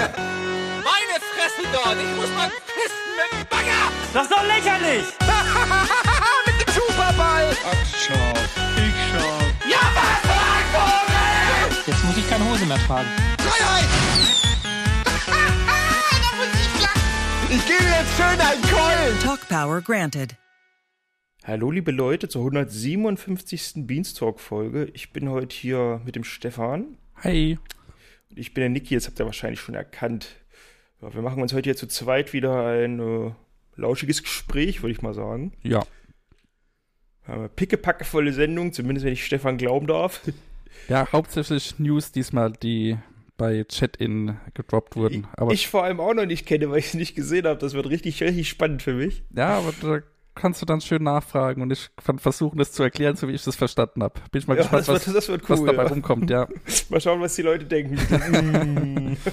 Meine 0.00 1.20
Fresse 1.20 1.62
dort! 1.72 1.96
Ich 2.00 2.16
muss 2.16 2.30
mal 2.34 2.48
pissen 2.48 3.10
mit 3.16 3.30
dem 3.32 3.46
Bagger! 3.50 3.92
Das 4.14 4.22
ist 4.22 4.32
doch 4.32 4.44
lächerlich! 4.46 5.04
mit 6.46 6.66
dem 6.66 6.72
Superball! 6.72 7.54
Ach, 7.66 7.86
schau. 7.86 8.32
Ich 8.76 8.94
schau. 9.12 9.68
Ja, 9.68 9.82
was, 9.94 10.20
Vogel! 10.72 11.84
Jetzt 11.86 12.04
muss 12.04 12.16
ich 12.16 12.30
keine 12.30 12.50
Hose 12.50 12.64
mehr 12.64 12.78
tragen. 12.86 13.08
Freiheit! 13.40 13.88
ich 17.50 17.66
gebe 17.66 17.84
jetzt 17.84 18.16
schön 18.16 18.40
einen 18.40 18.62
Keulen! 18.62 19.20
Talk 19.22 19.48
Power 19.48 19.82
granted. 19.82 20.34
Hallo 21.44 21.70
liebe 21.70 21.90
Leute 21.90 22.28
zur 22.28 22.40
157. 22.42 23.86
Beanstalk-Folge. 23.86 24.90
Ich 24.94 25.12
bin 25.12 25.28
heute 25.28 25.54
hier 25.54 26.00
mit 26.06 26.16
dem 26.16 26.24
Stefan. 26.24 26.96
Hi. 27.22 27.58
Ich 28.34 28.54
bin 28.54 28.62
der 28.62 28.68
Niki, 28.70 28.94
das 28.94 29.06
habt 29.06 29.18
ihr 29.18 29.26
wahrscheinlich 29.26 29.60
schon 29.60 29.74
erkannt. 29.74 30.28
Ja, 31.02 31.12
wir 31.14 31.22
machen 31.22 31.42
uns 31.42 31.52
heute 31.52 31.68
hier 31.68 31.76
zu 31.76 31.86
zweit 31.86 32.32
wieder 32.32 32.66
ein 32.66 33.00
äh, 33.00 33.32
lauschiges 33.76 34.22
Gespräch, 34.22 34.82
würde 34.82 34.92
ich 34.92 35.02
mal 35.02 35.14
sagen. 35.14 35.52
Ja. 35.62 35.82
Äh, 37.26 37.48
pickepackevolle 37.48 38.32
Sendung, 38.32 38.72
zumindest 38.72 39.06
wenn 39.06 39.12
ich 39.12 39.24
Stefan 39.24 39.58
glauben 39.58 39.86
darf. 39.86 40.20
Ja, 40.88 41.10
hauptsächlich 41.12 41.78
News 41.78 42.12
diesmal, 42.12 42.52
die 42.52 42.96
bei 43.36 43.64
Chat-In 43.64 44.38
gedroppt 44.54 44.96
wurden. 44.96 45.26
Aber, 45.32 45.52
ich 45.52 45.68
vor 45.68 45.84
allem 45.84 45.98
auch 45.98 46.14
noch 46.14 46.26
nicht 46.26 46.46
kenne, 46.46 46.70
weil 46.70 46.78
ich 46.78 46.86
es 46.86 46.94
nicht 46.94 47.14
gesehen 47.14 47.46
habe. 47.46 47.58
Das 47.58 47.74
wird 47.74 47.88
richtig, 47.88 48.22
richtig 48.22 48.48
spannend 48.48 48.82
für 48.82 48.94
mich. 48.94 49.22
ja, 49.34 49.58
aber 49.58 49.72
da 49.80 50.02
kannst 50.34 50.62
du 50.62 50.66
dann 50.66 50.80
schön 50.80 51.02
nachfragen 51.02 51.60
und 51.62 51.70
ich 51.72 51.90
kann 52.04 52.18
versuchen, 52.18 52.58
das 52.58 52.72
zu 52.72 52.82
erklären, 52.82 53.16
so 53.16 53.28
wie 53.28 53.32
ich 53.32 53.44
das 53.44 53.56
verstanden 53.56 54.02
habe. 54.02 54.14
Bin 54.30 54.40
ich 54.40 54.46
mal 54.46 54.54
Ja, 54.56 54.62
gespannt, 54.62 54.88
was, 54.88 55.28
wird- 55.28 55.48
was 55.48 55.60
cool, 55.60 55.66
dabei 55.66 55.82
ja. 55.84 55.88
rumkommt, 55.88 56.30
ja. 56.30 56.46
Mal 56.88 57.00
schauen, 57.00 57.20
was 57.20 57.34
die 57.34 57.42
Leute 57.42 57.64
denken. 57.66 59.16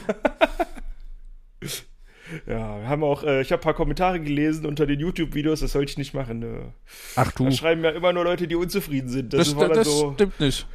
Ja, 2.46 2.82
wir 2.82 2.90
haben 2.90 3.04
auch, 3.05 3.24
äh, 3.24 3.40
ich 3.41 3.54
habe 3.54 3.62
ein 3.62 3.63
paar 3.63 3.74
Kommentare 3.74 4.20
gelesen 4.20 4.66
unter 4.66 4.86
den 4.86 4.99
YouTube-Videos, 4.99 5.62
das 5.62 5.71
sollte 5.71 5.91
ich 5.91 5.98
nicht 5.98 6.13
machen. 6.13 6.44
Äh. 6.44 6.62
Ach 7.16 7.32
du, 7.32 7.46
Da 7.46 7.52
schreiben 7.52 7.82
ja 7.86 7.91
immer 7.91 8.12
nur 8.12 8.26
Leute, 8.26 8.49
die 8.49 8.55
unzufrieden 8.55 9.08
sind. 9.08 9.32
Das, 9.34 9.49
das, 9.52 9.58
dann 9.58 9.70
das 9.74 9.88
so. 9.88 10.12
stimmt 10.14 10.38
nicht. 10.41 10.68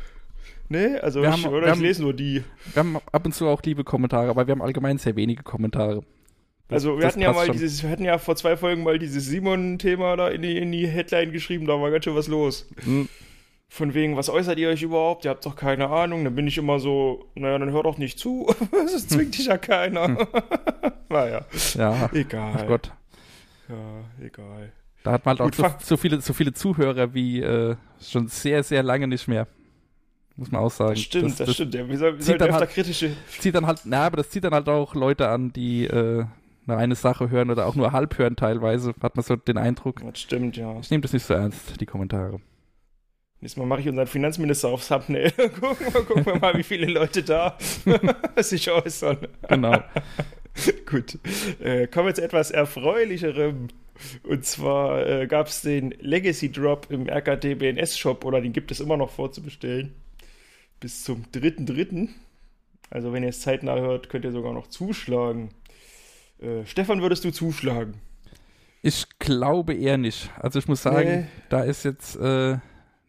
Nee, 0.70 0.96
also 0.96 1.20
Wir 1.20 1.28
ich, 1.28 1.44
haben- 1.44 1.52
oder 1.52 1.66
ich 1.66 1.72
haben- 1.72 1.82
lese 1.82 2.00
nur 2.02 2.14
die. 2.14 2.42
Wir 2.72 2.80
haben 2.80 2.96
ab 3.12 3.26
und 3.26 3.34
zu 3.34 3.46
auch 3.48 3.60
liebe 3.64 3.84
Kommentare, 3.84 4.30
aber 4.30 4.46
wir 4.46 4.52
haben 4.52 4.62
allgemein 4.62 4.96
sehr 4.96 5.14
wenige 5.14 5.42
Kommentare. 5.42 6.02
Das- 6.72 6.82
Also 6.84 6.96
wir 6.96 7.02
das 7.02 7.12
hatten 7.12 7.20
ja 7.22 7.32
mal 7.32 7.46
schon. 7.46 7.52
dieses, 7.52 7.82
wir 7.82 7.90
hatten 7.90 8.04
ja 8.04 8.18
vor 8.18 8.36
zwei 8.36 8.56
Folgen 8.56 8.82
mal 8.82 8.98
dieses 8.98 9.26
Simon-Thema 9.26 10.16
da 10.16 10.28
in 10.28 10.42
die, 10.42 10.56
in 10.58 10.72
die 10.72 10.86
Headline 10.86 11.32
geschrieben, 11.32 11.66
da 11.66 11.80
war 11.80 11.90
ganz 11.90 12.04
schön 12.04 12.14
was 12.16 12.28
los. 12.28 12.68
Hm. 12.84 13.08
Von 13.68 13.94
wegen, 13.94 14.16
was 14.18 14.28
äußert 14.28 14.58
ihr 14.58 14.68
euch 14.68 14.82
überhaupt? 14.82 15.24
Ihr 15.24 15.30
habt 15.30 15.46
doch 15.46 15.56
keine 15.56 15.88
Ahnung. 15.88 16.24
Dann 16.24 16.34
bin 16.34 16.46
ich 16.46 16.58
immer 16.58 16.78
so, 16.78 17.24
naja, 17.34 17.58
dann 17.58 17.70
hör 17.72 17.82
doch 17.82 17.96
nicht 17.96 18.18
zu. 18.18 18.46
Das 18.70 19.08
zwingt 19.08 19.38
dich 19.38 19.46
ja 19.46 19.56
keiner. 19.56 20.08
naja, 21.08 21.46
Ja, 21.74 22.10
egal. 22.12 22.52
ach 22.58 22.66
Gott. 22.66 22.92
Ja, 23.68 24.24
egal. 24.26 24.72
Da 25.04 25.12
hat 25.12 25.24
man 25.24 25.38
halt 25.38 25.54
auch 25.54 25.56
so, 25.56 25.74
so, 25.82 25.96
viele, 25.96 26.20
so 26.20 26.32
viele 26.34 26.52
Zuhörer 26.52 27.14
wie 27.14 27.40
äh, 27.40 27.76
schon 28.00 28.28
sehr, 28.28 28.62
sehr 28.62 28.82
lange 28.82 29.08
nicht 29.08 29.26
mehr. 29.26 29.46
Muss 30.36 30.50
man 30.50 30.60
auch 30.62 30.70
sagen. 30.70 30.90
Das 30.90 31.00
stimmt, 31.00 31.40
das, 31.40 31.54
stimmt. 31.54 31.74
Ja, 31.74 31.88
wir 31.88 31.96
sollten, 31.98 32.20
öfter 32.22 32.52
halt- 32.52 32.70
kritische. 32.70 33.16
zieht 33.38 33.54
dann 33.54 33.66
halt, 33.66 33.80
na, 33.84 34.06
aber 34.06 34.18
das 34.18 34.30
zieht 34.30 34.44
dann 34.44 34.52
halt 34.54 34.68
auch 34.68 34.94
Leute 34.94 35.28
an, 35.28 35.52
die 35.52 35.84
äh, 35.86 36.24
nur 36.66 36.76
eine 36.76 36.94
Sache 36.94 37.30
hören 37.30 37.50
oder 37.50 37.66
auch 37.66 37.74
nur 37.74 37.92
halb 37.92 38.18
hören 38.18 38.36
teilweise, 38.36 38.94
hat 39.02 39.16
man 39.16 39.24
so 39.24 39.36
den 39.36 39.58
Eindruck. 39.58 40.00
Das 40.04 40.20
stimmt, 40.20 40.56
ja. 40.56 40.78
Ich 40.80 40.90
nehme 40.90 41.02
das 41.02 41.12
nicht 41.12 41.24
so 41.24 41.34
ernst, 41.34 41.80
die 41.80 41.86
Kommentare. 41.86 42.40
Nächstes 43.40 43.58
Mal 43.58 43.66
mache 43.66 43.80
ich 43.80 43.88
unseren 43.88 44.06
Finanzminister 44.06 44.68
aufs 44.68 44.86
Thumbnail. 44.86 45.30
gucken, 45.60 45.86
wir, 45.92 46.04
gucken 46.04 46.26
wir 46.26 46.38
mal, 46.38 46.56
wie 46.56 46.62
viele 46.62 46.86
Leute 46.86 47.24
da 47.24 47.58
sich 48.36 48.70
äußern. 48.70 49.18
Genau. 49.48 49.82
Gut. 50.86 51.18
Äh, 51.60 51.88
kommen 51.88 52.06
wir 52.06 52.14
zu 52.14 52.22
etwas 52.22 52.52
Erfreulicherem. 52.52 53.68
Und 54.22 54.44
zwar 54.44 55.06
äh, 55.06 55.26
gab 55.26 55.48
es 55.48 55.62
den 55.62 55.90
Legacy 55.98 56.52
Drop 56.52 56.86
im 56.90 57.08
RKT 57.08 57.58
BNS 57.58 57.98
Shop 57.98 58.24
oder 58.24 58.40
den 58.40 58.52
gibt 58.52 58.70
es 58.70 58.78
immer 58.78 58.96
noch 58.96 59.10
vorzubestellen. 59.10 59.92
Bis 60.78 61.02
zum 61.02 61.24
3.3. 61.34 62.10
Also, 62.90 63.12
wenn 63.12 63.24
ihr 63.24 63.30
es 63.30 63.40
zeitnah 63.40 63.76
hört, 63.76 64.08
könnt 64.08 64.24
ihr 64.24 64.32
sogar 64.32 64.52
noch 64.52 64.68
zuschlagen. 64.68 65.50
Äh, 66.42 66.66
Stefan, 66.66 67.00
würdest 67.02 67.24
du 67.24 67.30
zuschlagen? 67.30 67.94
Ich 68.82 69.06
glaube 69.18 69.74
eher 69.74 69.96
nicht. 69.96 70.30
Also 70.40 70.58
ich 70.58 70.66
muss 70.66 70.82
sagen, 70.82 71.08
Nee. 71.08 71.26
da 71.50 71.62
ist 71.62 71.84
jetzt 71.84 72.16
äh, 72.16 72.58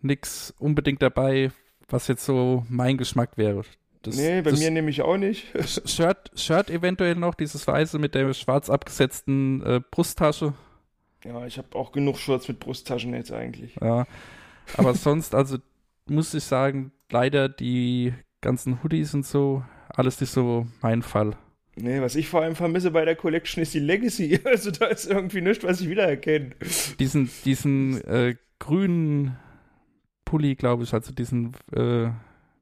nichts 0.02 0.54
unbedingt 0.60 1.02
dabei, 1.02 1.52
was 1.90 2.08
jetzt 2.08 2.26
so 2.26 2.64
mein 2.70 2.98
Geschmack 2.98 3.38
wäre. 3.38 3.64
Das, 4.04 4.18
nee, 4.18 4.42
bei 4.42 4.52
mir 4.52 4.70
nämlich 4.70 5.02
auch 5.02 5.18
nicht. 5.18 5.48
Shirt, 5.86 6.32
Shirt 6.36 6.70
eventuell 6.70 7.16
noch, 7.16 7.34
dieses 7.36 7.66
weiße 7.66 7.98
mit 8.00 8.14
der 8.16 8.34
schwarz 8.34 8.70
abgesetzten 8.70 9.64
äh, 9.64 9.82
Brusttasche. 9.92 10.54
ja, 11.24 11.46
ich 11.48 11.58
habe 11.58 11.76
auch 11.76 11.92
genug 11.94 12.18
Shirts 12.20 12.48
mit 12.50 12.60
Brusttaschen 12.60 13.14
jetzt 13.14 13.32
eigentlich. 13.32 13.76
Ja. 13.82 14.06
Aber 14.78 14.94
sonst, 14.94 15.34
also 15.34 15.58
muss 16.06 16.34
ich 16.34 16.44
sagen, 16.44 16.92
leider 17.10 17.48
die 17.50 18.14
ganzen 18.42 18.84
Hoodies 18.84 19.14
und 19.14 19.26
so, 19.26 19.64
alles 19.88 20.20
nicht 20.20 20.32
so 20.32 20.68
mein 20.82 21.02
Fall. 21.02 21.38
Nee, 21.76 22.02
was 22.02 22.16
ich 22.16 22.28
vor 22.28 22.42
allem 22.42 22.56
vermisse 22.56 22.92
bei 22.92 23.04
der 23.04 23.16
Collection 23.16 23.62
ist 23.64 23.74
die 23.74 23.80
Legacy. 23.80 24.40
Also 24.46 24.72
da 24.72 24.86
ist 24.86 25.06
irgendwie 25.06 25.42
nichts, 25.42 25.64
was 25.64 25.82
ich 25.82 25.90
wiedererkenne. 25.90 26.52
Diesen, 27.00 27.30
diesen 27.46 28.02
äh, 28.06 28.36
grünen 28.60 29.36
Pulli, 30.26 30.56
glaube 30.56 30.84
ich, 30.84 30.94
also 30.94 31.12
diesen, 31.14 31.54
äh, 31.74 32.10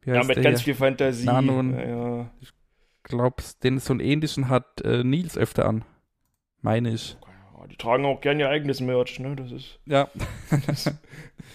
wie 0.03 0.09
Ja, 0.11 0.16
heißt 0.19 0.27
mit 0.29 0.38
der 0.38 0.44
ganz 0.44 0.59
hier? 0.59 0.75
viel 0.75 0.75
Fantasie. 0.75 1.25
Nano- 1.25 1.61
ja, 1.77 2.19
ja. 2.19 2.31
glaub, 3.03 3.41
den 3.63 3.79
so 3.79 3.94
einen 3.94 3.99
ähnlichen 3.99 4.47
hat 4.49 4.81
äh, 4.81 5.03
Nils 5.03 5.38
öfter 5.38 5.66
an. 5.67 5.83
Meine 6.61 6.91
ich. 6.93 7.17
Ja, 7.59 7.67
Die 7.67 7.75
tragen 7.75 8.05
auch 8.05 8.22
gern 8.22 8.39
ihr 8.39 8.49
eigenes 8.49 8.79
Merch, 8.79 9.19
ne? 9.19 9.35
Das 9.35 9.51
ist. 9.51 9.79
Ja. 9.85 10.09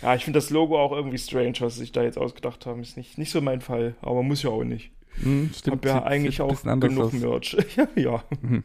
Ja, 0.03 0.15
ich 0.15 0.25
finde 0.25 0.37
das 0.39 0.51
Logo 0.51 0.79
auch 0.79 0.93
irgendwie 0.93 1.17
strange, 1.17 1.55
was 1.61 1.75
sie 1.75 1.81
sich 1.81 1.93
da 1.93 2.03
jetzt 2.03 2.19
ausgedacht 2.19 2.67
haben. 2.67 2.83
Ist 2.83 2.97
nicht, 2.99 3.17
nicht 3.19 3.31
so 3.31 3.41
mein 3.41 3.63
Fall, 3.63 3.95
aber 4.03 4.23
muss 4.23 4.43
ja 4.43 4.51
auch 4.51 4.65
nicht. 4.65 4.93
Hm, 5.23 5.51
stimmt. 5.55 5.77
habe 5.79 5.89
ja 5.89 5.95
sieht- 5.95 6.05
eigentlich 6.07 6.37
sieht 6.37 6.41
auch 6.41 6.81
genug 6.81 7.05
aus. 7.07 7.13
Merch. 7.13 7.57
ja, 7.77 7.89
ja. 7.95 8.25
Mhm. 8.43 8.65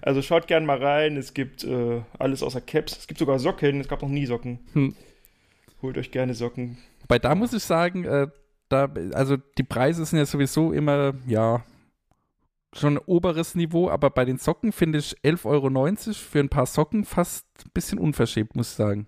Also 0.00 0.22
schaut 0.22 0.46
gern 0.46 0.64
mal 0.64 0.82
rein. 0.82 1.16
Es 1.16 1.34
gibt 1.34 1.64
äh, 1.64 2.00
alles 2.18 2.42
außer 2.42 2.60
Caps. 2.60 2.96
Es 2.98 3.06
gibt 3.06 3.18
sogar 3.18 3.38
Socken. 3.38 3.80
Es 3.80 3.88
gab 3.88 4.02
noch 4.02 4.08
nie 4.08 4.26
Socken. 4.26 4.60
Hm. 4.72 4.94
Holt 5.82 5.98
euch 5.98 6.10
gerne 6.10 6.34
Socken. 6.34 6.78
Bei 7.08 7.18
da 7.18 7.34
muss 7.34 7.52
ich 7.52 7.62
sagen, 7.62 8.04
äh, 8.04 8.28
da, 8.68 8.88
also 9.12 9.36
die 9.36 9.64
Preise 9.64 10.04
sind 10.06 10.18
ja 10.18 10.24
sowieso 10.26 10.72
immer, 10.72 11.14
ja, 11.26 11.64
schon 12.74 12.96
ein 12.96 13.02
oberes 13.04 13.54
Niveau, 13.54 13.90
aber 13.90 14.08
bei 14.10 14.24
den 14.24 14.38
Socken 14.38 14.72
finde 14.72 14.98
ich 14.98 15.14
11,90 15.22 15.44
Euro 15.44 16.12
für 16.14 16.40
ein 16.40 16.48
paar 16.48 16.66
Socken 16.66 17.04
fast 17.04 17.46
ein 17.66 17.70
bisschen 17.74 17.98
unverschämt, 17.98 18.56
muss 18.56 18.70
ich 18.70 18.76
sagen. 18.76 19.06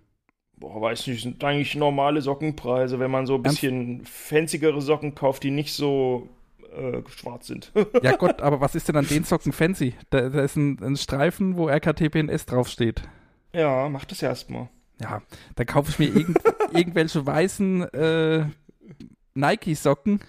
Boah, 0.56 0.80
weiß 0.80 1.06
nicht, 1.06 1.22
sind 1.22 1.42
eigentlich 1.42 1.74
normale 1.74 2.20
Sockenpreise, 2.20 2.98
wenn 2.98 3.10
man 3.10 3.26
so 3.26 3.36
ein 3.36 3.42
bisschen 3.42 4.04
fanzigere 4.04 4.80
Socken 4.82 5.14
kauft, 5.14 5.42
die 5.42 5.50
nicht 5.50 5.72
so 5.72 6.28
äh, 6.74 7.02
schwarz 7.08 7.46
sind. 7.46 7.72
Ja 8.02 8.16
Gott, 8.18 8.42
aber 8.42 8.60
was 8.60 8.74
ist 8.74 8.88
denn 8.88 8.96
an 8.96 9.06
den 9.06 9.24
Socken 9.24 9.52
fancy? 9.52 9.94
Da, 10.10 10.28
da 10.28 10.42
ist 10.42 10.56
ein, 10.56 10.78
ein 10.82 10.96
Streifen, 10.96 11.56
wo 11.56 11.68
RKTPNS 11.68 12.46
draufsteht. 12.46 13.02
ja, 13.52 13.88
mach 13.88 14.04
das 14.04 14.22
erstmal. 14.22 14.68
Ja, 15.00 15.22
da 15.56 15.64
kaufe 15.64 15.90
ich 15.90 15.98
mir 15.98 16.06
irgend, 16.06 16.38
irgendwelche 16.72 17.26
weißen 17.26 17.82
äh, 17.92 18.46
Nike-Socken. 19.34 20.20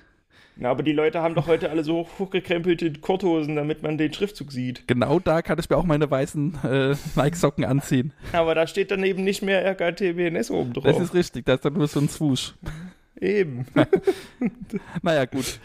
Na, 0.57 0.69
aber 0.71 0.83
die 0.83 0.93
Leute 0.93 1.21
haben 1.21 1.35
doch 1.35 1.47
heute 1.47 1.69
alle 1.69 1.83
so 1.83 2.07
hochgekrempelte 2.17 2.93
Korthosen, 2.93 3.57
damit 3.57 3.83
man 3.83 3.97
den 3.97 4.13
Schriftzug 4.13 4.53
sieht. 4.53 4.87
Genau 4.87 5.19
da 5.19 5.41
kann 5.41 5.59
ich 5.59 5.69
mir 5.69 5.75
auch 5.75 5.83
meine 5.83 6.09
weißen 6.09 6.59
äh, 6.63 6.95
Nike-Socken 7.15 7.65
anziehen. 7.65 8.13
Aber 8.31 8.55
da 8.55 8.65
steht 8.65 8.89
dann 8.89 9.03
eben 9.03 9.23
nicht 9.25 9.41
mehr 9.41 9.65
RKTBNS 9.65 10.51
oben 10.51 10.73
drauf. 10.73 10.85
Das 10.85 10.99
ist 10.99 11.13
richtig, 11.13 11.45
da 11.45 11.55
ist 11.55 11.65
dann 11.65 11.73
nur 11.73 11.87
so 11.87 11.99
ein 11.99 12.09
Swoosh. 12.09 12.55
eben. 13.19 13.65
Naja, 15.01 15.25
gut. 15.25 15.59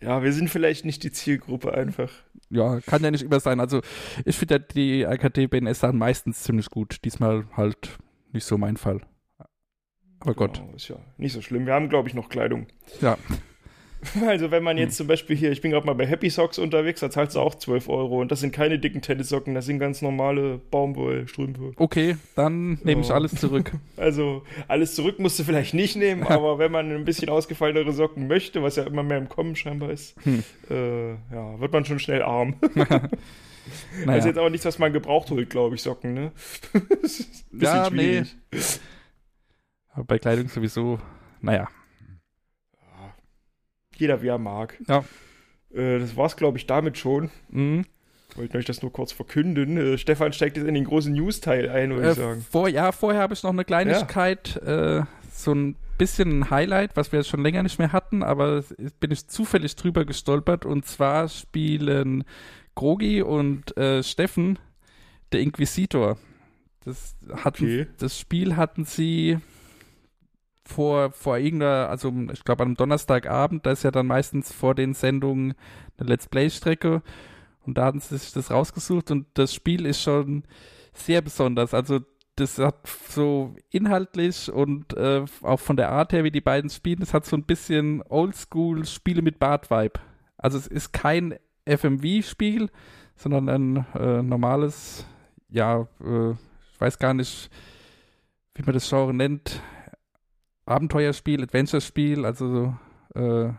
Ja, 0.00 0.22
wir 0.22 0.32
sind 0.32 0.50
vielleicht 0.50 0.84
nicht 0.84 1.02
die 1.02 1.12
Zielgruppe 1.12 1.72
einfach. 1.74 2.10
Ja, 2.50 2.80
kann 2.80 3.02
ja 3.02 3.10
nicht 3.10 3.22
immer 3.22 3.40
sein. 3.40 3.58
Also, 3.60 3.80
ich 4.24 4.36
finde 4.36 4.54
ja 4.56 4.58
die 4.58 5.02
RKT-BNS-Sachen 5.04 5.96
meistens 5.98 6.42
ziemlich 6.42 6.68
gut. 6.70 6.98
Diesmal 7.04 7.46
halt 7.56 7.98
nicht 8.32 8.44
so 8.44 8.58
mein 8.58 8.76
Fall. 8.76 9.00
Aber 10.20 10.34
Gott, 10.34 10.58
Genau, 10.58 10.74
ist 10.74 10.88
ja 10.88 10.96
nicht 11.16 11.32
so 11.32 11.40
schlimm. 11.40 11.66
Wir 11.66 11.72
haben, 11.74 11.88
glaube 11.88 12.08
ich, 12.08 12.14
noch 12.14 12.28
Kleidung. 12.28 12.66
ja. 13.00 13.16
Also, 14.26 14.50
wenn 14.50 14.62
man 14.62 14.76
Hm. 14.76 14.84
jetzt 14.84 14.96
zum 14.96 15.06
Beispiel 15.06 15.36
hier, 15.36 15.50
ich 15.52 15.60
bin 15.60 15.70
gerade 15.70 15.86
mal 15.86 15.94
bei 15.94 16.06
Happy 16.06 16.30
Socks 16.30 16.58
unterwegs, 16.58 17.00
da 17.00 17.10
zahlst 17.10 17.36
du 17.36 17.40
auch 17.40 17.54
12 17.54 17.88
Euro. 17.88 18.20
Und 18.20 18.30
das 18.32 18.40
sind 18.40 18.52
keine 18.52 18.78
dicken 18.78 19.02
Tennissocken, 19.02 19.54
das 19.54 19.66
sind 19.66 19.78
ganz 19.78 20.02
normale 20.02 20.58
Baumwollstrümpfe. 20.70 21.72
Okay, 21.76 22.16
dann 22.36 22.78
nehme 22.84 23.00
ich 23.02 23.10
alles 23.10 23.34
zurück. 23.34 23.72
Also, 23.96 24.42
alles 24.68 24.94
zurück 24.94 25.18
musst 25.18 25.38
du 25.38 25.44
vielleicht 25.44 25.72
nicht 25.74 25.96
nehmen, 25.96 26.24
aber 26.24 26.58
wenn 26.58 26.70
man 26.72 26.90
ein 26.92 27.04
bisschen 27.04 27.28
ausgefallenere 27.28 27.92
Socken 27.92 28.26
möchte, 28.26 28.62
was 28.62 28.76
ja 28.76 28.84
immer 28.84 29.02
mehr 29.02 29.18
im 29.18 29.28
Kommen 29.28 29.56
scheinbar 29.56 29.90
ist, 29.90 30.14
Hm. 30.24 30.42
äh, 30.70 31.10
ja, 31.32 31.60
wird 31.60 31.72
man 31.72 31.84
schon 31.84 31.98
schnell 31.98 32.22
arm. 32.22 32.56
Das 33.66 33.98
ist 34.00 34.06
Naja. 34.06 34.26
jetzt 34.26 34.38
auch 34.38 34.50
nichts, 34.50 34.66
was 34.66 34.78
man 34.78 34.92
gebraucht 34.92 35.30
holt, 35.30 35.48
glaube 35.48 35.74
ich, 35.76 35.80
Socken, 35.82 36.12
ne? 36.12 36.32
Ja, 37.58 37.88
nee. 37.88 38.24
schwierig. 38.24 38.36
Aber 39.94 40.04
bei 40.04 40.18
Kleidung 40.18 40.48
sowieso, 40.48 40.98
naja. 41.40 41.68
Jeder 43.96 44.22
wie 44.22 44.28
er 44.28 44.38
mag. 44.38 44.78
Ja. 44.88 45.04
Äh, 45.74 45.98
das 45.98 46.16
war's, 46.16 46.36
glaube 46.36 46.58
ich, 46.58 46.66
damit 46.66 46.98
schon. 46.98 47.30
Mhm. 47.50 47.84
Wollten 48.36 48.56
euch 48.56 48.64
das 48.64 48.82
nur 48.82 48.92
kurz 48.92 49.12
verkünden. 49.12 49.76
Äh, 49.76 49.98
Stefan 49.98 50.32
steigt 50.32 50.56
jetzt 50.56 50.66
in 50.66 50.74
den 50.74 50.84
großen 50.84 51.12
News-Teil 51.12 51.68
ein, 51.68 51.90
würde 51.90 52.08
Äh, 52.08 52.10
ich 52.12 52.16
sagen. 52.16 52.46
vor, 52.50 52.68
ja, 52.68 52.90
vorher 52.92 53.20
habe 53.22 53.34
ich 53.34 53.42
noch 53.42 53.50
eine 53.52 53.64
Kleinigkeit, 53.64 54.56
äh, 54.56 55.02
so 55.32 55.52
ein 55.54 55.76
bisschen 55.98 56.40
ein 56.40 56.50
Highlight, 56.50 56.96
was 56.96 57.12
wir 57.12 57.20
jetzt 57.20 57.28
schon 57.28 57.42
länger 57.42 57.62
nicht 57.62 57.78
mehr 57.78 57.92
hatten, 57.92 58.24
aber 58.24 58.64
bin 58.98 59.12
ich 59.12 59.28
zufällig 59.28 59.76
drüber 59.76 60.04
gestolpert. 60.04 60.64
Und 60.64 60.84
zwar 60.86 61.28
spielen 61.28 62.24
Grogi 62.74 63.22
und 63.22 63.76
äh, 63.76 64.02
Steffen 64.02 64.58
der 65.32 65.40
Inquisitor. 65.40 66.18
Das, 66.84 67.14
hatten, 67.44 67.64
Okay. 67.64 67.86
das 67.98 68.18
Spiel 68.18 68.56
hatten 68.56 68.84
sie 68.84 69.38
vor, 70.64 71.12
vor 71.12 71.38
irgendeiner, 71.38 71.88
also 71.88 72.12
ich 72.32 72.44
glaube 72.44 72.62
einem 72.62 72.74
Donnerstagabend, 72.74 73.66
da 73.66 73.72
ist 73.72 73.84
ja 73.84 73.90
dann 73.90 74.06
meistens 74.06 74.52
vor 74.52 74.74
den 74.74 74.94
Sendungen 74.94 75.54
eine 75.98 76.08
Let's 76.08 76.26
Play-Strecke 76.28 77.02
und 77.66 77.78
da 77.78 77.86
hatten 77.86 78.00
sie 78.00 78.16
sich 78.16 78.32
das 78.32 78.50
rausgesucht 78.50 79.10
und 79.10 79.26
das 79.34 79.54
Spiel 79.54 79.86
ist 79.86 80.02
schon 80.02 80.44
sehr 80.92 81.20
besonders. 81.20 81.74
Also 81.74 82.00
das 82.36 82.58
hat 82.58 82.86
so 82.86 83.54
inhaltlich 83.70 84.50
und 84.50 84.94
äh, 84.94 85.24
auch 85.42 85.60
von 85.60 85.76
der 85.76 85.90
Art 85.90 86.12
her, 86.12 86.24
wie 86.24 86.30
die 86.30 86.40
beiden 86.40 86.70
spielen, 86.70 87.00
das 87.00 87.14
hat 87.14 87.26
so 87.26 87.36
ein 87.36 87.44
bisschen 87.44 88.02
Oldschool 88.08 88.84
Spiele 88.86 89.22
mit 89.22 89.38
Bart-Vibe. 89.38 90.00
Also 90.36 90.58
es 90.58 90.66
ist 90.66 90.92
kein 90.92 91.38
FMV-Spiel, 91.66 92.70
sondern 93.16 93.48
ein 93.48 93.86
äh, 93.94 94.22
normales, 94.22 95.06
ja, 95.48 95.86
äh, 96.00 96.32
ich 96.32 96.80
weiß 96.80 96.98
gar 96.98 97.14
nicht, 97.14 97.50
wie 98.54 98.62
man 98.62 98.74
das 98.74 98.88
Genre 98.88 99.14
nennt, 99.14 99.60
Abenteuerspiel, 100.66 101.42
Adventure-Spiel, 101.42 102.24
also 102.24 102.74
äh, 103.14 103.50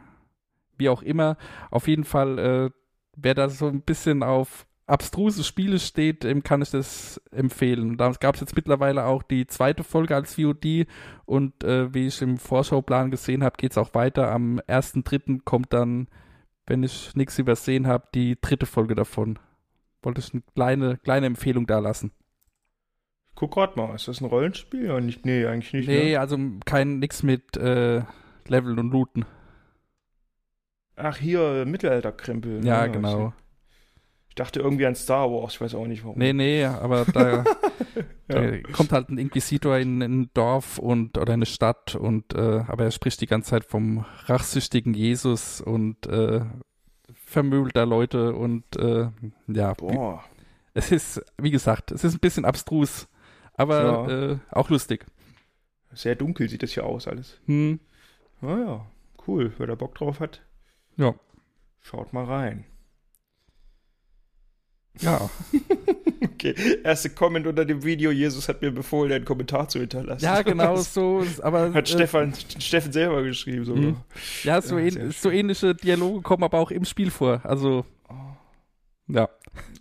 wie 0.78 0.90
auch 0.90 1.02
immer. 1.02 1.38
Auf 1.72 1.88
jeden 1.88 2.04
Fall, 2.04 2.40
äh, 2.40 2.70
wer 3.16 3.34
da 3.34 3.50
so 3.50 3.68
ein 3.68 3.82
bisschen 3.82 4.24
auf 4.24 4.66
abstruse 4.88 5.44
Spiele 5.44 5.80
steht, 5.80 6.24
dem 6.24 6.44
kann 6.44 6.62
ich 6.62 6.70
das 6.70 7.20
empfehlen. 7.32 7.98
Da 7.98 8.12
gab 8.12 8.36
es 8.36 8.42
jetzt 8.42 8.56
mittlerweile 8.56 9.06
auch 9.06 9.24
die 9.24 9.48
zweite 9.48 9.84
Folge 9.84 10.16
als 10.16 10.36
VOD 10.36 10.86
und 11.26 11.64
äh, 11.64 11.94
wie 11.94 12.08
ich 12.08 12.22
im 12.22 12.38
Vorschauplan 12.38 13.12
gesehen 13.12 13.44
habe, 13.44 13.58
geht 13.58 13.72
es 13.72 13.78
auch 13.78 13.94
weiter. 13.94 14.32
Am 14.32 14.60
1.3. 14.68 15.42
kommt 15.44 15.74
dann, 15.74 16.08
wenn 16.68 16.84
ich 16.84 17.16
nichts 17.16 17.40
übersehen 17.40 17.88
habe, 17.88 18.08
die 18.14 18.40
dritte 18.40 18.66
Folge 18.66 18.96
davon. 18.96 19.40
Wollte 20.04 20.22
ich 20.22 20.34
eine 20.34 20.44
kleine, 20.54 20.98
kleine 20.98 21.26
Empfehlung 21.26 21.66
da 21.66 21.80
lassen. 21.80 22.12
Guck 23.36 23.52
grad 23.52 23.76
mal, 23.76 23.94
ist 23.96 24.08
das 24.08 24.22
ein 24.22 24.26
Rollenspiel? 24.26 24.86
Ja, 24.88 25.00
nicht, 25.02 25.26
nee, 25.26 25.46
eigentlich 25.46 25.74
nicht. 25.74 25.88
Nee, 25.88 26.12
Ne? 26.14 26.20
also 26.20 26.38
kein 26.66 27.00
nix 27.00 27.22
mit 27.22 27.58
äh, 27.58 28.02
Level 28.48 28.80
und 28.80 28.92
Looten. 28.92 29.26
Ach, 30.96 31.18
hier, 31.18 31.66
Mittelalterkrempel. 31.66 32.62
ne? 32.62 32.68
Ja, 32.68 32.88
genau. 32.88 33.34
Ich 34.30 34.36
dachte 34.36 34.60
irgendwie 34.60 34.86
an 34.86 34.96
Star 34.96 35.30
Wars, 35.32 35.54
ich 35.56 35.62
weiß 35.62 35.76
auch 35.76 35.88
nicht 35.88 36.04
warum. 36.04 36.18
Nee, 36.18 36.34
nee, 36.34 36.64
aber 36.66 37.06
da, 37.06 37.44
da 38.28 38.44
Ja. 38.44 38.62
kommt 38.74 38.92
halt 38.92 39.10
ein 39.10 39.18
Inquisitor 39.18 39.78
in, 39.78 40.02
in 40.02 40.22
ein 40.22 40.30
Dorf 40.34 40.78
und 40.78 41.18
oder 41.18 41.34
eine 41.34 41.46
Stadt 41.46 41.96
und 41.96 42.34
äh, 42.34 42.64
aber 42.68 42.86
er 42.86 42.92
spricht 42.92 43.20
die 43.22 43.28
ganze 43.28 43.52
Zeit 43.52 43.66
vom 43.66 44.06
rachsüchtigen 44.26 44.94
Jesus 44.94 45.62
und 45.62 46.06
äh, 46.08 46.42
vermöbelt 47.14 47.76
da 47.78 47.84
Leute 47.84 48.34
und 48.36 48.64
äh, 48.78 49.10
ja, 49.48 49.74
Boah. 49.74 50.24
es 50.74 50.92
ist, 50.92 51.22
wie 51.42 51.52
gesagt, 51.52 51.92
es 51.92 52.04
ist 52.04 52.16
ein 52.16 52.20
bisschen 52.20 52.44
abstrus, 52.46 53.08
aber 53.58 53.84
Ja. 53.84 54.32
äh, 54.34 54.38
auch 54.52 54.70
lustig. 54.70 55.06
Sehr 55.94 56.16
dunkel 56.16 56.50
sieht 56.50 56.64
das 56.64 56.72
hier 56.72 56.86
aus 56.86 57.08
alles. 57.08 57.40
Hm, 57.46 57.80
Naja, 58.42 58.86
cool. 59.28 59.54
Wer 59.58 59.68
da 59.68 59.76
Bock 59.76 59.96
drauf 59.96 60.20
hat, 60.20 60.42
ja, 60.98 61.14
schaut 61.82 62.12
mal 62.14 62.26
rein. 62.26 62.66
ja. 65.00 65.30
Okay, 66.36 66.54
erste 66.84 67.10
Comment 67.12 67.48
unter 67.48 67.66
dem 67.66 67.84
Video. 67.84 68.12
Jesus 68.12 68.50
hat 68.50 68.62
mir 68.62 68.72
befohlen, 68.72 69.12
einen 69.12 69.26
Kommentar 69.26 69.68
zu 69.70 69.80
hinterlassen. 69.80 70.24
Ja, 70.26 70.42
genau 70.42 70.76
so, 70.78 71.24
aber 71.42 71.74
Hat 71.74 71.88
äh, 71.90 71.92
Stefan, 71.92 72.34
Steffen 72.60 72.92
selber 72.92 73.24
geschrieben. 73.24 73.64
So. 73.66 73.76
Mhm. 73.76 73.98
Ja, 74.44 74.62
so, 74.62 74.78
Ja, 74.78 74.86
ähn- 74.86 75.12
so 75.12 75.30
ähnliche 75.32 75.74
Dialoge 75.76 76.22
kommen 76.22 76.44
aber 76.44 76.60
auch 76.60 76.72
im 76.72 76.84
Spiel 76.86 77.10
vor. 77.10 77.42
Also, 77.44 77.86
ja, 79.08 79.30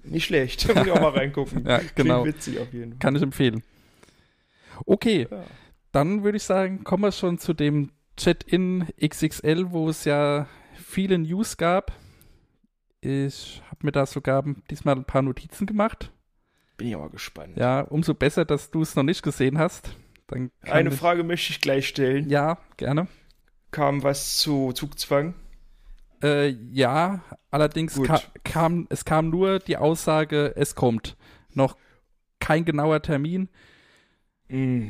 Nicht 0.04 0.26
schlecht. 0.26 0.68
Da 0.68 0.74
muss 0.74 0.86
ich 0.86 0.92
auch 0.92 1.00
mal 1.00 1.10
reingucken. 1.10 1.64
Ja, 1.68 1.80
genau. 1.94 2.22
Klingt 2.22 2.36
witzig 2.36 2.58
auf 2.60 2.72
jeden 2.72 2.92
Fall. 2.92 2.98
kann 2.98 3.16
ich 3.16 3.22
empfehlen. 3.22 3.62
Okay, 4.86 5.26
Ja. 5.30 5.44
dann 5.92 6.24
würde 6.24 6.36
ich 6.36 6.42
sagen, 6.42 6.84
kommen 6.84 7.02
wir 7.04 7.12
schon 7.12 7.38
zu 7.38 7.52
dem 7.54 7.90
Chat-In 8.16 8.86
XXL, 9.04 9.70
wo 9.72 9.88
es 9.88 10.04
ja 10.04 10.46
viele 10.74 11.18
News 11.18 11.56
gab. 11.56 11.92
Ich 13.00 13.62
habe 13.70 13.86
mir 13.86 13.92
da 13.92 14.06
sogar 14.06 14.44
diesmal 14.70 14.96
ein 14.96 15.04
paar 15.04 15.22
Notizen 15.22 15.66
gemacht. 15.66 16.10
Bin 16.76 16.88
ich 16.88 16.94
aber 16.94 17.10
gespannt. 17.10 17.56
Ja, 17.56 17.80
umso 17.82 18.14
besser, 18.14 18.44
dass 18.44 18.70
du 18.70 18.82
es 18.82 18.96
noch 18.96 19.02
nicht 19.04 19.22
gesehen 19.22 19.58
hast. 19.58 19.96
Eine 20.62 20.90
Frage 20.90 21.22
möchte 21.22 21.52
ich 21.52 21.60
gleich 21.60 21.86
stellen. 21.86 22.28
Ja, 22.28 22.58
gerne. 22.76 23.06
Kam 23.70 24.02
was 24.02 24.38
zu 24.38 24.72
Zugzwang? 24.72 25.34
Äh, 26.24 26.56
ja, 26.72 27.20
allerdings 27.50 28.00
ka 28.02 28.20
kam, 28.44 28.86
es 28.88 29.04
kam 29.04 29.28
nur 29.28 29.58
die 29.58 29.76
Aussage, 29.76 30.54
es 30.56 30.74
kommt. 30.74 31.16
Noch 31.52 31.76
kein 32.40 32.64
genauer 32.64 33.02
Termin. 33.02 33.48
Mm. 34.48 34.88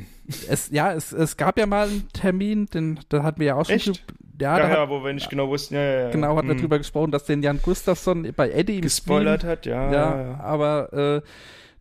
Es, 0.48 0.70
ja, 0.70 0.92
es, 0.92 1.12
es 1.12 1.36
gab 1.36 1.58
ja 1.58 1.66
mal 1.66 1.88
einen 1.88 2.08
Termin, 2.12 2.66
den, 2.66 3.00
da 3.08 3.22
hatten 3.22 3.40
wir 3.40 3.48
ja 3.48 3.54
auch 3.56 3.66
schon. 3.66 3.75
Echt? 3.76 4.04
Ja, 4.40 4.58
Ja, 4.58 4.58
da 4.58 4.75
ja, 4.75 4.81
hat, 4.82 4.88
wo 4.88 5.04
wir 5.04 5.12
nicht 5.12 5.28
genau 5.31 5.48
wussten. 5.48 5.75
Ja, 5.75 5.82
ja, 5.82 6.10
genau, 6.10 6.36
hat 6.36 6.44
man 6.44 6.56
Mm. 6.56 6.60
drüber 6.60 6.78
gesprochen, 6.78 7.10
dass 7.10 7.25
den 7.25 7.42
Jan 7.42 7.60
Gustafsson 7.62 8.32
bei 8.37 8.50
Eddie 8.50 8.80
gespoilert 8.80 9.40
Stream, 9.42 9.50
hat. 9.52 9.66
Ja, 9.66 9.92
ja. 9.92 10.40
aber 10.40 10.92
äh, 10.92 11.22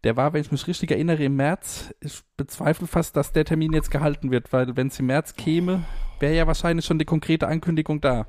der 0.04 0.18
war, 0.18 0.34
wenn 0.34 0.42
ich 0.42 0.52
mich 0.52 0.68
richtig 0.68 0.92
erinnere, 0.92 1.24
im 1.24 1.36
März. 1.36 1.94
Ich 2.02 2.22
bezweifle 2.38 2.88
fast, 2.88 3.16
dass 3.16 3.32
der 3.32 3.46
Termin 3.46 3.74
jetzt 3.74 3.90
gehalten 3.90 4.32
wird, 4.32 4.52
weil 4.52 4.76
wenn 4.76 4.88
es 4.88 5.00
im 5.00 5.06
März 5.08 5.36
käme, 5.36 5.84
wäre 6.20 6.36
ja 6.36 6.46
wahrscheinlich 6.48 6.86
schon 6.86 7.00
die 7.00 7.06
konkrete 7.06 7.48
Ankündigung 7.48 8.02
da. 8.02 8.28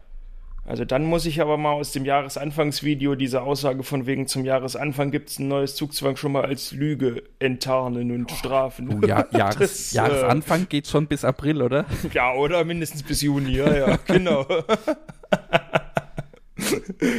Also 0.66 0.86
dann 0.86 1.04
muss 1.04 1.26
ich 1.26 1.42
aber 1.42 1.58
mal 1.58 1.72
aus 1.72 1.92
dem 1.92 2.06
Jahresanfangsvideo 2.06 3.16
diese 3.16 3.42
Aussage 3.42 3.82
von 3.82 4.06
wegen 4.06 4.26
zum 4.26 4.46
Jahresanfang 4.46 5.10
gibt 5.10 5.28
es 5.28 5.38
ein 5.38 5.46
neues 5.48 5.74
Zugzwang 5.76 6.16
schon 6.16 6.32
mal 6.32 6.46
als 6.46 6.72
Lüge 6.72 7.22
enttarnen 7.38 8.10
und 8.10 8.30
strafen. 8.30 8.88
Oh, 9.02 9.06
ja, 9.06 9.26
Jahres, 9.32 9.58
Das, 9.58 9.92
äh, 9.92 9.96
Jahresanfang 9.96 10.66
geht 10.70 10.86
schon 10.86 11.06
bis 11.06 11.22
April, 11.24 11.60
oder? 11.60 11.84
Ja, 12.14 12.32
oder 12.32 12.64
mindestens 12.64 13.02
bis 13.02 13.20
Juni, 13.20 13.56
ja, 13.56 13.74
ja, 13.76 13.96
genau. 14.06 14.46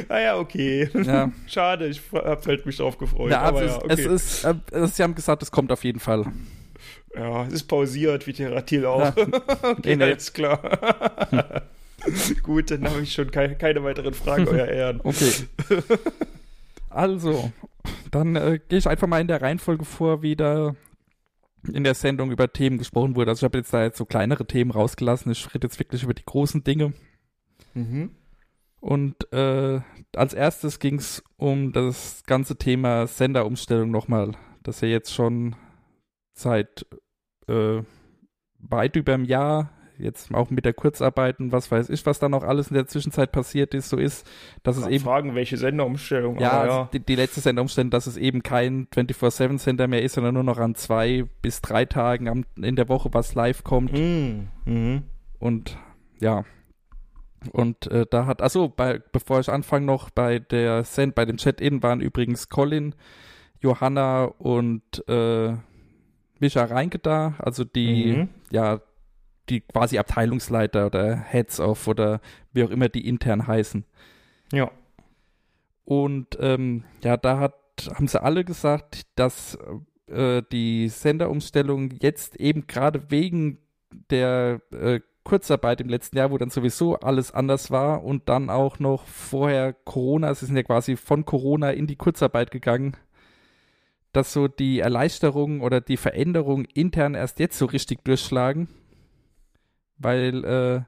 ah 0.10 0.20
ja, 0.20 0.38
okay. 0.40 0.90
Ja. 1.04 1.32
Schade, 1.46 1.88
ich 1.88 2.02
hab 2.14 2.46
halt 2.48 2.66
mich 2.66 2.78
drauf 2.78 2.98
gefreut. 2.98 3.32
Ja, 3.32 3.42
aber 3.42 3.62
es, 3.64 3.72
ja, 3.74 3.78
okay. 3.78 3.94
es 3.94 4.06
ist, 4.06 4.44
äh, 4.46 4.88
sie 4.88 5.04
haben 5.04 5.14
gesagt, 5.14 5.44
es 5.44 5.52
kommt 5.52 5.72
auf 5.72 5.84
jeden 5.84 6.00
Fall. 6.00 6.25
ja, 7.16 7.46
es 7.46 7.54
ist 7.54 7.64
pausiert, 7.68 8.25
wie 8.25 8.34
Theratil 8.34 8.86
auch. 8.88 9.02
Ja. 9.02 9.14
okay, 9.62 9.75
Nee, 9.84 9.96
nee. 9.98 10.04
alles 10.06 10.34
klar. 10.34 10.62
Gut, 12.44 12.72
dann 12.72 12.86
habe 12.90 13.02
ich 13.02 13.14
schon 13.14 13.32
kei 13.32 13.50
keine 13.56 13.84
weiteren 13.84 14.14
Fragen, 14.14 14.48
euer 14.48 14.68
Ehren. 14.68 15.02
Okay. 15.04 15.32
Also, 16.96 17.52
dann 18.10 18.38
äh, 18.38 18.58
gehe 18.70 18.80
ich 18.80 18.88
einfach 18.88 19.06
mal 19.06 19.20
in 19.20 19.28
der 19.28 19.42
Reihenfolge 19.42 19.84
vor, 19.84 20.22
wie 20.22 20.38
da 20.38 20.76
in 21.74 21.84
der 21.84 21.94
Sendung 21.94 22.32
über 22.32 22.54
Themen 22.54 22.78
gesprochen 22.78 23.18
wurde. 23.18 23.32
Also 23.32 23.40
ich 23.40 23.50
habe 23.50 23.58
jetzt 23.58 23.74
da 23.74 23.84
jetzt 23.84 23.98
so 23.98 24.06
kleinere 24.06 24.46
Themen 24.46 24.72
rausgelassen. 24.72 25.32
Ich 25.32 25.54
rede 25.54 25.68
jetzt 25.68 25.78
wirklich 25.78 26.04
über 26.04 26.14
die 26.14 26.24
großen 26.26 26.64
Dinge. 26.64 26.94
Mhm. 27.74 28.12
Und 28.80 29.32
äh, 29.34 29.82
als 30.16 30.34
erstes 30.34 30.80
ging 30.80 31.00
es 31.00 31.24
um 31.38 31.74
das 31.74 32.24
ganze 32.26 32.56
Thema 32.56 33.08
Senderumstellung 33.08 33.92
nochmal, 33.92 34.34
das 34.64 34.82
ja 34.82 34.88
jetzt 34.88 35.14
schon 35.14 35.56
seit 36.34 36.86
äh, 37.48 37.82
weit 38.60 38.96
über 38.96 39.16
einem 39.16 39.26
Jahr, 39.26 39.72
jetzt 39.98 40.34
auch 40.34 40.50
mit 40.50 40.66
der 40.66 40.74
Kurzarbeit 40.74 41.40
und 41.40 41.52
was 41.52 41.72
weiß 41.72 41.90
ich, 41.90 42.06
was 42.06 42.20
da 42.20 42.30
noch 42.30 42.44
alles 42.44 42.70
in 42.70 42.75
der 42.75 42.88
Zwischenzeit 42.88 43.32
passiert 43.32 43.74
ist, 43.74 43.90
so 43.90 43.98
ist, 43.98 44.30
dass 44.64 44.78
es 44.78 44.88
eben 44.88 45.04
Fragen, 45.04 45.36
welche 45.36 45.58
Senderumstellung. 45.58 46.40
ja, 46.40 46.52
also 46.52 46.75
ja. 46.75 46.90
Die, 46.94 47.00
die 47.00 47.16
letzte 47.16 47.42
Senderumstellung, 47.42 47.90
dass 47.92 48.08
es 48.08 48.18
eben 48.18 48.44
kein 48.44 48.88
24-7-Sender 48.88 49.88
mehr 49.88 50.04
ist, 50.04 50.14
sondern 50.14 50.34
nur 50.34 50.44
noch 50.44 50.58
an 50.58 50.75
zwei 50.75 51.25
bis 51.42 51.62
drei 51.62 51.86
Tagen 51.86 52.28
am, 52.28 52.46
in 52.62 52.75
der 52.75 52.90
Woche 52.90 53.10
was 53.14 53.36
live 53.36 53.64
kommt. 53.64 53.94
Mhm. 53.94 54.48
Mhm. 54.66 55.04
Und 55.40 55.78
ja. 56.20 56.44
Und 57.52 57.88
äh, 57.92 58.06
da 58.10 58.25
hat, 58.25 58.42
achso, 58.42 58.70
bei, 58.70 59.00
bevor 59.12 59.40
ich 59.40 59.50
anfange 59.50 59.86
noch, 59.86 60.10
bei 60.10 60.40
der 60.40 60.84
Send, 60.84 61.14
bei 61.14 61.25
dem 61.25 61.38
Chat-In 61.38 61.84
waren 61.84 62.02
übrigens 62.02 62.50
Colin, 62.50 62.96
Johanna 63.62 64.25
und 64.25 65.08
äh, 65.08 65.54
Mischa 66.40 66.66
Reinke 66.66 67.00
da, 67.00 67.36
also 67.40 67.64
die, 67.64 68.14
Mhm. 68.14 68.30
ja, 68.52 68.82
die 69.50 69.62
quasi 69.62 69.98
Abteilungsleiter 69.98 70.86
oder 70.86 71.16
Heads 71.16 71.60
of 71.60 71.88
oder 71.88 72.22
wie 72.54 72.64
auch 72.64 72.70
immer 72.70 72.90
die 72.90 73.08
intern 73.08 73.48
heißen. 73.48 73.86
Ja. 74.52 74.72
Und 75.84 76.38
ähm, 76.40 76.84
ja, 77.04 77.18
da 77.18 77.40
hat, 77.40 77.56
haben 77.94 78.08
sie 78.08 78.22
alle 78.22 78.44
gesagt, 78.44 79.04
dass 79.16 79.58
äh, 80.08 80.42
die 80.52 80.90
Senderumstellung 80.90 81.92
jetzt 82.00 82.38
eben 82.38 82.68
gerade 82.68 83.12
wegen 83.12 83.60
der 84.10 84.62
äh, 84.72 85.00
Kurzarbeit 85.24 85.82
im 85.82 85.90
letzten 85.90 86.18
Jahr, 86.18 86.32
wo 86.32 86.38
dann 86.38 86.52
sowieso 86.52 87.00
alles 87.00 87.32
anders 87.32 87.72
war 87.72 88.04
und 88.04 88.30
dann 88.30 88.50
auch 88.50 88.80
noch 88.80 89.06
vorher 89.06 89.74
Corona, 89.74 90.34
sie 90.34 90.46
sind 90.46 90.56
ja 90.56 90.64
quasi 90.64 90.96
von 90.96 91.25
Corona 91.25 91.72
in 91.72 91.88
die 91.88 91.96
Kurzarbeit 91.96 92.52
gegangen, 92.52 92.96
dass 94.14 94.32
so 94.32 94.48
die 94.48 94.80
Erleichterungen 94.80 95.62
oder 95.62 95.82
die 95.82 95.98
Veränderungen 95.98 96.66
intern 96.74 97.16
erst 97.16 97.40
jetzt 97.40 97.58
so 97.58 97.66
richtig 97.66 98.06
durchschlagen, 98.06 98.70
weil, 99.98 100.44
äh, 100.44 100.82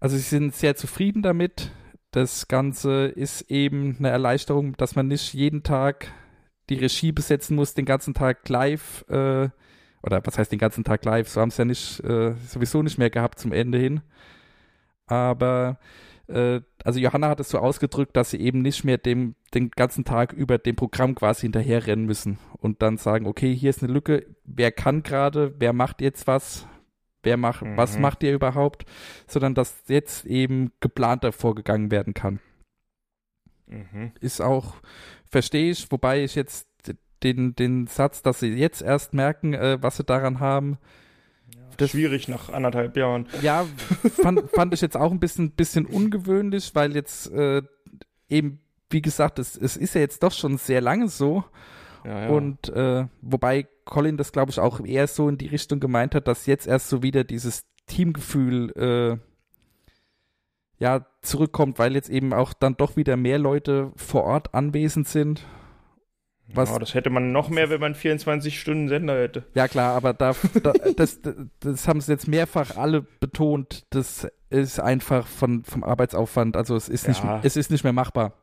also 0.00 0.16
sie 0.16 0.22
sind 0.22 0.54
sehr 0.54 0.76
zufrieden 0.76 1.22
damit. 1.22 1.70
Das 2.10 2.48
Ganze 2.48 3.06
ist 3.06 3.50
eben 3.50 3.96
eine 3.98 4.10
Erleichterung, 4.10 4.76
dass 4.76 4.96
man 4.96 5.08
nicht 5.08 5.32
jeden 5.34 5.62
Tag 5.62 6.12
die 6.68 6.76
Regie 6.76 7.12
besetzen 7.12 7.56
muss, 7.56 7.74
den 7.74 7.84
ganzen 7.84 8.14
Tag 8.14 8.48
live, 8.48 9.04
äh, 9.08 9.48
oder 10.02 10.20
was 10.24 10.38
heißt 10.38 10.52
den 10.52 10.58
ganzen 10.58 10.84
Tag 10.84 11.04
live, 11.04 11.28
so 11.28 11.40
haben 11.40 11.48
es 11.48 11.56
ja 11.56 11.64
nicht, 11.64 12.00
äh, 12.00 12.34
sowieso 12.46 12.82
nicht 12.82 12.98
mehr 12.98 13.10
gehabt 13.10 13.38
zum 13.38 13.52
Ende 13.52 13.78
hin. 13.78 14.00
Aber 15.06 15.78
äh, 16.28 16.60
also 16.84 16.98
Johanna 16.98 17.28
hat 17.28 17.40
es 17.40 17.50
so 17.50 17.58
ausgedrückt, 17.58 18.16
dass 18.16 18.30
sie 18.30 18.40
eben 18.40 18.62
nicht 18.62 18.84
mehr 18.84 18.98
dem, 18.98 19.34
den 19.54 19.70
ganzen 19.70 20.04
Tag 20.04 20.32
über 20.32 20.58
dem 20.58 20.76
Programm 20.76 21.14
quasi 21.14 21.42
hinterherrennen 21.42 22.06
müssen 22.06 22.38
und 22.58 22.82
dann 22.82 22.96
sagen, 22.96 23.26
okay, 23.26 23.54
hier 23.54 23.70
ist 23.70 23.82
eine 23.82 23.92
Lücke, 23.92 24.26
wer 24.44 24.72
kann 24.72 25.02
gerade, 25.02 25.54
wer 25.58 25.72
macht 25.72 26.00
jetzt 26.00 26.26
was, 26.26 26.66
wer 27.22 27.36
macht, 27.36 27.62
Mhm. 27.62 27.76
was 27.76 27.98
macht 27.98 28.22
ihr 28.22 28.32
überhaupt, 28.34 28.84
sondern 29.26 29.54
dass 29.54 29.82
jetzt 29.88 30.24
eben 30.26 30.72
geplanter 30.80 31.32
vorgegangen 31.32 31.90
werden 31.90 32.14
kann 32.14 32.40
Mhm. 33.66 34.12
ist 34.20 34.40
auch, 34.40 34.74
verstehe 35.30 35.70
ich, 35.70 35.90
wobei 35.90 36.24
ich 36.24 36.34
jetzt 36.34 36.68
den, 37.22 37.54
den 37.54 37.86
Satz, 37.86 38.20
dass 38.22 38.40
sie 38.40 38.48
jetzt 38.54 38.82
erst 38.82 39.14
merken, 39.14 39.54
äh, 39.54 39.78
was 39.80 39.96
sie 39.96 40.04
daran 40.04 40.40
haben, 40.40 40.76
Das- 41.76 41.90
Schwierig 41.92 42.26
nach 42.28 42.50
anderthalb 42.50 42.96
Jahren. 42.96 43.28
ja, 43.40 43.64
fand, 44.20 44.50
fand 44.50 44.74
ich 44.74 44.80
jetzt 44.80 44.96
auch 44.96 45.10
ein 45.12 45.20
bisschen, 45.20 45.52
bisschen 45.52 45.86
ungewöhnlich, 45.86 46.74
weil 46.74 46.94
jetzt 46.94 47.30
äh, 47.30 47.62
eben, 48.28 48.60
wie 48.90 49.00
gesagt, 49.02 49.38
es, 49.38 49.56
es 49.56 49.76
ist 49.76 49.94
ja 49.94 50.00
jetzt 50.02 50.22
doch 50.22 50.32
schon 50.32 50.58
sehr 50.58 50.80
lange 50.80 51.08
so. 51.08 51.44
Ja, 52.04 52.22
ja. 52.22 52.28
Und 52.28 52.68
äh, 52.70 53.06
wobei 53.20 53.66
Colin 53.84 54.16
das, 54.16 54.32
glaube 54.32 54.50
ich, 54.50 54.58
auch 54.60 54.80
eher 54.84 55.06
so 55.06 55.28
in 55.28 55.38
die 55.38 55.46
Richtung 55.48 55.80
gemeint 55.80 56.14
hat, 56.14 56.28
dass 56.28 56.46
jetzt 56.46 56.66
erst 56.66 56.88
so 56.88 57.02
wieder 57.02 57.24
dieses 57.24 57.64
Teamgefühl 57.86 58.70
äh, 58.76 59.18
ja 60.78 61.06
zurückkommt, 61.22 61.78
weil 61.78 61.94
jetzt 61.94 62.10
eben 62.10 62.32
auch 62.32 62.52
dann 62.52 62.76
doch 62.76 62.96
wieder 62.96 63.16
mehr 63.16 63.38
Leute 63.38 63.92
vor 63.96 64.24
Ort 64.24 64.54
anwesend 64.54 65.08
sind. 65.08 65.44
Was, 66.54 66.70
ja, 66.70 66.78
das 66.78 66.92
hätte 66.94 67.08
man 67.08 67.32
noch 67.32 67.48
mehr, 67.48 67.70
wenn 67.70 67.80
man 67.80 67.94
24 67.94 68.60
Stunden 68.60 68.88
Sender 68.88 69.18
hätte. 69.18 69.44
Ja, 69.54 69.68
klar, 69.68 69.94
aber 69.94 70.12
da, 70.12 70.34
da, 70.62 70.72
das, 70.96 71.20
das 71.60 71.88
haben 71.88 72.00
sie 72.00 72.12
jetzt 72.12 72.28
mehrfach 72.28 72.76
alle 72.76 73.02
betont. 73.02 73.86
Das 73.90 74.28
ist 74.50 74.78
einfach 74.80 75.26
von, 75.26 75.64
vom 75.64 75.82
Arbeitsaufwand. 75.82 76.56
Also 76.56 76.76
es 76.76 76.88
ist, 76.88 77.08
nicht, 77.08 77.22
Ja. 77.24 77.40
es 77.42 77.56
ist 77.56 77.70
nicht 77.70 77.84
mehr 77.84 77.92
machbar. 77.92 78.34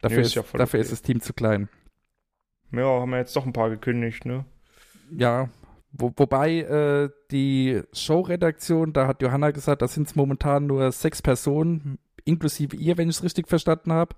Dafür, 0.00 0.18
Nee, 0.18 0.22
ist, 0.22 0.28
ist 0.28 0.34
ja 0.36 0.42
dafür 0.42 0.78
okay. 0.78 0.80
ist 0.80 0.92
das 0.92 1.02
Team 1.02 1.20
zu 1.20 1.32
klein. 1.32 1.68
Ja, 2.72 3.00
haben 3.00 3.10
wir 3.10 3.18
jetzt 3.18 3.34
doch 3.36 3.46
ein 3.46 3.52
paar 3.52 3.70
gekündigt, 3.70 4.24
ne? 4.24 4.44
Ja, 5.10 5.48
wo, 5.92 6.12
wobei 6.16 6.60
äh, 6.60 7.10
die 7.30 7.82
Showredaktion, 7.92 8.92
da 8.92 9.06
hat 9.06 9.22
Johanna 9.22 9.50
gesagt, 9.50 9.82
da 9.82 9.88
sind 9.88 10.06
es 10.06 10.14
momentan 10.14 10.66
nur 10.66 10.92
sechs 10.92 11.20
Personen, 11.20 11.98
inklusive 12.24 12.76
ihr, 12.76 12.96
wenn 12.96 13.08
ich 13.08 13.16
es 13.16 13.24
richtig 13.24 13.48
verstanden 13.48 13.92
habe. 13.92 14.14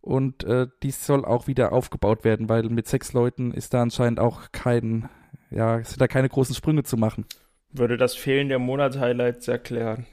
Und 0.00 0.44
äh, 0.44 0.66
dies 0.82 1.04
soll 1.04 1.26
auch 1.26 1.46
wieder 1.46 1.72
aufgebaut 1.72 2.24
werden, 2.24 2.48
weil 2.48 2.62
mit 2.70 2.88
sechs 2.88 3.12
Leuten 3.12 3.52
ist 3.52 3.74
da 3.74 3.82
anscheinend 3.82 4.18
auch 4.18 4.50
kein, 4.52 5.10
ja, 5.50 5.84
sind 5.84 6.00
da 6.00 6.08
keine 6.08 6.30
großen 6.30 6.54
Sprünge 6.54 6.84
zu 6.84 6.96
machen. 6.96 7.26
Würde 7.72 7.98
das 7.98 8.14
Fehlen 8.14 8.48
der 8.48 8.58
Monatshighlights 8.58 9.46
erklären. 9.48 10.06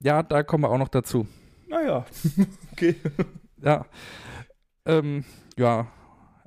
Ja, 0.00 0.22
da 0.22 0.42
kommen 0.42 0.64
wir 0.64 0.70
auch 0.70 0.78
noch 0.78 0.88
dazu. 0.88 1.26
Naja, 1.68 2.04
okay. 2.72 2.96
Ja. 3.62 3.84
Ähm, 4.86 5.24
ja. 5.58 5.86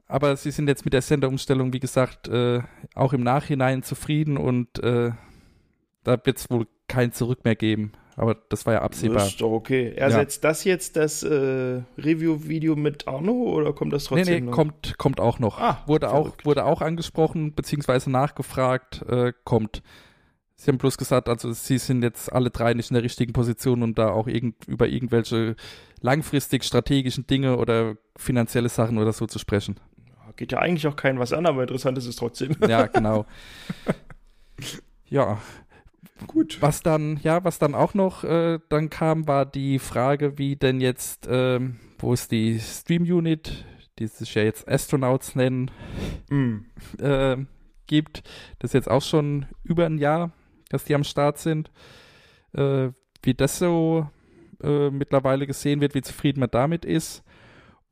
Aber 0.07 0.36
sie 0.36 0.51
sind 0.51 0.67
jetzt 0.67 0.86
mit 0.86 0.93
der 0.93 1.01
Senderumstellung, 1.01 1.74
wie 1.74 1.79
gesagt, 1.79 2.27
äh, 2.27 2.62
auch 2.93 3.13
im 3.13 3.24
Nachhinein 3.24 3.83
zufrieden 3.83 4.38
und 4.38 4.79
äh, 4.83 5.12
da 6.03 6.25
wird 6.25 6.38
es 6.38 6.50
wohl 6.50 6.67
kein 6.88 7.13
Zurück 7.13 7.45
mehr 7.45 7.55
geben. 7.55 7.93
Aber 8.15 8.36
das 8.50 8.65
war 8.65 8.74
ja 8.74 8.81
absehbar. 8.81 9.19
Das 9.19 9.29
ist 9.29 9.41
doch 9.41 9.51
okay. 9.51 9.93
Ersetzt 9.95 10.43
das 10.43 10.63
jetzt 10.65 10.95
das 10.98 11.24
äh, 11.24 11.81
Review-Video 11.98 12.75
mit 12.75 13.07
Arno 13.07 13.31
oder 13.31 13.74
kommt 13.74 13.91
das 13.93 14.10
Nee, 14.12 14.17
trotzdem 14.17 14.33
nee, 14.33 14.41
noch? 14.41 14.55
kommt, 14.55 14.98
kommt 14.98 15.19
auch 15.19 15.39
noch. 15.39 15.60
Ah, 15.60 15.83
wurde, 15.88 16.12
auch, 16.12 16.33
wurde 16.43 16.65
auch 16.65 16.81
angesprochen, 16.81 17.55
beziehungsweise 17.55 18.12
nachgefragt, 18.12 19.03
äh, 19.10 19.33
kommt. 19.43 19.81
Sie 20.55 20.69
haben 20.69 20.77
bloß 20.77 20.98
gesagt, 20.98 21.27
also 21.27 21.51
sie 21.51 21.79
sind 21.79 22.03
jetzt 22.03 22.31
alle 22.31 22.51
drei 22.51 22.74
nicht 22.74 22.91
in 22.91 22.93
der 22.93 23.03
richtigen 23.03 23.33
Position, 23.33 23.81
um 23.81 23.95
da 23.95 24.12
auch 24.12 24.27
irgend, 24.27 24.65
über 24.67 24.88
irgendwelche 24.88 25.55
langfristig 26.01 26.63
strategischen 26.63 27.25
Dinge 27.25 27.57
oder 27.57 27.98
finanzielle 28.15 28.69
Sachen 28.69 29.00
oder 29.00 29.12
so 29.12 29.25
zu 29.25 29.39
sprechen. 29.39 29.79
Geht 30.35 30.51
ja 30.51 30.59
eigentlich 30.59 30.87
auch 30.87 30.95
keinem 30.95 31.19
was 31.19 31.33
an, 31.33 31.45
aber 31.45 31.61
interessant 31.61 31.97
ist 31.97 32.07
es 32.07 32.15
trotzdem. 32.15 32.55
Ja, 32.67 32.87
genau. 32.87 33.25
ja, 35.07 35.39
Gut. 36.27 36.61
was 36.61 36.81
dann, 36.81 37.19
ja, 37.23 37.43
was 37.43 37.59
dann 37.59 37.75
auch 37.75 37.93
noch 37.93 38.23
äh, 38.23 38.59
dann 38.69 38.89
kam, 38.89 39.27
war 39.27 39.45
die 39.45 39.79
Frage, 39.79 40.37
wie 40.37 40.55
denn 40.55 40.81
jetzt, 40.81 41.27
ähm, 41.29 41.79
wo 41.99 42.13
ist 42.13 42.31
die 42.31 42.59
Stream 42.59 43.03
Unit, 43.03 43.65
die 43.99 44.07
sich 44.07 44.33
ja 44.35 44.43
jetzt 44.43 44.67
Astronauts 44.67 45.35
nennen, 45.35 45.69
Mm. 46.29 46.57
äh, 46.99 47.37
gibt. 47.87 48.23
Das 48.59 48.69
ist 48.69 48.73
jetzt 48.73 48.89
auch 48.89 49.01
schon 49.01 49.45
über 49.63 49.85
ein 49.85 49.97
Jahr, 49.97 50.31
dass 50.69 50.85
die 50.85 50.95
am 50.95 51.03
Start 51.03 51.37
sind. 51.37 51.69
Äh, 52.53 52.89
wie 53.21 53.33
das 53.33 53.59
so 53.59 54.09
äh, 54.63 54.89
mittlerweile 54.89 55.45
gesehen 55.47 55.81
wird, 55.81 55.93
wie 55.95 56.01
zufrieden 56.01 56.39
man 56.39 56.49
damit 56.51 56.85
ist. 56.85 57.23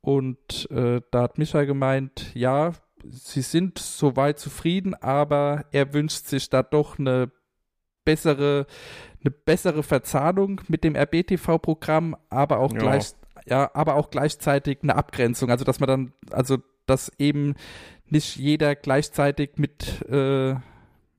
Und 0.02 0.68
äh, 0.70 1.00
da 1.10 1.22
hat 1.22 1.38
Micha 1.38 1.64
gemeint, 1.64 2.32
ja, 2.34 2.72
sie 3.08 3.40
sind 3.42 3.78
soweit 3.78 4.38
zufrieden, 4.38 4.94
aber 4.94 5.64
er 5.72 5.94
wünscht 5.94 6.26
sich 6.26 6.50
da 6.50 6.62
doch 6.62 6.98
eine 6.98 7.30
bessere, 8.04 8.66
eine 9.20 9.30
bessere 9.30 9.82
Verzahnung 9.84 10.60
mit 10.68 10.82
dem 10.84 10.96
RBTV-Programm, 10.96 12.16
aber 12.30 12.58
auch 12.58 12.72
Ja. 12.72 12.78
gleich, 12.80 13.12
ja, 13.46 13.70
aber 13.74 13.94
auch 13.94 14.10
gleichzeitig 14.10 14.78
eine 14.82 14.96
Abgrenzung. 14.96 15.50
Also 15.50 15.64
dass 15.64 15.78
man 15.80 15.86
dann, 15.88 16.12
also 16.30 16.58
dass 16.86 17.12
eben 17.18 17.54
nicht 18.06 18.36
jeder 18.36 18.74
gleichzeitig 18.74 19.50
mit 19.56 20.02
äh, 20.08 20.56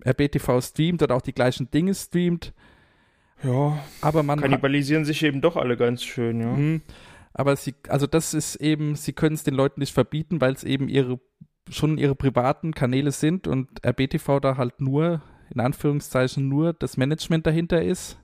RBTV 0.05 0.61
streamt 0.61 1.01
oder 1.01 1.15
auch 1.15 1.21
die 1.21 1.33
gleichen 1.33 1.71
Dinge 1.71 1.95
streamt, 1.95 2.53
Ja, 3.43 3.79
aber 4.01 4.23
man 4.23 4.39
kannibalisieren 4.41 5.05
sich 5.05 5.23
eben 5.23 5.39
doch 5.41 5.55
alle 5.55 5.77
ganz 5.77 6.03
schön, 6.03 6.41
ja. 6.41 6.47
Mhm. 6.47 6.81
Aber 7.33 7.55
sie, 7.55 7.73
also 7.87 8.07
das 8.07 8.33
ist 8.33 8.55
eben, 8.57 8.95
sie 8.95 9.13
können 9.13 9.35
es 9.35 9.43
den 9.43 9.55
Leuten 9.55 9.79
nicht 9.79 9.93
verbieten, 9.93 10.39
weil 10.39 10.53
es 10.53 10.63
eben 10.63 10.87
ihre, 10.87 11.19
schon 11.69 11.97
ihre 11.97 12.15
privaten 12.15 12.73
Kanäle 12.73 13.11
sind 13.11 13.47
und 13.47 13.83
RBTV 13.85 14.39
da 14.39 14.57
halt 14.57 14.79
nur, 14.79 15.21
in 15.53 15.59
Anführungszeichen, 15.59 16.47
nur 16.47 16.73
das 16.73 16.97
Management 16.97 17.47
dahinter 17.47 17.81
ist. 17.81 18.19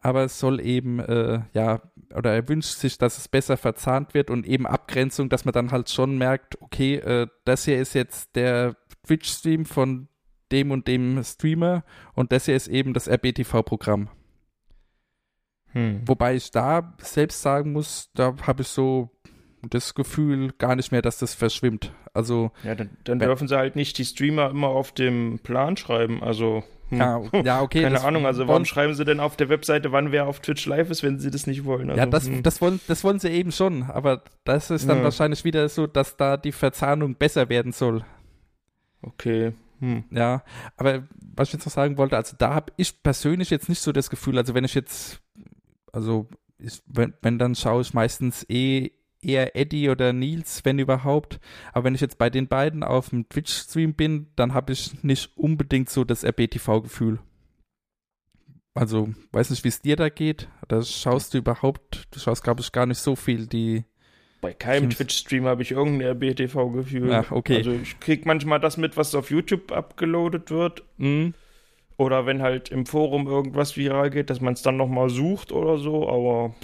Aber 0.00 0.24
es 0.24 0.38
soll 0.38 0.60
eben, 0.60 0.98
äh, 0.98 1.42
ja, 1.52 1.80
oder 2.16 2.32
er 2.32 2.48
wünscht 2.48 2.74
sich, 2.74 2.98
dass 2.98 3.18
es 3.18 3.28
besser 3.28 3.56
verzahnt 3.56 4.14
wird 4.14 4.30
und 4.30 4.46
eben 4.46 4.66
Abgrenzung, 4.66 5.28
dass 5.28 5.44
man 5.44 5.52
dann 5.52 5.70
halt 5.70 5.90
schon 5.90 6.18
merkt, 6.18 6.60
okay, 6.60 6.96
äh, 6.96 7.28
das 7.44 7.66
hier 7.66 7.80
ist 7.80 7.94
jetzt 7.94 8.34
der 8.34 8.76
Twitch-Stream 9.06 9.64
von 9.64 10.08
dem 10.50 10.70
und 10.70 10.88
dem 10.88 11.22
Streamer 11.22 11.84
und 12.14 12.32
das 12.32 12.46
hier 12.46 12.56
ist 12.56 12.68
eben 12.68 12.94
das 12.94 13.08
RBTV-Programm. 13.08 14.08
Hm. 15.72 16.02
Wobei 16.06 16.34
ich 16.34 16.50
da 16.50 16.94
selbst 16.98 17.42
sagen 17.42 17.72
muss, 17.72 18.10
da 18.14 18.34
habe 18.46 18.62
ich 18.62 18.68
so 18.68 19.10
das 19.68 19.94
Gefühl 19.94 20.52
gar 20.58 20.76
nicht 20.76 20.92
mehr, 20.92 21.02
dass 21.02 21.18
das 21.18 21.34
verschwimmt. 21.34 21.92
Also, 22.14 22.50
Ja, 22.64 22.74
dann, 22.74 22.90
dann 23.04 23.18
dürfen 23.20 23.48
sie 23.48 23.56
halt 23.56 23.76
nicht 23.76 23.96
die 23.98 24.04
Streamer 24.04 24.50
immer 24.50 24.68
auf 24.68 24.92
dem 24.92 25.38
Plan 25.42 25.76
schreiben. 25.76 26.22
Also, 26.22 26.64
hm. 26.88 26.98
ja, 26.98 27.22
ja 27.44 27.62
okay. 27.62 27.82
keine 27.82 28.02
Ahnung. 28.02 28.26
Also, 28.26 28.48
warum 28.48 28.64
schreiben 28.64 28.94
sie 28.94 29.04
denn 29.04 29.20
auf 29.20 29.36
der 29.36 29.48
Webseite, 29.48 29.92
wann 29.92 30.12
wer 30.12 30.26
auf 30.26 30.40
Twitch 30.40 30.66
live 30.66 30.90
ist, 30.90 31.02
wenn 31.02 31.18
sie 31.18 31.30
das 31.30 31.46
nicht 31.46 31.64
wollen? 31.64 31.90
Also, 31.90 32.00
Ja, 32.00 32.06
das, 32.06 32.26
hm. 32.26 32.42
das, 32.42 32.60
wollen, 32.60 32.80
das 32.88 33.04
wollen 33.04 33.18
sie 33.18 33.30
eben 33.30 33.52
schon, 33.52 33.84
aber 33.84 34.22
das 34.44 34.70
ist 34.70 34.88
dann 34.88 34.98
Ja. 34.98 35.04
wahrscheinlich 35.04 35.44
wieder 35.44 35.68
so, 35.68 35.86
dass 35.86 36.16
da 36.16 36.36
die 36.36 36.52
Verzahnung 36.52 37.14
besser 37.14 37.48
werden 37.48 37.72
soll. 37.72 38.04
Okay. 39.00 39.52
Hm. 39.80 40.04
Ja, 40.10 40.44
aber 40.76 41.02
was 41.34 41.48
ich 41.48 41.54
jetzt 41.54 41.66
noch 41.66 41.72
sagen 41.72 41.98
wollte, 41.98 42.16
also 42.16 42.36
da 42.38 42.54
habe 42.54 42.72
ich 42.76 43.02
persönlich 43.02 43.50
jetzt 43.50 43.68
nicht 43.68 43.80
so 43.80 43.90
das 43.90 44.10
Gefühl, 44.10 44.38
also 44.38 44.54
wenn 44.54 44.64
ich 44.64 44.74
jetzt, 44.74 45.20
also 45.92 46.28
ich, 46.58 46.82
wenn, 46.86 47.14
wenn 47.22 47.38
dann 47.38 47.54
schaue 47.54 47.82
ich 47.82 47.94
meistens 47.94 48.48
eh 48.48 48.90
eher 49.22 49.56
Eddie 49.56 49.88
oder 49.88 50.12
Nils, 50.12 50.64
wenn 50.64 50.78
überhaupt. 50.78 51.40
Aber 51.72 51.84
wenn 51.84 51.94
ich 51.94 52.00
jetzt 52.00 52.18
bei 52.18 52.28
den 52.28 52.48
beiden 52.48 52.82
auf 52.82 53.10
dem 53.10 53.28
Twitch-Stream 53.28 53.94
bin, 53.94 54.28
dann 54.36 54.52
habe 54.52 54.72
ich 54.72 55.02
nicht 55.04 55.36
unbedingt 55.36 55.88
so 55.88 56.04
das 56.04 56.24
RBTV-Gefühl. 56.24 57.20
Also, 58.74 59.10
weiß 59.32 59.50
nicht, 59.50 59.64
wie 59.64 59.68
es 59.68 59.82
dir 59.82 59.96
da 59.96 60.08
geht. 60.08 60.48
Da 60.66 60.82
schaust 60.82 61.34
du 61.34 61.38
überhaupt, 61.38 62.08
du 62.10 62.18
schaust, 62.18 62.42
glaube 62.42 62.62
ich, 62.62 62.72
gar 62.72 62.86
nicht 62.86 62.98
so 62.98 63.16
viel 63.16 63.46
die. 63.46 63.84
Bei 64.40 64.54
keinem. 64.54 64.90
Twitch-Stream 64.90 65.44
habe 65.44 65.62
ich 65.62 65.70
irgendein 65.70 66.16
RBTV-Gefühl. 66.16 67.10
Ja, 67.10 67.24
okay. 67.30 67.58
Also 67.58 67.72
ich 67.72 68.00
krieg 68.00 68.26
manchmal 68.26 68.58
das 68.58 68.76
mit, 68.76 68.96
was 68.96 69.14
auf 69.14 69.30
YouTube 69.30 69.70
abgeloadet 69.70 70.50
wird. 70.50 70.82
Mhm. 70.96 71.34
Oder 71.96 72.26
wenn 72.26 72.42
halt 72.42 72.70
im 72.70 72.86
Forum 72.86 73.26
irgendwas 73.26 73.76
viral 73.76 74.10
geht, 74.10 74.30
dass 74.30 74.40
man 74.40 74.54
es 74.54 74.62
dann 74.62 74.76
nochmal 74.76 75.10
sucht 75.10 75.52
oder 75.52 75.78
so, 75.78 76.08
aber 76.08 76.54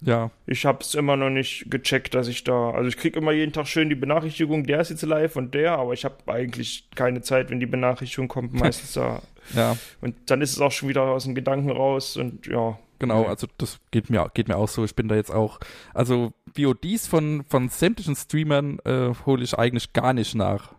Ja, 0.00 0.30
ich 0.46 0.64
habe 0.64 0.78
es 0.80 0.94
immer 0.94 1.16
noch 1.16 1.30
nicht 1.30 1.70
gecheckt, 1.70 2.14
dass 2.14 2.28
ich 2.28 2.44
da, 2.44 2.70
also 2.70 2.88
ich 2.88 2.96
kriege 2.96 3.18
immer 3.18 3.32
jeden 3.32 3.52
Tag 3.52 3.66
schön 3.66 3.88
die 3.88 3.96
Benachrichtigung, 3.96 4.64
der 4.64 4.80
ist 4.80 4.90
jetzt 4.90 5.02
live 5.02 5.34
und 5.36 5.54
der, 5.54 5.78
aber 5.78 5.92
ich 5.92 6.04
habe 6.04 6.16
eigentlich 6.26 6.88
keine 6.94 7.20
Zeit, 7.20 7.50
wenn 7.50 7.58
die 7.58 7.66
Benachrichtigung 7.66 8.28
kommt, 8.28 8.54
meistens 8.54 8.92
da. 8.92 9.22
ja, 9.54 9.76
Und 10.00 10.14
dann 10.26 10.40
ist 10.40 10.52
es 10.52 10.60
auch 10.60 10.72
schon 10.72 10.88
wieder 10.88 11.02
aus 11.02 11.24
dem 11.24 11.34
Gedanken 11.34 11.70
raus 11.70 12.16
und 12.16 12.46
ja. 12.46 12.78
genau. 13.00 13.24
Also 13.24 13.48
das 13.58 13.80
geht 13.90 14.08
mir, 14.08 14.30
geht 14.34 14.46
mir 14.48 14.56
auch 14.56 14.68
so. 14.68 14.84
Ich 14.84 14.94
bin 14.94 15.08
da 15.08 15.16
jetzt 15.16 15.32
auch, 15.32 15.58
also 15.94 16.32
VODs 16.56 17.06
von, 17.08 17.44
von 17.48 17.68
sämtlichen 17.68 18.14
Streamern 18.14 18.78
äh, 18.84 19.10
hole 19.26 19.42
ich 19.42 19.58
eigentlich 19.58 19.92
gar 19.92 20.12
nicht 20.12 20.34
nach. 20.34 20.77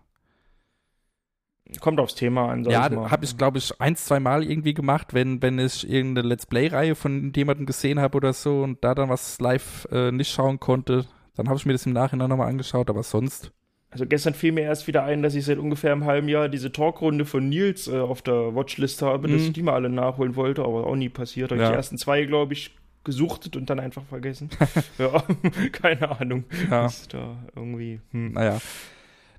Kommt 1.80 2.00
aufs 2.00 2.16
Thema 2.16 2.50
an, 2.50 2.64
Ja, 2.66 2.90
habe 3.12 3.26
ich, 3.26 3.38
glaube 3.38 3.60
ich, 3.60 3.80
ein, 3.80 3.96
zwei 3.96 4.20
Mal 4.20 4.44
irgendwie 4.44 4.74
gemacht, 4.74 5.14
wenn, 5.14 5.42
wenn 5.42 5.60
ich 5.60 5.88
irgendeine 5.90 6.28
Let's 6.28 6.46
Play-Reihe 6.48 6.96
von 6.96 7.32
jemandem 7.36 7.66
gesehen 7.68 8.00
habe 8.00 8.18
oder 8.18 8.34
so 8.34 8.64
und 8.64 8.84
da 8.84 8.96
dann 8.96 9.10
was 9.10 9.40
live 9.40 9.88
äh, 9.92 10.12
nicht 10.12 10.32
schauen 10.32 10.60
konnte, 10.60 11.06
dann 11.36 11.48
habe 11.48 11.58
ich 11.58 11.66
mir 11.66 11.74
das 11.74 11.86
im 11.86 11.94
Nachhinein 11.94 12.30
nochmal 12.30 12.50
angeschaut, 12.50 12.90
aber 12.90 13.04
sonst. 13.04 13.52
Also 13.92 14.06
gestern 14.06 14.34
fiel 14.34 14.52
mir 14.52 14.62
erst 14.62 14.88
wieder 14.88 15.04
ein, 15.04 15.22
dass 15.24 15.36
ich 15.36 15.46
seit 15.46 15.58
ungefähr 15.58 15.92
einem 15.92 16.06
halben 16.06 16.28
Jahr 16.28 16.50
diese 16.50 16.72
Talkrunde 16.72 17.26
von 17.26 17.48
Nils 17.50 17.88
äh, 17.88 18.00
auf 18.00 18.22
der 18.22 18.56
Watchlist 18.56 19.02
habe, 19.02 19.28
dass 19.28 19.42
Mhm. 19.42 19.48
ich 19.48 19.54
die 19.54 19.64
mal 19.64 19.74
alle 19.74 19.90
nachholen 19.90 20.36
wollte, 20.36 20.64
aber 20.64 20.86
auch 20.88 20.96
nie 20.96 21.10
passiert. 21.10 21.52
Habe 21.52 21.62
Ja. 21.62 21.68
ich 21.68 21.72
die 21.72 21.78
ersten 21.78 21.98
zwei, 21.98 22.26
glaube 22.26 22.54
ich, 22.54 22.76
gesuchtet 23.04 23.56
und 23.56 23.70
dann 23.70 23.80
einfach 23.80 24.04
vergessen. 24.04 24.50
ja, 24.98 25.24
keine 25.72 26.20
Ahnung. 26.20 26.44
Ja. 26.70 26.84
Was 26.86 27.08
da 27.08 27.38
irgendwie. 27.56 28.00
Hm. 28.12 28.34
Naja. 28.34 28.60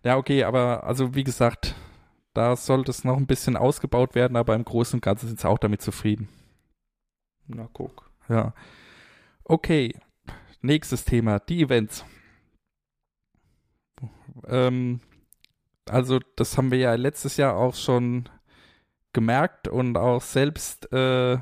Ja, 0.04 0.16
okay, 0.16 0.44
aber 0.44 0.84
also 0.84 1.14
wie 1.14 1.24
gesagt, 1.24 1.74
da 2.34 2.56
sollte 2.56 2.90
es 2.90 3.04
noch 3.04 3.16
ein 3.16 3.26
bisschen 3.26 3.56
ausgebaut 3.56 4.14
werden, 4.14 4.36
aber 4.36 4.54
im 4.54 4.64
Großen 4.64 4.96
und 4.96 5.02
Ganzen 5.02 5.28
sind 5.28 5.40
sie 5.40 5.48
auch 5.48 5.58
damit 5.58 5.82
zufrieden. 5.82 6.28
Na, 7.46 7.68
guck. 7.72 8.10
Ja. 8.28 8.54
Okay. 9.44 9.94
Nächstes 10.62 11.04
Thema, 11.04 11.38
die 11.40 11.62
Events. 11.62 12.04
Ähm, 14.46 15.00
also, 15.88 16.20
das 16.36 16.56
haben 16.56 16.70
wir 16.70 16.78
ja 16.78 16.94
letztes 16.94 17.36
Jahr 17.36 17.56
auch 17.56 17.74
schon 17.74 18.28
gemerkt 19.12 19.68
und 19.68 19.96
auch 19.96 20.20
selbst 20.20 20.92
äh, 20.92 21.38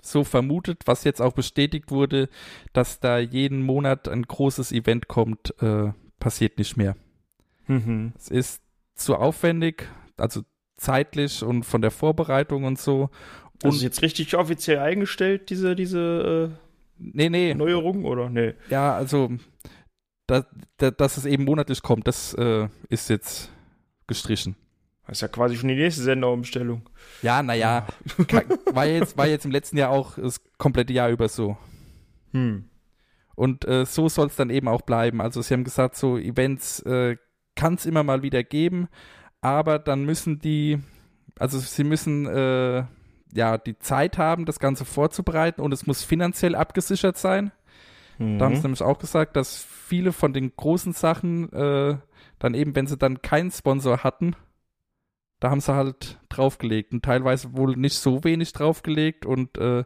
so 0.00 0.24
vermutet, 0.24 0.82
was 0.86 1.04
jetzt 1.04 1.20
auch 1.20 1.32
bestätigt 1.32 1.90
wurde, 1.90 2.28
dass 2.72 3.00
da 3.00 3.18
jeden 3.18 3.62
Monat 3.62 4.08
ein 4.08 4.22
großes 4.22 4.70
Event 4.72 5.08
kommt, 5.08 5.54
äh, 5.60 5.92
passiert 6.20 6.58
nicht 6.58 6.76
mehr. 6.76 6.96
Mhm. 7.66 8.12
Es 8.16 8.28
ist 8.28 8.62
zu 8.94 9.16
aufwendig, 9.16 9.88
also 10.18 10.42
zeitlich 10.76 11.42
und 11.42 11.64
von 11.64 11.82
der 11.82 11.90
Vorbereitung 11.90 12.64
und 12.64 12.78
so. 12.78 13.10
Und 13.62 13.70
Und 13.70 13.74
ist 13.76 13.82
jetzt 13.82 14.02
richtig 14.02 14.36
offiziell 14.36 14.78
eingestellt, 14.78 15.50
diese, 15.50 15.74
diese 15.74 16.58
nee, 16.98 17.26
äh, 17.26 17.30
nee, 17.30 17.54
Neuerung, 17.54 18.04
oder? 18.04 18.30
Nee. 18.30 18.54
ja, 18.70 18.94
also 18.94 19.30
da, 20.26 20.46
da, 20.76 20.90
dass 20.90 21.16
es 21.16 21.24
eben 21.24 21.44
monatlich 21.44 21.82
kommt, 21.82 22.06
das 22.06 22.34
äh, 22.34 22.68
ist 22.88 23.10
jetzt 23.10 23.50
gestrichen. 24.06 24.56
Das 25.06 25.18
ist 25.18 25.22
ja 25.22 25.28
quasi 25.28 25.56
schon 25.56 25.70
die 25.70 25.74
nächste 25.74 26.02
Senderumstellung. 26.02 26.82
Ja, 27.22 27.42
naja, 27.42 27.86
war 28.72 28.86
jetzt, 28.86 29.16
war 29.16 29.26
jetzt 29.26 29.46
im 29.46 29.50
letzten 29.50 29.78
Jahr 29.78 29.90
auch 29.90 30.16
das 30.16 30.40
komplette 30.58 30.92
Jahr 30.92 31.08
über 31.08 31.28
so. 31.28 31.56
Hm. 32.32 32.68
Und 33.34 33.66
äh, 33.66 33.86
so 33.86 34.08
soll 34.08 34.26
es 34.26 34.36
dann 34.36 34.50
eben 34.50 34.68
auch 34.68 34.82
bleiben. 34.82 35.22
Also 35.22 35.40
sie 35.40 35.54
haben 35.54 35.64
gesagt, 35.64 35.96
so 35.96 36.18
Events 36.18 36.80
äh, 36.80 37.16
kann 37.54 37.74
es 37.74 37.86
immer 37.86 38.02
mal 38.02 38.22
wieder 38.22 38.44
geben, 38.44 38.88
aber 39.40 39.78
dann 39.78 40.04
müssen 40.04 40.38
die, 40.40 40.78
also 41.38 41.58
sie 41.58 41.84
müssen 41.84 42.26
äh, 42.26 42.84
ja 43.32 43.58
die 43.58 43.78
Zeit 43.78 44.18
haben, 44.18 44.46
das 44.46 44.58
Ganze 44.58 44.84
vorzubereiten 44.84 45.60
und 45.60 45.72
es 45.72 45.86
muss 45.86 46.02
finanziell 46.04 46.54
abgesichert 46.54 47.16
sein. 47.18 47.52
Da 48.18 48.46
haben 48.46 48.54
sie 48.54 48.60
Mhm. 48.60 48.62
nämlich 48.64 48.82
auch 48.82 48.98
gesagt, 48.98 49.36
dass 49.36 49.62
viele 49.62 50.12
von 50.12 50.32
den 50.32 50.54
großen 50.56 50.92
Sachen 50.92 51.52
äh, 51.52 51.96
dann 52.40 52.54
eben, 52.54 52.74
wenn 52.74 52.86
sie 52.88 52.96
dann 52.96 53.22
keinen 53.22 53.50
Sponsor 53.50 54.02
hatten, 54.02 54.34
da 55.40 55.50
haben 55.50 55.60
sie 55.60 55.74
halt 55.74 56.18
draufgelegt 56.28 56.92
und 56.92 57.04
teilweise 57.04 57.56
wohl 57.56 57.76
nicht 57.76 57.96
so 57.96 58.24
wenig 58.24 58.52
draufgelegt 58.52 59.24
und 59.24 59.56
äh, 59.58 59.84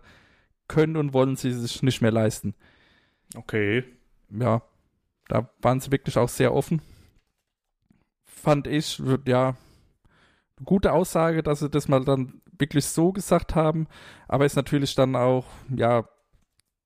können 0.69 0.97
und 0.97 1.12
wollen 1.12 1.37
sie 1.37 1.53
sich 1.53 1.83
nicht 1.83 2.01
mehr 2.01 2.11
leisten. 2.12 2.55
Okay. 3.37 3.85
Ja, 4.31 4.62
da 5.29 5.51
waren 5.61 5.81
sie 5.81 5.91
wirklich 5.93 6.17
auch 6.17 6.29
sehr 6.31 6.55
offen. 6.55 6.81
Fand 8.42 8.66
ich, 8.66 9.00
ja, 9.24 9.55
gute 10.64 10.92
Aussage, 10.92 11.44
dass 11.44 11.61
sie 11.61 11.70
das 11.70 11.87
mal 11.87 12.05
dann 12.05 12.40
wirklich 12.59 12.87
so 12.87 13.12
gesagt 13.12 13.55
haben, 13.55 13.87
aber 14.26 14.44
ist 14.44 14.57
natürlich 14.57 14.96
dann 14.96 15.14
auch, 15.14 15.46
ja, 15.72 16.09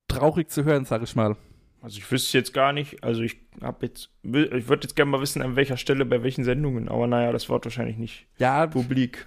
traurig 0.06 0.50
zu 0.50 0.64
hören, 0.64 0.84
sag 0.84 1.02
ich 1.02 1.16
mal. 1.16 1.34
Also 1.80 1.96
ich 1.96 2.10
wüsste 2.12 2.36
jetzt 2.36 2.52
gar 2.52 2.74
nicht, 2.74 3.02
also 3.02 3.22
ich 3.22 3.38
habe 3.62 3.86
jetzt, 3.86 4.10
ich 4.22 4.68
würde 4.68 4.82
jetzt 4.82 4.96
gerne 4.96 5.10
mal 5.10 5.22
wissen, 5.22 5.40
an 5.40 5.56
welcher 5.56 5.78
Stelle, 5.78 6.04
bei 6.04 6.22
welchen 6.22 6.44
Sendungen, 6.44 6.90
aber 6.90 7.06
naja, 7.06 7.32
das 7.32 7.48
wird 7.48 7.64
wahrscheinlich 7.64 7.96
nicht 7.96 8.26
Ja, 8.36 8.66
publik. 8.66 9.24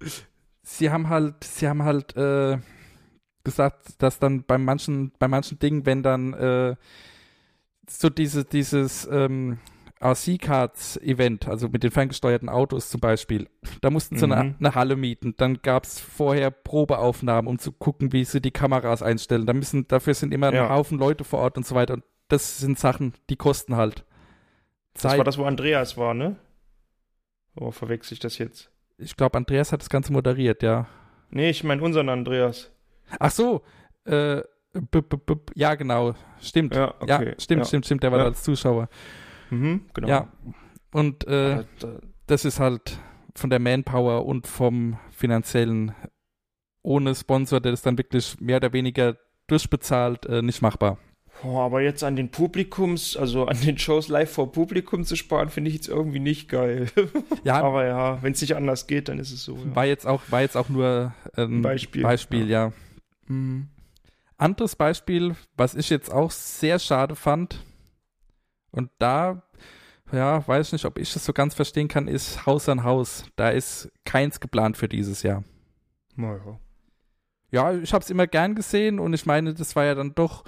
sie 0.62 0.90
haben 0.90 1.08
halt, 1.08 1.44
sie 1.44 1.66
haben 1.66 1.82
halt 1.82 2.14
äh, 2.14 2.58
gesagt, 3.42 4.02
dass 4.02 4.18
dann 4.18 4.44
bei 4.44 4.58
manchen, 4.58 5.12
bei 5.18 5.28
manchen 5.28 5.58
Dingen, 5.58 5.86
wenn 5.86 6.02
dann 6.02 6.34
äh, 6.34 6.76
so 7.88 8.10
diese, 8.10 8.44
dieses 8.44 9.08
ähm, 9.10 9.58
RC-Cards-Event, 10.02 11.48
also 11.48 11.68
mit 11.68 11.82
den 11.82 11.90
ferngesteuerten 11.90 12.48
Autos 12.48 12.90
zum 12.90 13.00
Beispiel, 13.00 13.48
da 13.80 13.90
mussten 13.90 14.16
sie 14.16 14.24
eine, 14.24 14.42
Mhm. 14.44 14.54
eine 14.58 14.74
Halle 14.74 14.96
mieten. 14.96 15.34
Dann 15.36 15.60
gab 15.62 15.84
es 15.84 15.98
vorher 16.00 16.50
Probeaufnahmen, 16.50 17.48
um 17.48 17.58
zu 17.58 17.72
gucken, 17.72 18.12
wie 18.12 18.24
sie 18.24 18.40
die 18.40 18.50
Kameras 18.50 19.02
einstellen. 19.02 19.46
Da 19.46 19.52
müssen, 19.52 19.86
dafür 19.88 20.14
sind 20.14 20.32
immer 20.34 20.52
Ja. 20.52 20.64
ein 20.64 20.70
Haufen 20.70 20.98
Leute 20.98 21.24
vor 21.24 21.40
Ort 21.40 21.56
und 21.56 21.66
so 21.66 21.74
weiter. 21.74 21.94
Und 21.94 22.04
das 22.28 22.58
sind 22.58 22.78
Sachen, 22.78 23.14
die 23.30 23.36
kosten 23.36 23.76
halt. 23.76 24.04
Das 24.94 25.02
Zeit. 25.02 25.18
war 25.18 25.24
das, 25.24 25.38
wo 25.38 25.44
Andreas 25.44 25.96
war, 25.96 26.14
ne? 26.14 26.36
Oh, 27.54 27.70
verwechsel 27.70 28.14
ich 28.14 28.20
das 28.20 28.38
jetzt? 28.38 28.70
ich 28.98 29.16
glaube, 29.16 29.36
Andreas 29.36 29.72
hat 29.72 29.80
das 29.82 29.88
Ganze 29.90 30.12
moderiert, 30.12 30.62
ja. 30.62 30.86
Nee, 31.30 31.50
ich 31.50 31.64
meine 31.64 31.82
unseren 31.82 32.08
Andreas. 32.08 32.70
Ach 33.18 33.30
so, 33.32 33.62
äh, 34.04 34.42
ja, 35.54 35.74
genau, 35.74 36.14
stimmt. 36.40 36.74
Ja, 36.76 36.94
okay. 37.00 37.08
Ja, 37.30 37.40
stimmt, 37.40 37.60
ja. 37.62 37.64
stimmt, 37.66 37.84
stimmt, 37.86 38.02
der 38.04 38.12
war 38.12 38.18
Ja. 38.18 38.24
da 38.24 38.30
als 38.30 38.42
Zuschauer. 38.42 38.88
Mhm, 39.52 39.82
genau. 39.94 40.08
Ja, 40.08 40.32
und 40.92 41.26
äh, 41.26 41.56
Da- 41.56 41.64
da- 41.80 42.00
das 42.26 42.44
ist 42.44 42.58
halt 42.60 42.98
von 43.34 43.50
der 43.50 43.58
Manpower 43.58 44.24
und 44.26 44.46
vom 44.46 44.98
finanziellen 45.10 45.94
ohne 46.82 47.14
Sponsor, 47.14 47.60
der 47.60 47.72
das 47.72 47.82
dann 47.82 47.98
wirklich 47.98 48.40
mehr 48.40 48.56
oder 48.56 48.72
weniger 48.72 49.16
durchbezahlt, 49.46 50.26
äh, 50.26 50.42
nicht 50.42 50.62
machbar. 50.62 50.98
Boah, 51.42 51.64
aber 51.64 51.80
jetzt 51.80 52.04
an 52.04 52.14
den 52.16 52.30
Publikums, 52.30 53.16
also 53.16 53.46
an 53.46 53.58
den 53.60 53.78
Shows 53.78 54.08
live 54.08 54.30
vor 54.32 54.52
Publikum 54.52 55.04
zu 55.04 55.16
sparen, 55.16 55.48
finde 55.48 55.68
ich 55.70 55.74
jetzt 55.76 55.88
irgendwie 55.88 56.20
nicht 56.20 56.48
geil. 56.48 56.86
Ja, 57.44 57.60
aber 57.62 57.84
ja, 57.86 58.22
wenn 58.22 58.32
es 58.32 58.40
nicht 58.40 58.54
anders 58.54 58.86
geht, 58.86 59.08
dann 59.08 59.18
ist 59.18 59.32
es 59.32 59.44
so. 59.44 59.56
Ja. 59.56 59.74
war 59.74 59.84
jetzt 59.86 60.06
auch, 60.06 60.22
war 60.28 60.40
jetzt 60.42 60.56
auch 60.56 60.68
nur 60.68 61.12
ein 61.36 61.60
Beispiel, 61.62 62.02
Beispiel 62.02 62.48
ja. 62.48 62.72
Mhm. 63.26 63.68
Anderes 64.38 64.76
Beispiel, 64.76 65.34
was 65.56 65.74
ich 65.74 65.90
jetzt 65.90 66.12
auch 66.12 66.30
sehr 66.30 66.78
schade 66.78 67.16
fand, 67.16 67.64
und 68.72 68.90
da, 68.98 69.42
ja, 70.10 70.46
weiß 70.46 70.66
ich 70.68 70.72
nicht, 70.72 70.84
ob 70.84 70.98
ich 70.98 71.12
das 71.12 71.24
so 71.24 71.32
ganz 71.32 71.54
verstehen 71.54 71.88
kann, 71.88 72.08
ist 72.08 72.44
Haus 72.46 72.68
an 72.68 72.84
Haus. 72.84 73.24
Da 73.36 73.50
ist 73.50 73.90
keins 74.04 74.40
geplant 74.40 74.76
für 74.76 74.88
dieses 74.88 75.22
Jahr. 75.22 75.44
Naja. 76.16 76.58
Ja, 77.50 77.72
ich 77.74 77.92
habe 77.92 78.02
es 78.02 78.10
immer 78.10 78.26
gern 78.26 78.54
gesehen 78.54 78.98
und 78.98 79.12
ich 79.12 79.26
meine, 79.26 79.54
das 79.54 79.76
war 79.76 79.84
ja 79.84 79.94
dann 79.94 80.14
doch 80.14 80.44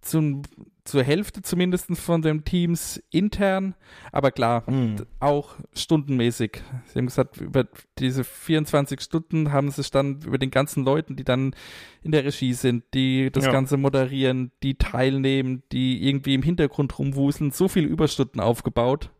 zum, 0.00 0.42
zur 0.84 1.02
Hälfte 1.02 1.42
zumindest 1.42 1.96
von 1.98 2.22
den 2.22 2.44
Teams 2.44 3.02
intern, 3.10 3.74
aber 4.12 4.30
klar, 4.32 4.68
Mhm. 4.68 4.96
auch 5.20 5.54
stundenmäßig. 5.74 6.62
Sie 6.86 6.98
haben 6.98 7.06
gesagt, 7.06 7.36
über 7.38 7.66
diese 7.98 8.24
24 8.24 9.00
Stunden 9.00 9.52
haben 9.52 9.70
sich 9.70 9.90
dann 9.90 10.20
über 10.22 10.38
den 10.38 10.50
ganzen 10.50 10.84
Leuten, 10.84 11.16
die 11.16 11.24
dann 11.24 11.54
in 12.02 12.12
der 12.12 12.24
Regie 12.24 12.54
sind, 12.54 12.84
die 12.94 13.30
das 13.30 13.44
Ja. 13.44 13.52
Ganze 13.52 13.76
moderieren, 13.76 14.52
die 14.62 14.74
teilnehmen, 14.76 15.62
die 15.70 16.08
irgendwie 16.08 16.34
im 16.34 16.42
Hintergrund 16.42 16.98
rumwuseln, 16.98 17.50
so 17.50 17.68
viele 17.68 17.86
Überstunden 17.86 18.40
aufgebaut. 18.40 19.10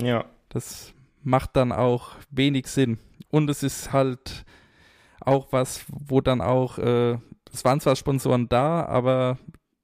Ja. 0.00 0.24
Das 0.48 0.94
macht 1.22 1.56
dann 1.56 1.72
auch 1.72 2.12
wenig 2.30 2.68
Sinn. 2.68 2.98
Und 3.28 3.50
es 3.50 3.62
ist 3.64 3.92
halt 3.92 4.44
auch 5.20 5.48
was, 5.50 5.84
wo 5.88 6.20
dann 6.20 6.40
auch, 6.40 6.78
äh, 6.78 7.18
es 7.52 7.64
waren 7.64 7.80
zwar 7.80 7.96
Sponsoren 7.96 8.48
da, 8.48 8.84
aber 8.86 9.38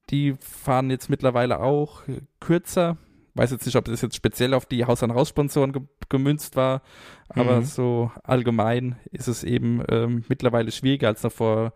die 0.09 0.33
fahren 0.39 0.89
jetzt 0.89 1.09
mittlerweile 1.09 1.59
auch 1.59 2.03
kürzer. 2.39 2.97
Weiß 3.35 3.49
jetzt 3.51 3.65
nicht, 3.65 3.75
ob 3.75 3.85
das 3.85 4.01
jetzt 4.01 4.15
speziell 4.15 4.53
auf 4.53 4.65
die 4.67 4.85
Haus-an-Haus-Sponsoren 4.85 5.71
ge 5.73 5.81
gemünzt 6.09 6.55
war, 6.55 6.83
aber 7.29 7.61
Mhm. 7.61 7.65
so 7.65 8.11
allgemein 8.23 8.97
ist 9.11 9.27
es 9.27 9.43
eben 9.43 9.81
ähm, 9.89 10.23
mittlerweile 10.29 10.71
schwieriger 10.71 11.07
als 11.07 11.23
noch 11.23 11.31
vor 11.31 11.73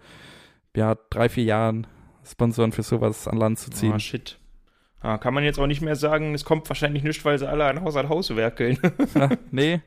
ja, 0.75 0.95
drei, 1.09 1.29
vier 1.29 1.45
Jahren 1.45 1.87
Sponsoren 2.23 2.71
für 2.71 2.83
sowas 2.83 3.27
an 3.27 3.37
Land 3.37 3.57
zu 3.57 3.71
ziehen. 3.71 3.93
Ah, 3.93 3.99
shit. 3.99 4.37
Ah, 4.99 5.17
kann 5.17 5.33
man 5.33 5.43
jetzt 5.43 5.57
auch 5.59 5.65
nicht 5.65 5.81
mehr 5.81 5.95
sagen, 5.95 6.35
es 6.35 6.45
kommt 6.45 6.69
wahrscheinlich 6.69 7.01
nicht, 7.03 7.23
weil 7.25 7.39
sie 7.39 7.49
alle 7.49 7.65
an 7.65 7.81
Haus 7.81 7.95
an 7.95 8.09
Haus 8.09 8.35
werkeln. 8.35 8.77
nee, 9.51 9.81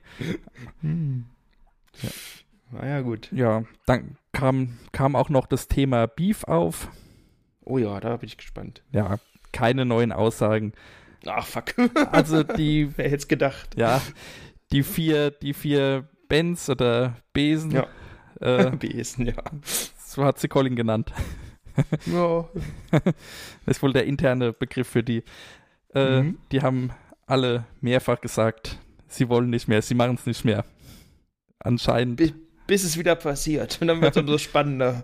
Naja, 2.72 3.00
gut. 3.02 3.28
Ja, 3.32 3.64
dann 3.86 4.16
kam, 4.32 4.78
kam 4.92 5.16
auch 5.16 5.28
noch 5.28 5.46
das 5.46 5.68
Thema 5.68 6.06
Beef 6.06 6.44
auf. 6.44 6.88
Oh 7.64 7.78
ja, 7.78 7.98
da 8.00 8.16
bin 8.16 8.26
ich 8.28 8.36
gespannt. 8.36 8.82
Ja, 8.92 9.18
keine 9.52 9.84
neuen 9.84 10.12
Aussagen. 10.12 10.72
Ach, 11.26 11.46
fuck. 11.46 11.74
Also 12.12 12.42
die, 12.42 12.90
Wer 12.96 13.04
hätte 13.06 13.16
es 13.16 13.28
gedacht? 13.28 13.76
ja, 13.76 14.00
die 14.72 14.82
vier, 14.82 15.30
die 15.30 15.52
vier 15.54 16.08
Bens 16.28 16.70
oder 16.70 17.16
Besen, 17.32 17.72
Ja. 17.72 17.86
äh, 18.40 18.70
Besen, 18.76 19.26
ja. 19.26 19.34
so 19.98 20.24
hat 20.24 20.38
sie 20.38 20.48
Colin 20.48 20.76
genannt. 20.76 21.12
ja. 22.06 22.48
Das 22.90 23.76
ist 23.76 23.82
wohl 23.82 23.92
der 23.92 24.04
interne 24.06 24.52
Begriff 24.52 24.88
für 24.88 25.02
die. 25.02 25.22
Äh, 25.94 26.22
Mhm. 26.22 26.38
Die 26.52 26.62
haben 26.62 26.90
alle 27.26 27.64
mehrfach 27.80 28.20
gesagt, 28.20 28.78
sie 29.08 29.28
wollen 29.28 29.50
nicht 29.50 29.66
mehr, 29.68 29.82
sie 29.82 29.94
machen 29.94 30.14
es 30.14 30.26
nicht 30.26 30.44
mehr. 30.44 30.64
Anscheinend. 31.58 32.16
Bi- 32.16 32.34
Bis 32.66 32.84
es 32.84 32.96
wieder 32.96 33.16
passiert. 33.16 33.78
Und 33.80 33.88
dann 33.88 34.00
wird 34.00 34.16
es 34.16 34.22
umso 34.22 34.38
spannender. 34.38 35.02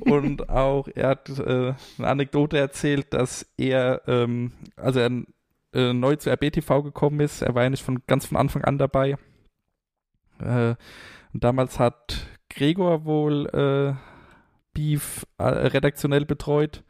Und 0.00 0.48
auch, 0.48 0.88
er 0.94 1.08
hat 1.08 1.28
äh, 1.28 1.74
eine 1.98 2.08
Anekdote 2.08 2.58
erzählt, 2.58 3.12
dass 3.12 3.46
er, 3.56 4.02
ähm, 4.06 4.52
also 4.76 5.00
er 5.00 5.10
äh, 5.74 5.92
neu 5.92 6.16
zu 6.16 6.30
RBTV 6.30 6.82
gekommen 6.82 7.20
ist, 7.20 7.42
er 7.42 7.54
war 7.54 7.62
ja 7.62 7.70
nicht 7.70 7.82
von 7.82 8.02
ganz 8.06 8.26
von 8.26 8.36
Anfang 8.36 8.64
an 8.64 8.78
dabei. 8.78 9.16
Äh, 10.38 10.74
und 11.32 11.44
damals 11.44 11.78
hat 11.78 12.26
Gregor 12.50 13.04
wohl 13.04 13.46
äh, 13.48 13.94
Beef 14.74 15.26
äh, 15.38 15.44
redaktionell 15.44 16.24
betreut. 16.24 16.84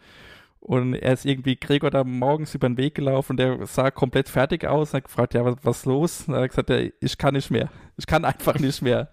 Und 0.61 0.95
er 0.95 1.13
ist 1.13 1.27
irgendwie 1.27 1.57
Gregor 1.57 1.91
da 1.91 2.05
morgens 2.05 2.55
über 2.55 2.69
den 2.69 2.77
Weg 2.77 2.95
gelaufen 2.95 3.33
und 3.33 3.37
der 3.39 3.67
sah 3.67 3.91
komplett 3.91 4.29
fertig 4.29 4.65
aus 4.65 4.91
und 4.91 4.99
hat 4.99 5.05
gefragt, 5.07 5.35
ja, 5.35 5.45
was, 5.45 5.57
was 5.63 5.79
ist 5.79 5.87
los? 5.87 6.29
Und 6.29 6.35
er 6.35 6.43
hat 6.43 6.51
gesagt, 6.51 6.71
ja, 6.71 6.79
ich 7.01 7.19
kann 7.19 7.35
nicht 7.35 7.51
mehr. 7.51 7.69
Ich 7.97 8.07
kann 8.07 8.25
einfach 8.25 8.59
nicht 8.61 8.81
mehr. 8.81 9.11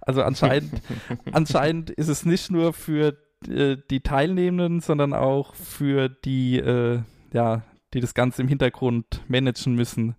Also 0.00 0.22
anscheinend, 0.22 0.80
anscheinend 1.32 1.90
ist 1.90 2.08
es 2.08 2.24
nicht 2.24 2.50
nur 2.50 2.72
für 2.72 3.14
äh, 3.48 3.76
die 3.90 4.00
Teilnehmenden, 4.00 4.80
sondern 4.80 5.12
auch 5.12 5.54
für 5.54 6.08
die, 6.08 6.58
äh, 6.58 7.00
ja, 7.32 7.62
die 7.94 8.00
das 8.00 8.14
Ganze 8.14 8.42
im 8.42 8.48
Hintergrund 8.48 9.22
managen 9.28 9.74
müssen, 9.74 10.16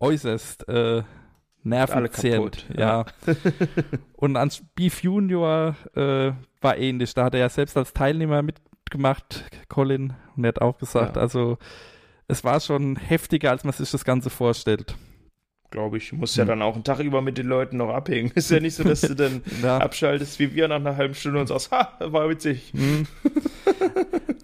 äußerst 0.00 0.68
äh, 0.68 1.02
nervenzehrend. 1.62 2.56
kaputt, 2.68 2.78
Ja. 2.78 3.04
Und 4.14 4.36
an 4.36 4.50
Beef 4.74 5.02
Junior 5.02 5.74
äh, 5.94 6.32
war 6.60 6.76
ähnlich. 6.78 7.14
Da 7.14 7.24
hat 7.24 7.34
er 7.34 7.40
ja 7.40 7.48
selbst 7.48 7.76
als 7.76 7.92
Teilnehmer 7.92 8.42
mitgemacht, 8.42 9.44
Colin, 9.68 10.14
und 10.36 10.44
er 10.44 10.48
hat 10.48 10.60
auch 10.62 10.78
gesagt, 10.78 11.16
Ja. 11.16 11.22
also 11.22 11.58
es 12.28 12.44
war 12.44 12.60
schon 12.60 12.96
heftiger, 12.96 13.50
als 13.50 13.64
man 13.64 13.72
sich 13.72 13.90
das 13.90 14.04
Ganze 14.04 14.30
vorstellt. 14.30 14.96
Glaube 15.70 15.96
ich. 15.98 16.12
Muss 16.12 16.36
ja 16.36 16.42
Hm. 16.44 16.48
dann 16.48 16.62
auch 16.62 16.74
einen 16.74 16.84
Tag 16.84 17.00
über 17.00 17.20
mit 17.22 17.38
den 17.38 17.46
Leuten 17.46 17.76
noch 17.78 17.90
abhängen. 17.92 18.30
Ist 18.34 18.50
ja 18.50 18.60
nicht 18.60 18.74
so, 18.74 18.84
dass 18.84 19.00
du 19.00 19.14
dann 19.14 19.42
Ja. 19.62 19.78
abschaltest 19.78 20.38
wie 20.38 20.54
wir 20.54 20.68
nach 20.68 20.76
einer 20.76 20.96
halben 20.96 21.14
Stunde 21.14 21.40
und 21.40 21.46
sagst, 21.48 21.70
ha, 21.72 21.92
war 22.00 22.28
witzig. 22.28 22.72
Mhm. 22.74 23.06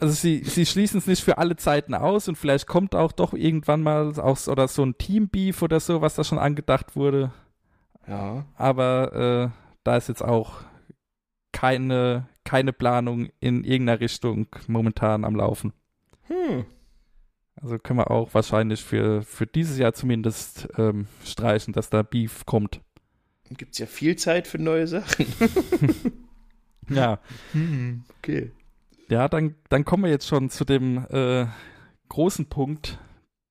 Also 0.00 0.14
sie, 0.14 0.42
sie 0.42 0.66
schließen 0.66 0.98
es 0.98 1.06
nicht 1.06 1.22
für 1.22 1.38
alle 1.38 1.54
Zeiten 1.54 1.94
aus 1.94 2.26
und 2.26 2.34
vielleicht 2.36 2.66
kommt 2.66 2.96
auch 2.96 3.12
doch 3.12 3.34
irgendwann 3.34 3.82
mal 3.84 4.18
auch 4.18 4.36
so- 4.36 4.50
oder 4.50 4.66
so 4.66 4.82
ein 4.84 4.98
Teambeef 4.98 5.62
oder 5.62 5.78
so, 5.78 6.00
was 6.00 6.16
da 6.16 6.24
schon 6.24 6.40
angedacht 6.40 6.96
wurde. 6.96 7.30
Ja. 8.08 8.44
Aber 8.56 9.52
äh, 9.54 9.76
da 9.84 9.96
ist 9.96 10.08
jetzt 10.08 10.24
auch 10.24 10.54
keine, 11.52 12.26
keine 12.44 12.72
Planung 12.72 13.28
in 13.38 13.62
irgendeiner 13.62 14.00
Richtung 14.00 14.48
momentan 14.66 15.24
am 15.24 15.36
Laufen. 15.36 15.72
Hm. 16.22 16.64
Also 17.62 17.78
können 17.78 18.00
wir 18.00 18.10
auch 18.10 18.34
wahrscheinlich 18.34 18.82
für, 18.82 19.22
für 19.22 19.46
dieses 19.46 19.78
Jahr 19.78 19.94
zumindest 19.94 20.68
ähm, 20.76 21.06
streichen, 21.24 21.72
dass 21.72 21.90
da 21.90 22.02
Beef 22.02 22.44
kommt. 22.44 22.80
Gibt 23.50 23.72
es 23.72 23.78
ja 23.78 23.86
viel 23.86 24.16
Zeit 24.16 24.48
für 24.48 24.58
neue 24.58 24.86
Sachen. 24.86 25.26
Ja. 26.88 27.20
Okay. 28.18 28.50
Ja, 29.08 29.28
dann, 29.28 29.54
dann 29.68 29.84
kommen 29.84 30.04
wir 30.04 30.10
jetzt 30.10 30.26
schon 30.26 30.50
zu 30.50 30.64
dem 30.64 31.06
äh, 31.10 31.46
großen 32.08 32.46
Punkt, 32.46 32.98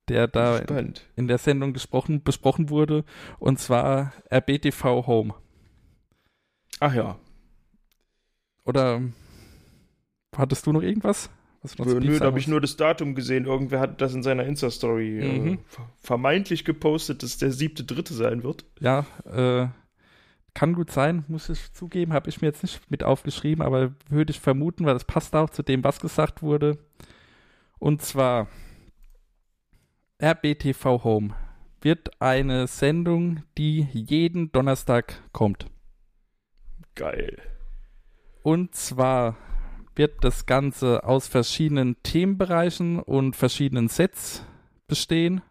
der 0.07 0.27
da 0.27 0.59
Spannend. 0.59 1.07
in 1.15 1.27
der 1.27 1.37
Sendung 1.37 1.73
gesprochen, 1.73 2.23
besprochen 2.23 2.69
wurde, 2.69 3.05
und 3.39 3.59
zwar 3.59 4.13
RBTV 4.31 5.07
Home. 5.07 5.33
Ach 6.79 6.93
ja. 6.93 7.17
Oder 8.65 9.01
hattest 10.35 10.65
du 10.67 10.73
noch 10.73 10.81
irgendwas? 10.81 11.29
Nö, 11.77 12.17
da 12.19 12.25
habe 12.25 12.39
ich 12.39 12.47
nur 12.47 12.59
das 12.59 12.75
Datum 12.75 13.13
gesehen. 13.13 13.45
Irgendwer 13.45 13.79
hat 13.79 14.01
das 14.01 14.13
in 14.15 14.23
seiner 14.23 14.45
Insta-Story 14.45 15.19
äh, 15.19 15.23
Mhm. 15.39 15.59
ver- 15.67 15.89
vermeintlich 16.01 16.65
gepostet, 16.65 17.21
dass 17.23 17.37
der 17.37 17.51
siebte 17.51 17.83
Dritte 17.83 18.13
sein 18.15 18.41
wird. 18.43 18.65
Ja, 18.79 19.05
äh, 19.25 19.67
kann 20.53 20.73
gut 20.73 20.91
sein, 20.91 21.23
muss 21.27 21.49
ich 21.49 21.71
zugeben, 21.73 22.13
habe 22.13 22.29
ich 22.29 22.41
mir 22.41 22.47
jetzt 22.47 22.63
nicht 22.63 22.89
mit 22.89 23.03
aufgeschrieben, 23.03 23.63
aber 23.63 23.93
würde 24.09 24.31
ich 24.31 24.39
vermuten, 24.39 24.85
weil 24.85 24.95
das 24.95 25.05
passt 25.05 25.35
auch 25.35 25.49
zu 25.49 25.63
dem, 25.63 25.83
was 25.83 25.99
gesagt 25.99 26.41
wurde. 26.41 26.77
Und 27.79 28.01
zwar 28.01 28.47
RBTV 30.21 31.03
Home 31.03 31.35
wird 31.81 32.21
eine 32.21 32.67
Sendung, 32.67 33.43
die 33.57 33.87
jeden 33.93 34.51
Donnerstag 34.51 35.21
kommt. 35.31 35.65
Geil. 36.95 37.37
Und 38.43 38.75
zwar 38.75 39.37
wird 40.01 40.23
das 40.23 40.47
Ganze 40.47 41.03
aus 41.03 41.27
verschiedenen 41.27 41.95
Themenbereichen 42.01 42.97
und 42.97 43.35
verschiedenen 43.35 43.87
Sets 43.87 44.43
bestehen. 44.87 45.43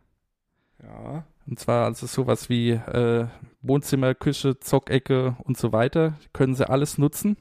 Ja. 0.82 1.24
Und 1.46 1.60
zwar 1.60 1.84
also 1.84 2.08
sowas 2.08 2.48
wie 2.48 2.70
äh, 2.70 3.28
Wohnzimmer, 3.62 4.12
Küche, 4.16 4.58
Zockecke 4.58 5.36
und 5.44 5.56
so 5.56 5.72
weiter. 5.72 6.18
Können 6.32 6.56
sie 6.56 6.68
alles 6.68 6.98
nutzen. 6.98 7.36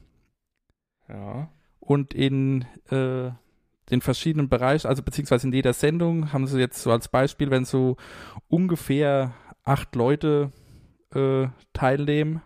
Ja. 1.08 1.48
Und 1.80 2.14
in 2.14 2.64
äh, 2.90 3.32
den 3.90 4.00
verschiedenen 4.02 4.48
Bereichen, 4.48 4.86
also 4.86 5.02
beziehungsweise 5.02 5.48
in 5.48 5.52
jeder 5.52 5.72
Sendung, 5.72 6.32
haben 6.32 6.46
sie 6.46 6.60
jetzt 6.60 6.80
so 6.80 6.92
als 6.92 7.08
Beispiel, 7.08 7.50
wenn 7.50 7.64
so 7.64 7.96
ungefähr 8.46 9.34
acht 9.64 9.96
Leute 9.96 10.52
äh, 11.12 11.48
teilnehmen. 11.72 12.40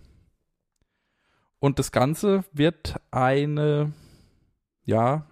Und 1.58 1.78
das 1.78 1.92
Ganze 1.92 2.44
wird 2.52 2.96
eine, 3.10 3.92
ja, 4.84 5.26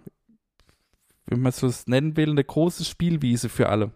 wenn 1.25 1.39
man 1.41 1.49
es 1.49 1.57
so 1.57 1.71
nennen 1.87 2.17
will, 2.17 2.29
eine 2.31 2.43
große 2.43 2.83
Spielwiese 2.85 3.49
für 3.49 3.69
alle. 3.69 3.91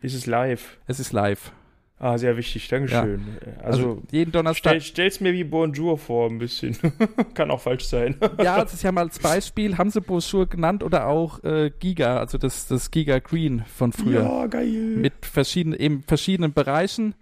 Ist 0.00 0.14
es 0.14 0.26
live? 0.26 0.78
Es 0.86 0.98
ist 1.00 1.12
live. 1.12 1.52
Ah, 1.98 2.18
sehr 2.18 2.36
wichtig. 2.36 2.66
Dankeschön. 2.66 3.22
Also, 3.62 3.90
Also, 3.90 4.02
jeden 4.10 4.32
Donnerstag. 4.32 4.70
stell, 4.70 4.80
stell's 4.80 5.20
mir 5.20 5.32
wie 5.32 5.44
Bonjour 5.44 5.96
vor, 5.98 6.28
ein 6.28 6.38
bisschen. 6.38 6.76
Kann 7.34 7.52
auch 7.52 7.60
falsch 7.60 7.84
sein. 7.84 8.16
ja, 8.42 8.60
das 8.60 8.74
ist 8.74 8.82
ja 8.82 8.90
mal 8.90 9.02
als 9.04 9.20
Beispiel, 9.20 9.78
haben 9.78 9.90
sie 9.90 10.00
Brochure 10.00 10.48
genannt 10.48 10.82
oder 10.82 11.06
auch 11.06 11.44
äh, 11.44 11.70
Giga, 11.78 12.16
also 12.16 12.38
das, 12.38 12.66
das 12.66 12.90
Giga 12.90 13.20
Green 13.20 13.64
von 13.66 13.92
früher. 13.92 14.24
Ja, 14.24 14.46
geil. 14.48 14.96
Mit 14.96 15.24
verschiedenen, 15.24 15.78
eben 15.78 16.02
verschiedenen 16.02 16.52
Bereichen. 16.52 17.14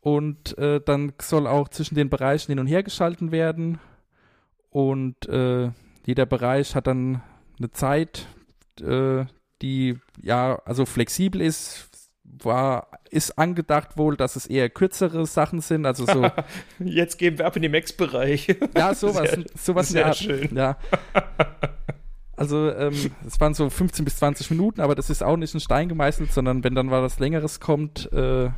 Und 0.00 0.56
äh, 0.56 0.80
dann 0.80 1.12
soll 1.20 1.46
auch 1.46 1.68
zwischen 1.68 1.94
den 1.94 2.08
Bereichen 2.08 2.52
hin 2.52 2.58
und 2.58 2.68
her 2.68 2.82
geschalten 2.82 3.32
werden. 3.32 3.78
Und 4.70 5.28
äh, 5.28 5.72
jeder 6.06 6.26
Bereich 6.26 6.74
hat 6.74 6.86
dann 6.86 7.22
eine 7.58 7.70
Zeit, 7.72 8.26
äh, 8.80 9.24
die 9.62 9.98
ja, 10.22 10.60
also 10.64 10.86
flexibel 10.86 11.40
ist. 11.40 11.86
War, 12.42 12.86
ist 13.10 13.38
angedacht 13.38 13.96
wohl, 13.96 14.16
dass 14.16 14.36
es 14.36 14.46
eher 14.46 14.70
kürzere 14.70 15.26
Sachen 15.26 15.60
sind, 15.60 15.84
also 15.84 16.06
so 16.06 16.30
Jetzt 16.78 17.18
gehen 17.18 17.36
wir 17.38 17.44
ab 17.46 17.56
in 17.56 17.62
den 17.62 17.72
Max-Bereich. 17.72 18.56
Ja, 18.76 18.94
sowas, 18.94 19.30
Sehr- 19.32 19.44
sowas 19.56 19.90
in 19.90 19.96
der 19.96 20.02
sehr 20.04 20.06
Art. 20.06 20.16
schön. 20.16 20.56
Ja. 20.56 20.76
Also, 22.36 22.70
ähm, 22.72 22.94
es 23.26 23.38
waren 23.40 23.52
so 23.52 23.68
15 23.68 24.04
bis 24.04 24.16
20 24.16 24.50
Minuten, 24.50 24.80
aber 24.80 24.94
das 24.94 25.10
ist 25.10 25.22
auch 25.22 25.36
nicht 25.36 25.52
in 25.54 25.60
Stein 25.60 25.88
gemeißelt, 25.88 26.32
sondern 26.32 26.62
wenn 26.64 26.74
dann 26.74 26.86
mal 26.86 27.02
was 27.02 27.18
Längeres 27.18 27.60
kommt, 27.60 28.10
äh, 28.12 28.50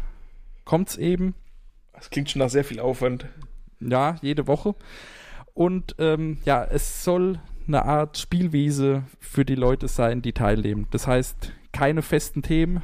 kommt's 0.64 0.96
eben. 0.96 1.34
Das 1.94 2.10
klingt 2.10 2.30
schon 2.30 2.40
nach 2.40 2.50
sehr 2.50 2.64
viel 2.64 2.78
Aufwand. 2.78 3.26
Ja, 3.80 4.16
jede 4.22 4.46
Woche. 4.46 4.74
Und 5.54 5.94
ähm, 5.98 6.38
ja, 6.44 6.64
es 6.64 7.04
soll 7.04 7.38
eine 7.66 7.84
Art 7.84 8.18
Spielwiese 8.18 9.04
für 9.20 9.44
die 9.44 9.54
Leute 9.54 9.88
sein, 9.88 10.22
die 10.22 10.32
teilnehmen. 10.32 10.86
Das 10.90 11.06
heißt, 11.06 11.52
keine 11.72 12.02
festen 12.02 12.42
Themen. 12.42 12.82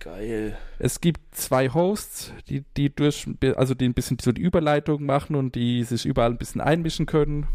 Geil. 0.00 0.56
Es 0.78 1.00
gibt 1.00 1.34
zwei 1.34 1.70
Hosts, 1.70 2.32
die, 2.48 2.64
die 2.76 2.94
durch, 2.94 3.26
also 3.56 3.74
die 3.74 3.86
ein 3.86 3.94
bisschen 3.94 4.18
so 4.20 4.32
die 4.32 4.42
Überleitung 4.42 5.04
machen 5.04 5.34
und 5.34 5.54
die 5.54 5.82
sich 5.84 6.04
überall 6.04 6.30
ein 6.30 6.38
bisschen 6.38 6.60
einmischen 6.60 7.06
können. 7.06 7.46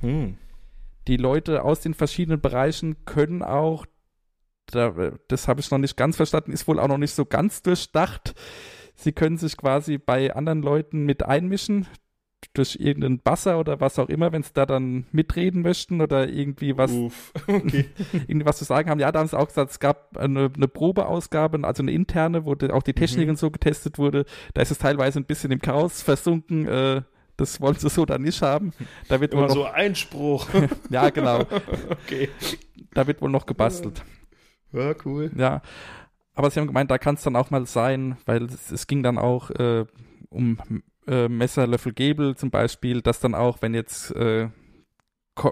Hm. 0.00 0.36
die 1.06 1.16
Leute 1.16 1.62
aus 1.64 1.80
den 1.80 1.94
verschiedenen 1.94 2.40
Bereichen 2.40 3.04
können 3.04 3.42
auch, 3.42 3.86
da, 4.66 5.12
das 5.28 5.48
habe 5.48 5.60
ich 5.60 5.70
noch 5.70 5.78
nicht 5.78 5.96
ganz 5.96 6.16
verstanden, 6.16 6.52
ist 6.52 6.66
wohl 6.66 6.78
auch 6.78 6.88
noch 6.88 6.98
nicht 6.98 7.14
so 7.14 7.24
ganz 7.24 7.62
durchdacht. 7.62 8.34
Sie 8.94 9.12
können 9.12 9.36
sich 9.36 9.56
quasi 9.56 9.98
bei 9.98 10.34
anderen 10.34 10.62
Leuten 10.62 11.04
mit 11.04 11.24
einmischen 11.24 11.86
durch 12.54 12.76
irgendeinen 12.80 13.18
Basser 13.20 13.58
oder 13.58 13.80
was 13.80 13.98
auch 13.98 14.08
immer, 14.08 14.32
wenn 14.32 14.42
sie 14.42 14.52
da 14.52 14.66
dann 14.66 15.06
mitreden 15.12 15.62
möchten 15.62 16.00
oder 16.00 16.28
irgendwie 16.28 16.76
was. 16.76 16.92
Okay. 17.46 17.86
irgendwie 18.26 18.46
was 18.46 18.58
zu 18.58 18.64
sagen 18.64 18.88
haben. 18.90 19.00
Ja, 19.00 19.12
da 19.12 19.20
haben 19.20 19.28
sie 19.28 19.38
auch 19.38 19.48
gesagt, 19.48 19.70
es 19.70 19.80
gab 19.80 20.16
eine, 20.16 20.50
eine 20.54 20.68
Probeausgabe, 20.68 21.58
also 21.66 21.82
eine 21.82 21.92
interne, 21.92 22.44
wo 22.44 22.52
auch 22.72 22.82
die 22.82 22.92
Technik 22.94 23.26
Mhm. 23.26 23.30
und 23.30 23.38
so 23.38 23.50
getestet 23.50 23.98
wurde. 23.98 24.24
Da 24.54 24.62
ist 24.62 24.70
es 24.70 24.78
teilweise 24.78 25.18
ein 25.20 25.24
bisschen 25.24 25.50
im 25.52 25.60
Chaos 25.60 26.02
versunken. 26.02 26.66
Äh, 26.66 27.02
Das 27.36 27.60
wollen 27.60 27.76
sie 27.76 27.88
so 27.88 28.04
dann 28.04 28.22
nicht 28.22 28.42
haben. 28.42 28.72
Da 29.08 29.20
wird 29.20 29.32
wohl 29.32 29.40
Immer 29.40 29.48
noch, 29.48 29.54
so 29.54 29.64
Einspruch. 29.64 30.46
ja 30.90 31.08
genau, 31.10 31.40
okay. 31.90 32.28
da 32.92 33.06
wird 33.06 33.22
wohl 33.22 33.30
noch 33.30 33.46
gebastelt. 33.46 34.04
Ja, 34.72 34.94
cool. 35.04 35.30
Ja, 35.36 35.62
aber 36.34 36.50
sie 36.50 36.60
haben 36.60 36.66
gemeint, 36.66 36.90
da 36.90 36.98
kann 36.98 37.14
es 37.16 37.22
dann 37.22 37.36
auch 37.36 37.50
mal 37.50 37.64
sein, 37.66 38.16
weil 38.26 38.44
es, 38.44 38.70
es 38.70 38.86
ging 38.86 39.02
dann 39.02 39.18
auch 39.18 39.50
äh, 39.50 39.84
um 40.28 40.58
äh, 41.06 41.28
Messer, 41.28 41.66
Löffel, 41.66 41.92
Gabel 41.92 42.36
zum 42.36 42.50
Beispiel, 42.50 43.02
dass 43.02 43.20
dann 43.20 43.34
auch, 43.34 43.62
wenn 43.62 43.74
jetzt, 43.74 44.10
äh, 44.16 44.48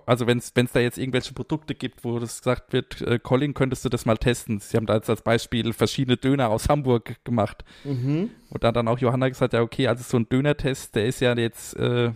also 0.07 0.27
wenn 0.27 0.39
es 0.39 0.53
da 0.53 0.81
jetzt 0.81 0.99
irgendwelche 0.99 1.33
Produkte 1.33 1.75
gibt, 1.75 2.05
wo 2.05 2.19
das 2.19 2.41
gesagt 2.41 2.73
wird, 2.73 3.01
äh, 3.03 3.19
Colin, 3.19 3.55
könntest 3.55 3.85
du 3.85 3.89
das 3.89 4.05
mal 4.05 4.19
testen? 4.19 4.61
Sie 4.61 4.77
haben 4.77 4.87
da 4.87 4.97
jetzt 4.97 5.09
als 5.09 5.23
Beispiel 5.23 5.73
verschiedene 5.73 6.17
Döner 6.17 6.51
aus 6.51 6.69
Hamburg 6.69 7.17
gemacht. 7.25 7.65
Mhm. 7.85 8.31
Und 8.51 8.65
dann 8.65 8.75
dann 8.75 8.89
auch 8.89 8.99
Johanna 8.99 9.29
gesagt, 9.29 9.53
ja 9.55 9.63
okay, 9.63 9.89
also 9.89 10.05
so 10.05 10.19
ein 10.19 10.29
Dönertest, 10.29 10.95
der 10.95 11.07
ist 11.07 11.21
ja 11.21 11.37
jetzt 11.37 11.77
äh, 11.77 12.13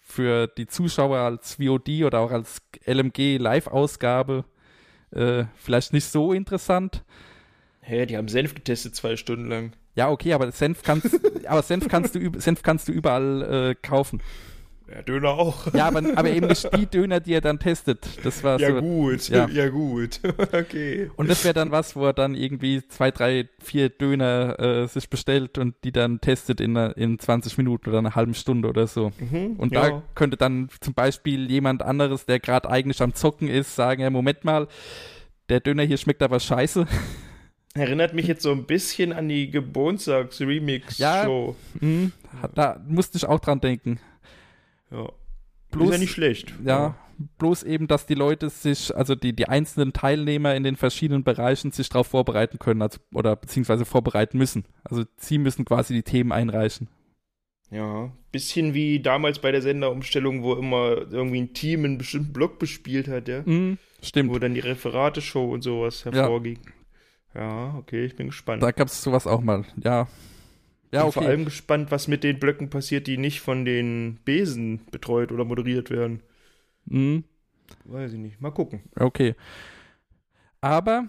für 0.00 0.46
die 0.46 0.66
Zuschauer 0.66 1.18
als 1.18 1.54
VOD 1.54 2.04
oder 2.04 2.20
auch 2.20 2.30
als 2.30 2.62
LMG 2.86 3.38
Live-Ausgabe 3.38 4.44
äh, 5.10 5.44
vielleicht 5.56 5.92
nicht 5.92 6.06
so 6.06 6.32
interessant. 6.32 7.04
Hä, 7.80 8.06
die 8.06 8.16
haben 8.16 8.28
Senf 8.28 8.54
getestet 8.54 8.94
zwei 8.94 9.16
Stunden 9.16 9.48
lang. 9.48 9.72
Ja, 9.96 10.10
okay, 10.10 10.32
aber 10.34 10.52
Senf 10.52 10.82
kannst, 10.82 11.18
aber 11.46 11.62
Senf 11.62 11.88
kannst 11.88 12.14
du, 12.14 12.38
Senf 12.38 12.62
kannst 12.62 12.86
du 12.86 12.92
überall 12.92 13.70
äh, 13.70 13.74
kaufen. 13.74 14.22
Ja, 14.88 15.02
Döner 15.02 15.30
auch. 15.30 15.74
Ja, 15.74 15.88
aber, 15.88 16.00
aber 16.14 16.30
eben 16.30 16.46
nicht 16.46 16.68
die 16.76 16.86
Döner, 16.86 17.18
die 17.18 17.32
er 17.32 17.40
dann 17.40 17.58
testet. 17.58 18.06
Das 18.22 18.44
war 18.44 18.60
Ja, 18.60 18.68
so. 18.70 18.80
gut. 18.80 19.28
ja. 19.30 19.48
Ja, 19.52 19.68
gut. 19.68 20.20
okay. 20.52 21.10
Und 21.16 21.28
das 21.28 21.42
wäre 21.42 21.54
dann 21.54 21.72
was, 21.72 21.96
wo 21.96 22.04
er 22.06 22.12
dann 22.12 22.36
irgendwie 22.36 22.86
zwei, 22.86 23.10
drei, 23.10 23.48
vier 23.58 23.88
Döner 23.88 24.60
äh, 24.60 24.86
sich 24.86 25.10
bestellt 25.10 25.58
und 25.58 25.74
die 25.82 25.90
dann 25.90 26.20
testet 26.20 26.60
in, 26.60 26.76
in 26.76 27.18
20 27.18 27.58
Minuten 27.58 27.88
oder 27.88 27.98
einer 27.98 28.14
halben 28.14 28.34
Stunde 28.34 28.68
oder 28.68 28.86
so. 28.86 29.10
Mhm, 29.18 29.56
Und 29.56 29.72
ja. 29.72 29.90
da 29.90 30.02
könnte 30.14 30.36
dann 30.36 30.68
zum 30.80 30.94
Beispiel 30.94 31.50
jemand 31.50 31.82
anderes, 31.82 32.24
der 32.24 32.38
gerade 32.38 32.70
eigentlich 32.70 33.02
am 33.02 33.12
Zocken 33.12 33.48
ist, 33.48 33.74
sagen, 33.74 34.02
ja, 34.02 34.10
Moment 34.10 34.44
mal, 34.44 34.68
der 35.48 35.58
Döner 35.58 35.82
hier 35.82 35.96
schmeckt 35.96 36.22
aber 36.22 36.38
scheiße. 36.38 36.86
Erinnert 37.76 38.14
mich 38.14 38.26
jetzt 38.26 38.42
so 38.42 38.52
ein 38.52 38.64
bisschen 38.64 39.12
an 39.12 39.28
die 39.28 39.50
Geburtstags-Remix-Show. 39.50 41.54
Hm, 41.80 42.12
da 42.54 42.80
musste 42.88 43.18
ich 43.18 43.26
auch 43.26 43.40
dran 43.40 43.60
denken. 43.60 44.00
Ja. 44.90 45.08
Bloß- 45.72 45.84
ist 45.84 45.92
ja 45.92 45.98
nicht 45.98 46.12
schlecht. 46.12 46.54
Ja, 46.64 46.96
bloß 47.38 47.64
eben, 47.64 47.86
dass 47.86 48.06
die 48.06 48.14
Leute 48.14 48.50
sich, 48.50 48.94
also 48.96 49.14
die, 49.14 49.34
die 49.34 49.48
einzelnen 49.48 49.92
Teilnehmer 49.92 50.54
in 50.54 50.62
den 50.62 50.76
verschiedenen 50.76 51.24
Bereichen 51.24 51.72
sich 51.72 51.88
darauf 51.88 52.06
vorbereiten 52.06 52.58
können, 52.58 52.82
also, 52.82 52.98
oder 53.12 53.36
beziehungsweise 53.36 53.84
vorbereiten 53.84 54.38
müssen. 54.38 54.64
Also 54.84 55.04
sie 55.16 55.38
müssen 55.38 55.64
quasi 55.64 55.94
die 55.94 56.02
Themen 56.02 56.32
einreichen. 56.32 56.88
Ja. 57.70 58.12
Bisschen 58.30 58.74
wie 58.74 59.00
damals 59.00 59.40
bei 59.40 59.50
der 59.50 59.62
Senderumstellung, 59.62 60.42
wo 60.42 60.54
immer 60.54 61.10
irgendwie 61.10 61.40
ein 61.40 61.52
Team 61.52 61.84
einen 61.84 61.98
bestimmten 61.98 62.32
Block 62.32 62.58
bespielt 62.58 63.08
hat, 63.08 63.28
ja. 63.28 63.42
Mhm, 63.44 63.78
stimmt. 64.02 64.32
Wo 64.32 64.38
dann 64.38 64.54
die 64.54 64.60
Referate-Show 64.60 65.52
und 65.52 65.62
sowas 65.62 66.04
hervorging. 66.04 66.58
Ja, 66.64 66.72
okay, 67.78 68.04
ich 68.04 68.16
bin 68.16 68.28
gespannt. 68.28 68.62
Da 68.62 68.70
gab 68.70 68.88
es 68.88 69.02
sowas 69.02 69.26
auch 69.26 69.40
mal, 69.40 69.64
ja. 69.82 70.08
Ja, 70.92 71.00
bin 71.00 71.08
okay. 71.08 71.12
vor 71.12 71.22
allem 71.24 71.44
gespannt, 71.44 71.90
was 71.90 72.08
mit 72.08 72.24
den 72.24 72.38
Blöcken 72.38 72.70
passiert, 72.70 73.06
die 73.06 73.18
nicht 73.18 73.40
von 73.40 73.64
den 73.64 74.18
Besen 74.24 74.86
betreut 74.90 75.32
oder 75.32 75.44
moderiert 75.44 75.90
werden. 75.90 76.22
Mhm, 76.86 77.24
Weiß 77.84 78.12
ich 78.12 78.18
nicht. 78.18 78.40
Mal 78.40 78.50
gucken. 78.50 78.82
okay. 78.98 79.34
Aber 80.60 81.06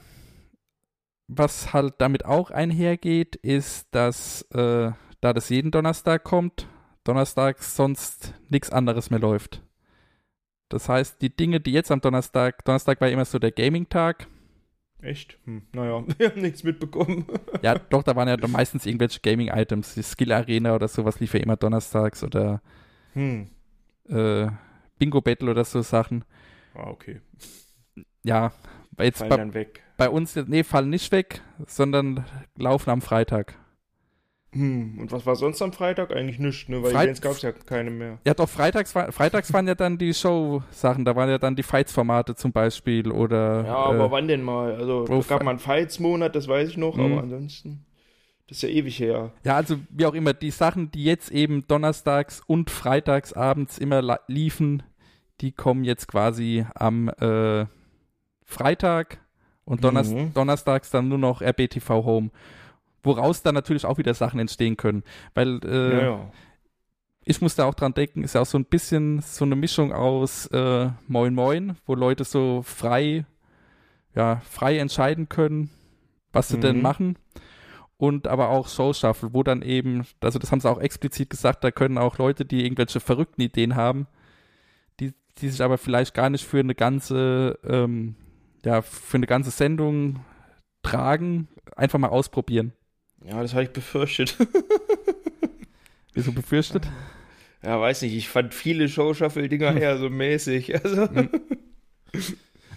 was 1.28 1.74
halt 1.74 1.96
damit 1.98 2.26
auch 2.26 2.52
einhergeht, 2.52 3.36
ist, 3.38 3.88
dass 3.92 4.44
äh, 4.52 4.92
da 5.22 5.34
das 5.34 5.50
jeden 5.50 5.72
Donnerstag 5.72 6.24
kommt, 6.24 6.68
donnerstags 7.04 7.76
sonst 7.76 8.34
nichts 8.50 8.70
anderes 8.70 9.10
mehr 9.10 9.20
läuft. 9.20 9.62
Das 10.70 10.90
heißt, 10.90 11.22
die 11.22 11.36
Dinge, 11.36 11.60
die 11.60 11.72
jetzt 11.72 11.92
am 11.92 12.02
Donnerstag, 12.02 12.64
Donnerstag 12.66 13.02
war 13.02 13.10
immer 13.10 13.26
so 13.26 13.40
der 13.40 13.52
Gaming-Tag, 13.52 14.28
Echt? 15.02 15.38
Hm. 15.46 15.64
Naja, 15.74 16.04
wir 16.18 16.30
haben 16.30 16.42
nichts 16.42 16.64
mitbekommen. 16.64 17.26
Ja, 17.62 17.76
doch, 17.78 18.04
da 18.04 18.16
waren 18.16 18.28
ja 18.28 18.48
meistens 18.48 18.86
irgendwelche 18.86 19.20
Gaming-Items. 19.22 19.96
Die 19.96 20.04
Skill 20.04 20.32
Arena 20.32 20.76
oder 20.76 20.88
sowas 20.88 21.20
lief 21.20 21.34
ja 21.34 21.40
immer 21.40 21.58
donnerstags 21.58 22.24
oder 22.24 22.62
Hm. 23.14 23.48
äh, 24.10 24.48
Bingo 25.00 25.22
Battle 25.22 25.52
oder 25.52 25.64
so 25.64 25.82
Sachen. 25.82 26.24
Ah, 26.76 26.90
okay. 26.90 27.22
Ja, 28.24 28.52
jetzt 29.00 29.20
Fallen 29.20 29.30
bei, 29.30 29.38
dann 29.38 29.54
weg. 29.54 29.84
bei 29.98 30.10
uns, 30.10 30.36
nee, 30.36 30.64
fallen 30.64 30.90
nicht 30.90 31.12
weg, 31.12 31.42
sondern 31.66 32.26
laufen 32.56 32.90
am 32.92 33.02
Freitag. 33.02 33.56
Hm. 34.58 34.98
Und 35.00 35.12
was 35.12 35.26
war 35.26 35.36
sonst 35.36 35.62
am 35.62 35.72
Freitag? 35.74 36.12
Eigentlich 36.12 36.40
nichts, 36.40 36.68
ne? 36.70 36.82
Weil 36.82 36.92
Freit- 36.92 37.04
Events 37.06 37.22
gab 37.22 37.32
es 37.34 37.42
ja 37.42 37.52
keine 37.52 37.90
mehr. 37.92 38.18
Ja, 38.26 38.34
doch, 38.34 38.50
freitags, 38.50 38.94
war, 38.96 39.12
freitags 39.12 39.52
waren 39.54 39.68
ja 39.68 39.76
dann 39.76 39.98
die 39.98 40.14
Show-Sachen, 40.14 41.06
da 41.06 41.16
waren 41.16 41.30
ja 41.30 41.38
dann 41.38 41.56
die 41.56 41.64
Fights-Formate 41.64 42.36
zum 42.36 42.52
Beispiel 42.52 43.12
oder. 43.12 43.64
Ja, 43.66 43.76
aber 43.76 44.06
äh, 44.06 44.12
wann 44.12 44.28
denn 44.28 44.42
mal? 44.42 44.74
Also, 44.76 45.06
Bro, 45.06 45.20
es 45.20 45.28
gab 45.28 45.44
mal 45.44 45.52
einen 45.52 45.60
Fights-Monat, 45.60 46.36
das 46.36 46.48
weiß 46.48 46.70
ich 46.70 46.78
noch, 46.78 46.96
Mhm. 46.98 47.06
aber 47.14 47.22
ansonsten. 47.24 47.86
Das 48.48 48.58
ist 48.60 48.62
ja 48.64 48.70
ewig 48.70 48.98
her. 49.00 49.32
Ja, 49.44 49.58
also 49.58 49.76
wie 49.90 50.06
auch 50.06 50.14
immer, 50.14 50.34
die 50.34 50.52
Sachen, 50.52 50.90
die 50.92 51.04
jetzt 51.04 51.32
eben 51.32 51.68
donnerstags 51.68 52.42
und 52.48 52.70
freitags 52.70 53.34
abends 53.34 53.78
immer 53.78 54.20
liefen, 54.28 54.84
die 55.42 55.52
kommen 55.52 55.84
jetzt 55.84 56.08
quasi 56.08 56.66
am 56.74 57.10
äh, 57.10 57.66
Freitag 58.46 59.20
und 59.66 59.84
Donners 59.84 60.10
Mhm. 60.12 60.34
donnerstags 60.34 60.90
dann 60.92 61.10
nur 61.10 61.18
noch 61.18 61.42
RBTV 61.42 61.90
Home. 62.06 62.30
Woraus 63.08 63.42
dann 63.42 63.56
natürlich 63.56 63.86
auch 63.86 63.98
wieder 63.98 64.14
Sachen 64.14 64.40
entstehen 64.40 64.78
können. 64.78 65.04
Weil 65.34 65.60
äh, 65.66 65.94
ja, 65.94 66.02
ja. 66.02 66.32
ich 67.26 67.42
musste 67.42 67.66
auch 67.66 67.74
dran 67.74 67.94
denken, 67.96 68.24
ist 68.24 68.36
ja 68.36 68.42
auch 68.42 68.46
so 68.46 68.60
ein 68.60 68.66
bisschen 68.66 69.22
so 69.22 69.46
eine 69.46 69.56
Mischung 69.56 69.92
aus 69.92 70.46
äh, 70.48 70.90
Moin 71.08 71.34
Moin, 71.34 71.78
wo 71.88 71.96
Leute 71.96 72.24
so 72.24 72.62
frei, 72.62 73.26
ja, 74.16 74.42
frei 74.50 74.78
entscheiden 74.78 75.28
können, 75.30 75.72
was 76.32 76.50
sie 76.50 76.60
denn 76.60 76.78
Mhm. 76.78 76.82
machen. 76.84 77.18
Und 78.00 78.28
aber 78.28 78.50
auch 78.50 78.68
Show 78.68 78.94
Shuffle, 78.94 79.34
wo 79.34 79.42
dann 79.42 79.64
eben, 79.64 80.06
also 80.22 80.38
das 80.38 80.52
haben 80.52 80.60
sie 80.60 80.70
auch 80.70 80.80
explizit 80.80 81.32
gesagt, 81.32 81.64
da 81.64 81.72
können 81.72 81.98
auch 81.98 82.20
Leute, 82.20 82.46
die 82.46 82.64
irgendwelche 82.64 83.00
verrückten 83.00 83.42
Ideen 83.42 83.76
haben, 83.76 84.06
die, 85.00 85.14
die 85.40 85.50
sich 85.50 85.64
aber 85.64 85.80
vielleicht 85.80 86.14
gar 86.14 86.30
nicht 86.30 86.46
für 86.46 86.60
eine 86.60 86.76
ganze, 86.76 87.58
ähm, 87.64 88.16
ja, 88.64 88.84
für 88.84 89.18
eine 89.18 89.26
ganze 89.26 89.50
Sendung 89.50 90.20
tragen, 90.84 91.48
einfach 91.76 91.98
mal 91.98 92.10
ausprobieren. 92.10 92.72
Ja, 93.24 93.42
das 93.42 93.54
hatte 93.54 93.64
ich 93.64 93.72
befürchtet. 93.72 94.36
Wie 96.14 96.22
so 96.22 96.32
befürchtet. 96.32 96.88
ja, 97.64 97.80
weiß 97.80 98.02
nicht, 98.04 98.16
ich 98.16 98.30
fand 98.30 98.54
viele 98.54 98.88
Show-Shuffle-Dinger 98.90 99.72
Hm. 99.72 99.78
eher 99.78 99.98
so 99.98 100.10
mäßig. 100.10 100.74
Also, 100.84 101.08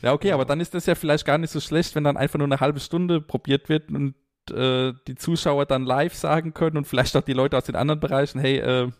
Ja, 0.02 0.12
okay, 0.14 0.32
aber 0.32 0.44
dann 0.46 0.60
ist 0.60 0.72
das 0.74 0.86
ja 0.86 0.94
vielleicht 0.94 1.24
gar 1.26 1.36
nicht 1.38 1.50
so 1.50 1.60
schlecht, 1.60 1.94
wenn 1.94 2.04
dann 2.04 2.16
einfach 2.16 2.38
nur 2.38 2.46
eine 2.48 2.60
halbe 2.60 2.80
Stunde 2.80 3.20
probiert 3.20 3.68
wird 3.68 3.90
und 3.90 4.14
äh, 4.50 4.92
die 5.06 5.14
Zuschauer 5.14 5.66
dann 5.66 5.84
live 5.84 6.14
sagen 6.14 6.54
können 6.54 6.78
und 6.78 6.86
vielleicht 6.86 7.14
auch 7.16 7.22
die 7.22 7.34
Leute 7.34 7.56
aus 7.58 7.64
den 7.64 7.76
anderen 7.76 8.00
Bereichen, 8.00 8.40
hey, 8.40 8.58
äh, 8.58 8.90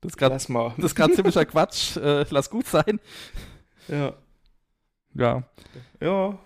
das 0.00 0.12
ist 0.12 0.94
gerade 0.94 1.14
ziemlicher 1.14 1.44
Quatsch, 1.44 1.96
äh, 1.96 2.24
lass 2.30 2.48
gut 2.48 2.66
sein. 2.66 3.00
Ja. 3.88 4.14
Ja, 5.14 5.42
Ja. 6.00 6.38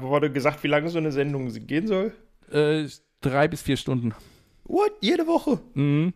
Wurde 0.00 0.30
gesagt, 0.30 0.62
wie 0.64 0.68
lange 0.68 0.90
so 0.90 0.98
eine 0.98 1.12
Sendung 1.12 1.48
gehen 1.66 1.86
soll? 1.86 2.12
äh, 2.52 2.86
drei 3.24 3.48
bis 3.48 3.62
vier 3.62 3.76
Stunden. 3.76 4.14
What? 4.64 4.92
Jede 5.00 5.26
Woche? 5.26 5.60
Mhm. 5.74 6.14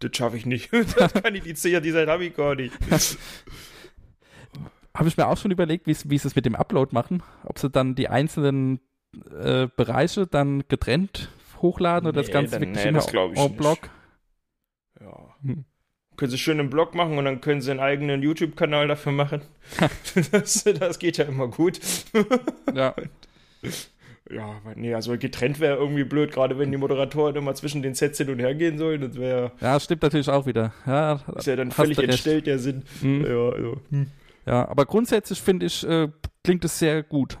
Das 0.00 0.10
schaffe 0.16 0.36
ich 0.36 0.46
nicht. 0.46 0.70
Das 0.96 1.12
kann 1.14 1.34
ich 1.34 1.42
die 1.42 1.54
Zehner, 1.54 1.80
die 1.80 1.92
Zeit 1.92 2.08
habe 2.08 2.24
ich 2.26 2.36
gar 2.36 2.54
nicht. 2.54 2.74
Habe 4.96 5.08
ich 5.08 5.16
mir 5.16 5.26
auch 5.26 5.36
schon 5.36 5.50
überlegt, 5.50 5.88
wie 5.88 5.94
sie 5.94 6.14
es 6.14 6.36
mit 6.36 6.46
dem 6.46 6.54
Upload 6.54 6.94
machen, 6.94 7.20
ob 7.42 7.58
sie 7.58 7.68
dann 7.68 7.96
die 7.96 8.08
einzelnen 8.08 8.78
äh, 9.40 9.66
Bereiche 9.76 10.26
dann 10.28 10.62
getrennt 10.68 11.30
hochladen 11.60 12.08
oder 12.08 12.20
das 12.20 12.28
Nee, 12.28 12.32
Ganze 12.32 12.52
dann- 12.52 12.60
wirklich 12.62 12.84
nee, 12.84 12.92
das 12.92 13.08
ich 13.08 13.12
nicht. 13.40 13.56
bloc. 13.56 13.78
Ja. 15.00 15.34
Hm. 15.42 15.64
Können 16.16 16.30
sie 16.30 16.38
schön 16.38 16.60
einen 16.60 16.70
Blog 16.70 16.94
machen 16.94 17.18
und 17.18 17.24
dann 17.24 17.40
können 17.40 17.60
sie 17.60 17.72
einen 17.72 17.80
eigenen 17.80 18.22
YouTube-Kanal 18.22 18.86
dafür 18.86 19.10
machen. 19.10 19.42
das, 20.30 20.62
das 20.62 20.98
geht 21.00 21.16
ja 21.18 21.24
immer 21.24 21.48
gut. 21.48 21.80
Ja. 22.72 22.94
Ja, 24.30 24.60
nee, 24.74 24.94
also 24.94 25.18
getrennt 25.18 25.60
wäre 25.60 25.76
irgendwie 25.76 26.04
blöd, 26.04 26.32
gerade 26.32 26.58
wenn 26.58 26.70
die 26.70 26.78
Moderatoren 26.78 27.36
immer 27.36 27.54
zwischen 27.54 27.82
den 27.82 27.94
Sets 27.94 28.16
hin 28.18 28.30
und 28.30 28.38
her 28.38 28.54
gehen 28.54 28.78
sollen. 28.78 29.02
Das 29.02 29.16
wäre 29.16 29.52
ja, 29.60 29.78
stimmt 29.78 30.02
natürlich 30.02 30.30
auch 30.30 30.46
wieder. 30.46 30.72
Ja, 30.86 31.20
ist 31.36 31.46
ja 31.46 31.56
dann 31.56 31.70
völlig 31.70 31.98
entstellt, 31.98 32.46
der 32.46 32.58
Sinn. 32.58 32.84
Mhm. 33.02 33.24
Ja, 33.26 33.48
also. 33.50 33.80
Hm. 33.90 34.06
Ja, 34.46 34.68
aber 34.68 34.86
grundsätzlich 34.86 35.40
finde 35.40 35.66
ich, 35.66 35.86
äh, 35.86 36.08
klingt 36.42 36.64
es 36.64 36.78
sehr 36.78 37.02
gut. 37.02 37.38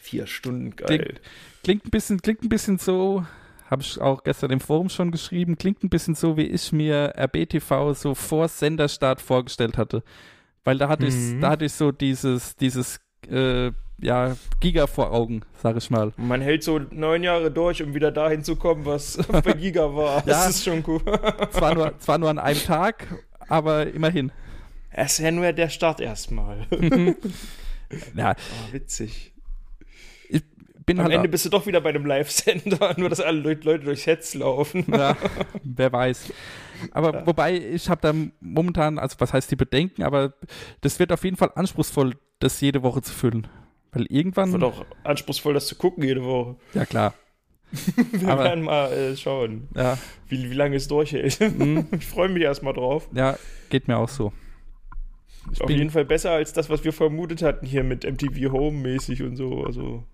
Vier 0.00 0.26
Stunden 0.26 0.74
geil. 0.76 1.16
Klingt 1.62 1.84
ein 1.86 1.90
bisschen, 1.90 2.20
klingt 2.22 2.42
ein 2.42 2.48
bisschen 2.48 2.78
so, 2.78 3.24
habe 3.70 3.82
ich 3.82 4.00
auch 4.00 4.22
gestern 4.24 4.50
im 4.52 4.60
Forum 4.60 4.88
schon 4.88 5.10
geschrieben, 5.10 5.58
klingt 5.58 5.82
ein 5.82 5.90
bisschen 5.90 6.14
so, 6.14 6.36
wie 6.36 6.46
ich 6.46 6.72
mir 6.72 7.12
RBTV 7.18 7.92
so 7.94 8.14
vor 8.14 8.48
Senderstart 8.48 9.20
vorgestellt 9.20 9.76
hatte. 9.76 10.02
Weil 10.64 10.78
da 10.78 10.88
hatte 10.88 11.06
ich, 11.06 11.14
Mhm. 11.14 11.40
da 11.42 11.50
hatte 11.50 11.64
ich 11.66 11.72
so 11.72 11.92
dieses, 11.92 12.56
dieses, 12.56 13.00
äh, 13.28 13.72
ja, 13.98 14.36
Giga 14.60 14.86
vor 14.86 15.12
Augen, 15.12 15.42
sag 15.62 15.76
ich 15.76 15.88
mal. 15.90 16.12
Man 16.16 16.40
hält 16.40 16.62
so 16.62 16.78
neun 16.90 17.22
Jahre 17.22 17.50
durch, 17.50 17.82
um 17.82 17.94
wieder 17.94 18.12
dahin 18.12 18.44
zu 18.44 18.56
kommen, 18.56 18.84
was 18.84 19.16
bei 19.28 19.52
Giga 19.52 19.94
war. 19.94 20.16
Ja. 20.26 20.44
Das 20.44 20.50
ist 20.50 20.64
schon 20.64 20.84
cool. 20.86 21.00
Zwar 21.50 21.74
nur, 21.74 21.98
zwar 21.98 22.18
nur 22.18 22.30
an 22.30 22.38
einem 22.38 22.60
Tag, 22.62 23.06
aber 23.48 23.86
immerhin. 23.86 24.32
Es 24.90 25.18
ist 25.18 25.24
ja 25.24 25.30
nur 25.30 25.52
der 25.52 25.68
Start 25.68 26.00
erstmal. 26.00 26.66
Ja, 28.14 28.34
Oh, 28.36 28.72
witzig. 28.72 29.32
ich 30.28 30.42
bin 30.86 30.98
Am 30.98 31.04
halt. 31.04 31.14
Ende 31.16 31.28
bist 31.28 31.44
du 31.44 31.50
doch 31.50 31.66
wieder 31.66 31.80
bei 31.80 31.90
einem 31.90 32.06
Live-Sender, 32.06 32.94
nur 32.96 33.08
dass 33.08 33.20
alle 33.20 33.40
Leute, 33.40 33.78
durchs 33.80 34.06
Hetz 34.06 34.34
laufen. 34.34 34.84
ja, 34.88 35.16
wer 35.62 35.92
weiß. 35.92 36.32
Aber 36.92 37.26
wobei, 37.26 37.56
ich 37.58 37.88
habe 37.88 38.00
da 38.02 38.14
momentan, 38.40 38.98
also 38.98 39.16
was 39.18 39.32
heißt 39.32 39.50
die 39.50 39.56
Bedenken, 39.56 40.02
aber 40.02 40.34
das 40.80 40.98
wird 40.98 41.12
auf 41.12 41.24
jeden 41.24 41.36
Fall 41.36 41.50
anspruchsvoll, 41.54 42.14
das 42.38 42.60
jede 42.60 42.82
Woche 42.82 43.02
zu 43.02 43.12
füllen. 43.12 43.46
Weil 43.92 44.06
irgendwann. 44.08 44.52
Wird 44.52 44.62
auch 44.64 44.84
anspruchsvoll, 45.04 45.54
das 45.54 45.66
zu 45.66 45.74
gucken 45.76 46.02
jede 46.04 46.22
Woche. 46.24 46.56
Ja, 46.74 46.84
klar. 46.84 47.14
Wir 48.12 48.28
Aber- 48.28 48.44
werden 48.44 48.64
mal 48.64 48.92
äh, 48.92 49.16
schauen, 49.16 49.68
Ja, 49.74 49.98
wie, 50.28 50.50
wie 50.50 50.54
lange 50.54 50.76
es 50.76 50.86
durchhält. 50.88 51.38
Mhm. 51.58 51.86
Ich 51.98 52.06
freue 52.06 52.28
mich 52.28 52.42
erstmal 52.42 52.74
drauf. 52.74 53.08
ja, 53.12 53.36
geht 53.70 53.88
mir 53.88 53.96
auch 53.98 54.08
so. 54.08 54.32
Ist 55.50 55.62
auf 55.62 55.70
jeden 55.70 55.90
Fall 55.90 56.04
besser 56.04 56.32
als 56.32 56.52
das, 56.52 56.68
was 56.70 56.82
wir 56.84 56.92
vermutet 56.92 57.40
hatten 57.42 57.66
hier 57.66 57.84
mit 57.84 58.04
MTV 58.04 58.52
Home 58.52 58.78
mäßig 58.78 59.22
und 59.22 59.36
so. 59.36 59.64
Also 59.64 60.04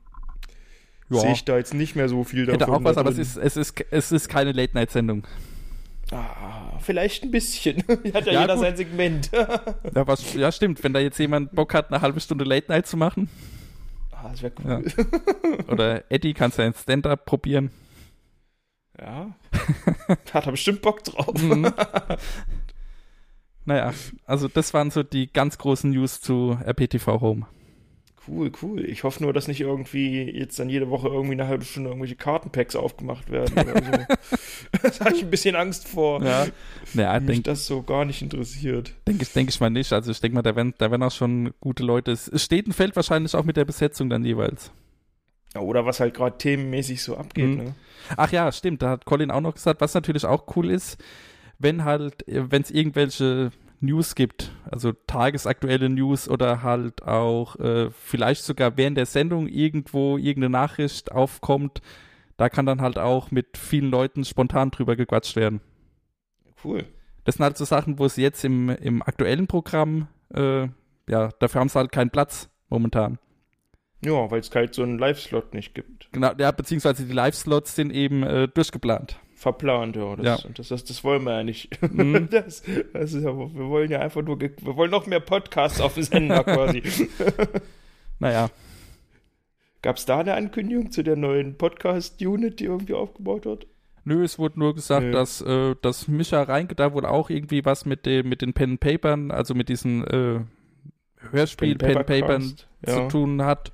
Ja. 1.11 1.21
sehe 1.21 1.33
ich 1.33 1.45
da 1.45 1.57
jetzt 1.57 1.73
nicht 1.75 1.97
mehr 1.97 2.09
so 2.09 2.23
viel 2.25 2.47
davon. 2.47 2.61
Hätte 2.61 2.73
auch 2.73 2.85
was, 2.85 2.95
da 2.97 3.01
aber 3.01 3.11
es 3.11 3.19
ist, 3.19 3.37
es 3.37 3.57
ist, 3.57 3.83
es 3.91 4.13
ist 4.13 4.29
keine 4.29 4.53
Late-Night-Sendung. 4.53 5.27
Ah, 6.11 6.79
vielleicht 6.81 7.23
ein 7.23 7.31
bisschen. 7.31 7.79
Hat 8.13 8.27
ja, 8.27 8.33
Ja, 8.33 8.41
jeder 8.43 8.55
gut. 8.55 8.63
sein 8.63 8.77
Segment. 8.77 9.31
Ja, 9.33 10.07
was, 10.07 10.35
ja, 10.35 10.53
stimmt. 10.53 10.83
Wenn 10.85 10.93
da 10.93 11.01
jetzt 11.01 11.19
jemand 11.19 11.53
Bock 11.55 11.73
hat, 11.75 11.91
eine 11.91 12.03
halbe 12.03 12.21
Stunde 12.21 12.45
Late-Night 12.45 12.87
zu 12.87 12.97
machen, 12.99 13.31
ah, 14.23 14.29
das 14.31 14.43
wäre 14.43 14.53
Ja. 14.67 14.79
cool. 14.79 15.59
oder 15.69 16.11
Eddie 16.11 16.35
kannst 16.35 16.59
du 16.59 16.63
ein 16.63 16.75
Stand-Up 16.75 17.25
probieren. 17.25 17.71
Ja. 19.01 19.35
Hat 20.33 20.47
er 20.47 20.53
bestimmt 20.53 20.83
Bock 20.83 21.03
drauf. 21.05 21.35
Mhm. 21.41 21.73
naja, 23.65 23.93
also 24.27 24.49
das 24.49 24.75
waren 24.75 24.91
so 24.91 25.03
die 25.03 25.33
ganz 25.33 25.59
großen 25.59 25.91
News 25.91 26.21
zu 26.21 26.59
RPTV 26.65 27.21
Home. 27.21 27.47
Cool, 28.29 28.53
cool. 28.63 28.85
Ich 28.85 29.03
hoffe 29.03 29.23
nur, 29.23 29.33
dass 29.33 29.49
nicht 29.49 29.61
irgendwie 29.61 30.23
jetzt 30.23 30.59
dann 30.59 30.69
jede 30.69 30.91
Woche 30.91 31.09
irgendwie 31.09 31.33
eine 31.33 31.49
halbe 31.49 31.65
Stunde 31.65 31.91
irgendwelche 31.91 32.15
Kartenpacks 32.15 32.77
aufgemacht 32.77 33.31
werden 33.31 33.53
oder 33.59 33.83
so. 33.83 33.91
da 34.99 35.05
habe 35.07 35.17
ich 35.17 35.23
ein 35.25 35.31
bisschen 35.31 35.57
Angst 35.57 35.89
vor. 35.89 36.23
Ja, 36.23 36.47
naja, 36.95 37.19
Mich 37.19 37.27
denke 37.27 37.43
das 37.43 37.67
so 37.67 37.83
gar 37.83 38.05
nicht 38.05 38.23
interessiert. 38.23 38.95
denk 39.09 39.21
ich, 39.23 39.33
denk 39.33 39.49
ich 39.49 39.59
mal 39.61 39.71
nicht. 39.71 39.93
Also 39.93 40.13
ich 40.13 40.21
denke 40.21 40.37
mal, 40.37 40.43
da 40.43 40.55
werden, 40.55 40.73
da 40.79 40.91
werden 40.91 41.03
auch 41.03 41.11
schon 41.11 41.53
gute 41.61 41.83
Leute. 41.83 42.13
Es 42.13 42.31
steht 42.43 42.67
und 42.67 42.75
fällt 42.75 42.95
wahrscheinlich 42.95 43.35
auch 43.35 43.45
mit 43.45 43.57
der 43.57 43.65
Besetzung 43.65 44.09
dann 44.09 44.25
jeweils. 44.25 44.71
Oder 45.59 45.85
was 45.85 45.99
halt 46.01 46.15
gerade 46.15 46.39
themenmäßig 46.39 47.03
so 47.03 47.17
abgeht, 47.17 47.49
Mhm. 47.51 47.57
ne? 47.57 47.75
Ach 48.17 48.31
ja, 48.33 48.51
stimmt, 48.53 48.83
da 48.83 48.91
hat 48.91 49.05
Colin 49.05 49.31
auch 49.31 49.41
noch 49.41 49.55
gesagt, 49.55 49.81
was 49.81 49.95
natürlich 49.95 50.25
auch 50.25 50.57
cool 50.57 50.71
ist, 50.71 50.97
wenn 51.59 51.85
halt, 51.85 52.25
wenn 52.27 52.63
es 52.63 52.71
irgendwelche 52.71 53.51
News 53.83 54.15
gibt, 54.15 54.53
also 54.71 54.93
tagesaktuelle 54.93 55.89
News 55.89 56.29
oder 56.29 56.63
halt 56.63 57.03
auch 57.03 57.57
äh, 57.57 57.91
vielleicht 57.91 58.45
sogar 58.45 58.77
während 58.77 58.97
der 58.97 59.07
Sendung 59.07 59.49
irgendwo 59.49 60.17
irgendeine 60.17 60.51
Nachricht 60.51 61.13
aufkommt, 61.13 61.83
da 62.37 62.49
kann 62.49 62.67
dann 62.67 62.81
halt 62.81 62.99
auch 62.99 63.31
mit 63.31 63.59
vielen 63.59 63.91
Leuten 63.91 64.25
spontan 64.25 64.71
drüber 64.71 64.97
gequatscht 64.97 65.37
werden. 65.37 65.61
Cool. 66.65 66.85
Das 67.25 67.37
sind 67.37 67.45
halt 67.45 67.57
so 67.57 67.65
Sachen, 67.65 67.99
wo 67.99 68.09
sie 68.09 68.23
jetzt 68.23 68.45
im, 68.45 68.69
im 68.69 69.03
aktuellen 69.03 69.47
Programm, 69.47 70.09
äh, 70.35 70.69
ja, 71.09 71.29
dafür 71.39 71.61
haben 71.61 71.69
sie 71.69 71.79
halt 71.79 71.93
keinen 71.93 72.11
Platz 72.11 72.49
momentan. 72.69 73.19
Ja, 74.05 74.31
weil 74.31 74.41
es 74.41 74.53
halt 74.55 74.75
so 74.75 74.83
einen 74.83 74.99
Live-Slot 74.99 75.55
nicht 75.55 75.75
gibt. 75.75 76.09
Genau, 76.13 76.33
ja, 76.37 76.51
beziehungsweise 76.51 77.05
die 77.05 77.13
Live-Slots 77.13 77.77
sind 77.77 77.93
eben 77.93 78.25
äh, 78.25 78.49
durchgeplant. 78.49 79.21
Verplant, 79.43 79.97
ja. 79.97 80.17
Das, 80.17 80.25
Ja. 80.25 80.47
Und 80.47 80.59
das, 80.59 80.69
das, 80.69 80.85
das 80.85 81.05
wollen 81.05 81.25
wir 81.25 81.33
ja 81.33 81.45
nicht. 81.45 81.71
Mhm. 81.83 82.29
Das, 82.31 82.63
das 82.93 83.13
ist 83.13 83.25
ja, 83.25 83.37
wir 83.37 83.69
wollen 83.69 83.91
ja 83.91 84.01
einfach 84.01 84.23
nur, 84.23 84.41
wir 84.41 84.77
wollen 84.77 84.91
noch 84.91 85.07
mehr 85.07 85.21
Podcasts 85.21 85.81
auf 85.81 85.95
dem 85.95 86.05
Sender 86.05 86.45
quasi. 86.45 86.83
Naja, 88.19 88.51
Gab 89.83 89.97
es 89.97 90.07
da 90.07 90.21
eine 90.21 90.35
Ankündigung 90.35 90.93
zu 90.93 91.03
der 91.03 91.17
neuen 91.17 91.59
Podcast-Unit, 91.59 92.61
die 92.61 92.67
irgendwie 92.67 92.95
aufgebaut 92.95 93.45
wird? 93.45 93.67
Nö, 94.05 94.23
es 94.23 94.39
wurde 94.39 94.61
nur 94.61 94.77
gesagt, 94.77 95.07
Nö. 95.07 95.11
dass, 95.11 95.41
äh, 95.43 95.75
dass 95.83 96.07
Micha 96.07 96.41
Reinke 96.41 96.77
da 96.77 96.93
wohl 96.93 97.05
auch 97.05 97.31
irgendwie 97.31 97.65
was 97.65 97.85
mit, 97.85 98.07
dem, 98.07 98.29
mit 98.29 98.43
den 98.43 98.53
Pen 98.53 98.79
Papern, 98.79 99.33
also 99.33 99.55
mit 99.55 99.69
diesen 99.69 100.07
äh, 100.07 100.41
Hörspiel 101.33 101.77
Pen 101.77 101.95
Papern 101.95 102.07
Papercast, 102.07 102.69
zu 102.85 102.91
ja. 102.93 103.09
tun 103.09 103.43
hat. 103.43 103.73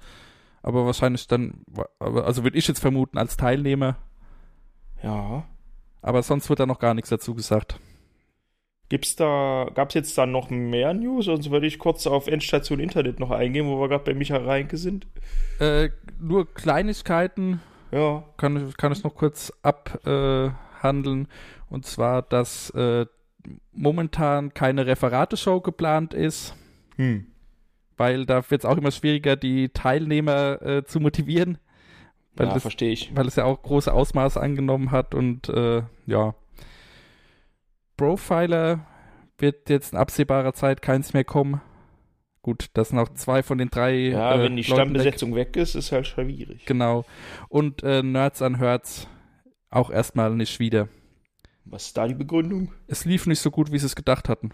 Aber 0.63 0.87
wahrscheinlich 0.87 1.27
dann, 1.29 1.63
also 1.99 2.43
würde 2.43 2.57
ich 2.57 2.67
jetzt 2.67 2.81
vermuten, 2.81 3.19
als 3.19 3.37
Teilnehmer. 3.37 3.97
Ja. 5.03 5.45
Aber 6.03 6.23
sonst 6.23 6.49
wird 6.49 6.61
da 6.61 6.67
noch 6.67 6.79
gar 6.79 6.95
nichts 6.95 7.11
dazu 7.11 7.35
gesagt. 7.35 7.79
Gibt's 8.89 9.17
da, 9.17 9.69
gab's 9.75 9.95
jetzt 9.95 10.17
da 10.17 10.25
noch 10.25 10.49
mehr 10.49 10.95
News? 10.95 11.27
Sonst 11.27 11.51
würde 11.51 11.67
ich 11.67 11.79
kurz 11.79 12.07
auf 12.07 12.27
Endstation 12.27 12.81
Internet 12.81 13.21
noch 13.21 13.31
eingehen, 13.31 13.67
wo 13.67 13.79
wir 13.81 13.89
gerade 13.89 14.05
bei 14.05 14.15
Micha 14.15 14.39
Reinke 14.39 14.79
sind. 14.79 15.07
Äh, 15.61 15.91
nur 16.19 16.53
Kleinigkeiten 16.55 17.61
Ja. 17.91 18.25
kann 18.39 18.69
ich, 18.69 18.77
kann 18.79 18.93
ich 18.93 19.05
noch 19.05 19.15
kurz 19.15 19.53
abhandeln. 19.63 21.29
Und 21.69 21.85
zwar, 21.85 22.23
dass 22.23 22.71
äh, 22.71 23.05
momentan 23.73 24.55
keine 24.55 24.87
Referateshow 24.87 25.61
geplant 25.61 26.15
ist. 26.15 26.55
Hm. 26.97 27.27
weil 27.97 28.27
da 28.27 28.49
wird 28.51 28.63
es 28.63 28.65
auch 28.65 28.77
immer 28.77 28.91
schwieriger, 28.91 29.37
die 29.37 29.69
Teilnehmer 29.69 30.61
äh, 30.63 30.85
zu 30.85 30.99
motivieren, 30.99 31.59
Weil 32.39 32.47
ja, 32.49 32.55
das- 32.55 32.63
verstehe 32.63 32.93
ich. 32.93 33.15
weil 33.15 33.27
es 33.27 33.37
ja 33.37 33.45
auch 33.45 33.61
große 33.63 33.93
Ausmaße 33.93 34.41
angenommen 34.41 34.91
hat 34.91 35.15
und 35.15 35.49
äh, 35.49 35.83
ja. 36.07 36.35
Profiler 37.97 38.87
wird 39.39 39.69
jetzt 39.71 39.93
in 39.93 39.99
absehbarer 39.99 40.53
Zeit 40.53 40.83
keins 40.83 41.13
mehr 41.13 41.25
kommen. 41.25 41.61
Gut, 42.43 42.67
das 42.75 42.91
sind 42.91 42.99
auch 42.99 43.09
zwei 43.11 43.43
von 43.43 43.59
den 43.59 43.69
drei. 43.71 43.95
Ja, 44.09 44.35
äh, 44.37 44.43
wenn 44.43 44.57
die 44.57 44.63
Leuten 44.63 44.75
Stammbesetzung 44.75 45.35
weg 45.35 45.57
ist, 45.57 45.75
ist 45.75 45.93
halt 45.93 46.07
schwierig. 46.07 46.49
Weg. 46.61 46.67
Genau. 46.67 47.05
Und 47.49 47.83
äh, 47.83 48.03
Nerds 48.03 48.41
an 48.43 48.57
Herz 48.57 49.07
auch 49.71 49.91
erstmal 49.91 50.35
nicht 50.35 50.59
wieder. 50.61 50.89
Was 51.65 51.87
ist 51.87 51.97
da 51.97 52.07
die 52.09 52.15
Begründung? 52.15 52.73
Es 52.87 53.05
lief 53.05 53.27
nicht 53.27 53.41
so 53.41 53.51
gut, 53.51 53.71
wie 53.73 53.79
sie 53.79 53.87
es 53.87 53.97
gedacht 53.97 54.29
hatten. 54.29 54.53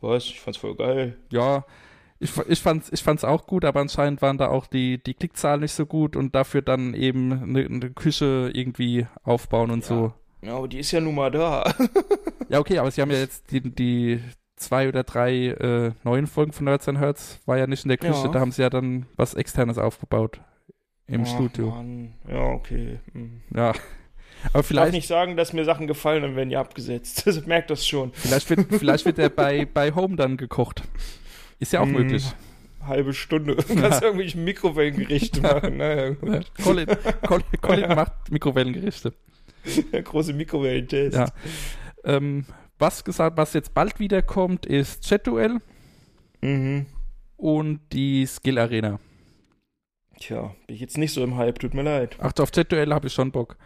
Was? 0.00 0.24
Ich 0.24 0.40
fand's 0.40 0.58
voll 0.58 0.74
geil. 0.74 1.16
Ja, 1.30 1.64
ich, 2.20 2.36
ich, 2.48 2.60
fand's, 2.60 2.90
ich 2.92 3.02
fand's 3.02 3.24
auch 3.24 3.46
gut, 3.46 3.64
aber 3.64 3.80
anscheinend 3.80 4.22
waren 4.22 4.38
da 4.38 4.48
auch 4.48 4.66
die, 4.66 5.02
die 5.02 5.14
Klickzahlen 5.14 5.60
nicht 5.60 5.72
so 5.72 5.86
gut 5.86 6.16
und 6.16 6.34
dafür 6.34 6.62
dann 6.62 6.94
eben 6.94 7.32
eine, 7.32 7.64
eine 7.64 7.90
Küche 7.90 8.50
irgendwie 8.52 9.06
aufbauen 9.22 9.70
und 9.70 9.82
Ja. 9.82 9.86
so. 9.88 10.12
Ja, 10.42 10.56
aber 10.56 10.68
die 10.68 10.78
ist 10.78 10.92
ja 10.92 11.00
nun 11.00 11.14
mal 11.14 11.30
da. 11.30 11.64
Ja, 12.50 12.60
okay, 12.60 12.78
aber 12.78 12.90
sie 12.90 13.02
haben 13.02 13.10
ja 13.10 13.18
jetzt 13.18 13.50
die, 13.50 13.60
die 13.60 14.20
zwei 14.56 14.88
oder 14.88 15.02
drei 15.04 15.48
äh, 15.48 15.92
neuen 16.02 16.26
Folgen 16.26 16.52
von 16.52 16.64
Nerds 16.64 16.88
and 16.88 16.98
Hertz, 16.98 17.40
war 17.44 17.58
ja 17.58 17.66
nicht 17.66 17.84
in 17.84 17.90
der 17.90 17.98
Küche, 17.98 18.22
Ja. 18.24 18.28
da 18.28 18.40
haben 18.40 18.52
sie 18.52 18.62
ja 18.62 18.70
dann 18.70 19.04
was 19.16 19.34
Externes 19.34 19.76
aufgebaut 19.76 20.40
im 21.06 21.24
Ach, 21.24 21.26
Studio. 21.26 21.66
Mann. 21.68 22.14
Ja, 22.26 22.40
okay. 22.44 23.00
Hm. 23.12 23.42
Ja. 23.54 23.68
Aber 23.70 23.74
Ich 24.44 24.52
darf 24.52 24.66
vielleicht, 24.66 24.92
nicht 24.92 25.08
sagen, 25.08 25.36
dass 25.36 25.52
mir 25.52 25.64
Sachen 25.66 25.86
gefallen 25.88 26.24
und 26.24 26.36
werden 26.36 26.50
ja 26.50 26.60
abgesetzt. 26.60 27.22
Das 27.26 27.44
merkt 27.44 27.68
das 27.70 27.86
schon. 27.86 28.12
vielleicht 28.14 28.48
wird, 28.48 28.66
vielleicht 28.74 29.04
wird 29.04 29.18
er 29.18 29.28
bei, 29.28 29.66
bei 29.66 29.92
Home 29.94 30.16
dann 30.16 30.36
gekocht. 30.38 30.82
Ist 31.58 31.72
ja 31.72 31.80
auch 31.80 31.86
Mm. 31.86 31.92
möglich. 31.92 32.26
Halbe 32.84 33.12
Stunde. 33.12 33.56
Du 33.68 33.74
kannst 33.74 34.02
irgendwelche 34.02 34.38
Mikrowellengerichte 34.38 35.40
machen. 35.42 35.76
Naja, 35.78 36.10
gut. 36.10 36.50
Colin, 36.62 36.86
Colin, 37.26 37.44
Colin 37.60 37.88
macht 37.94 38.30
Mikrowellengerichte. 38.30 39.12
Große 40.04 40.32
Mikrowellentest. 40.32 41.16
Ja. 41.16 41.26
Ähm, 42.04 42.46
was 42.78 43.04
gesagt, 43.04 43.36
was 43.36 43.52
jetzt 43.54 43.74
bald 43.74 43.98
wiederkommt, 43.98 44.64
ist 44.66 45.02
Chat-Duell 45.04 45.58
Mhm. 46.40 46.86
und 47.36 47.80
die 47.92 48.24
Skill 48.24 48.58
Arena. 48.58 49.00
Tja, 50.20 50.54
bin 50.66 50.74
ich 50.76 50.80
jetzt 50.80 50.96
nicht 50.96 51.12
so 51.12 51.22
im 51.22 51.36
Hype, 51.36 51.58
tut 51.58 51.74
mir 51.74 51.82
leid. 51.82 52.16
Ach, 52.20 52.32
auf 52.38 52.50
Chat-Duell 52.52 52.92
habe 52.94 53.08
ich 53.08 53.12
schon 53.12 53.30
Bock. 53.32 53.56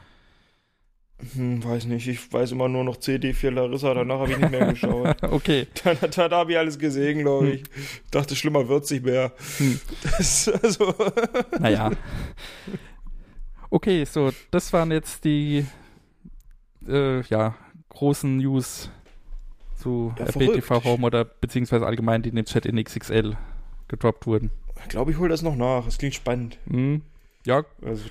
Hm, 1.35 1.63
weiß 1.63 1.85
nicht, 1.87 2.09
ich 2.09 2.33
weiß 2.33 2.51
immer 2.53 2.69
nur 2.69 2.83
noch 2.85 2.97
CD4 2.97 3.51
Larissa, 3.51 3.95
danach 3.95 4.21
habe 4.21 4.33
ich 4.33 4.39
nicht 4.39 4.51
mehr 4.51 4.67
geschaut. 4.67 5.17
Okay. 5.23 5.67
Dann, 5.85 5.97
dann 6.15 6.31
habe 6.33 6.53
ich 6.53 6.59
alles 6.59 6.79
gesehen, 6.79 7.21
glaube 7.21 7.51
ich. 7.51 7.63
Dachte, 8.11 8.35
schlimmer 8.37 8.69
wird's 8.69 8.91
nicht 8.91 9.05
mehr. 9.05 9.33
Hm. 9.59 9.81
Das, 10.03 10.49
also, 10.49 10.95
Naja. 11.61 11.91
Okay, 13.71 14.05
so, 14.05 14.31
das 14.51 14.73
waren 14.73 14.91
jetzt 14.91 15.25
die 15.25 15.65
äh, 16.87 17.23
ja, 17.23 17.55
großen 17.89 18.37
News 18.39 18.91
zu 19.77 20.13
Ja, 20.19 20.27
verrückt. 20.27 20.85
Home 20.85 21.07
oder 21.07 21.25
beziehungsweise 21.25 21.87
allgemein, 21.87 22.23
die 22.23 22.29
in 22.31 22.37
den 22.37 22.45
Chat 22.45 22.67
in 22.67 22.83
XXL 22.83 23.37
gedroppt 23.89 24.27
wurden. 24.27 24.51
ich 24.83 24.89
glaube, 24.89 25.11
ich 25.13 25.19
hole 25.19 25.29
das 25.29 25.43
noch 25.43 25.57
nach. 25.57 25.87
Es 25.87 25.99
klingt 25.99 26.15
spannend. 26.15 26.59
Mhm. 26.67 27.03
Ja, 27.47 27.65
Also, 27.85 28.05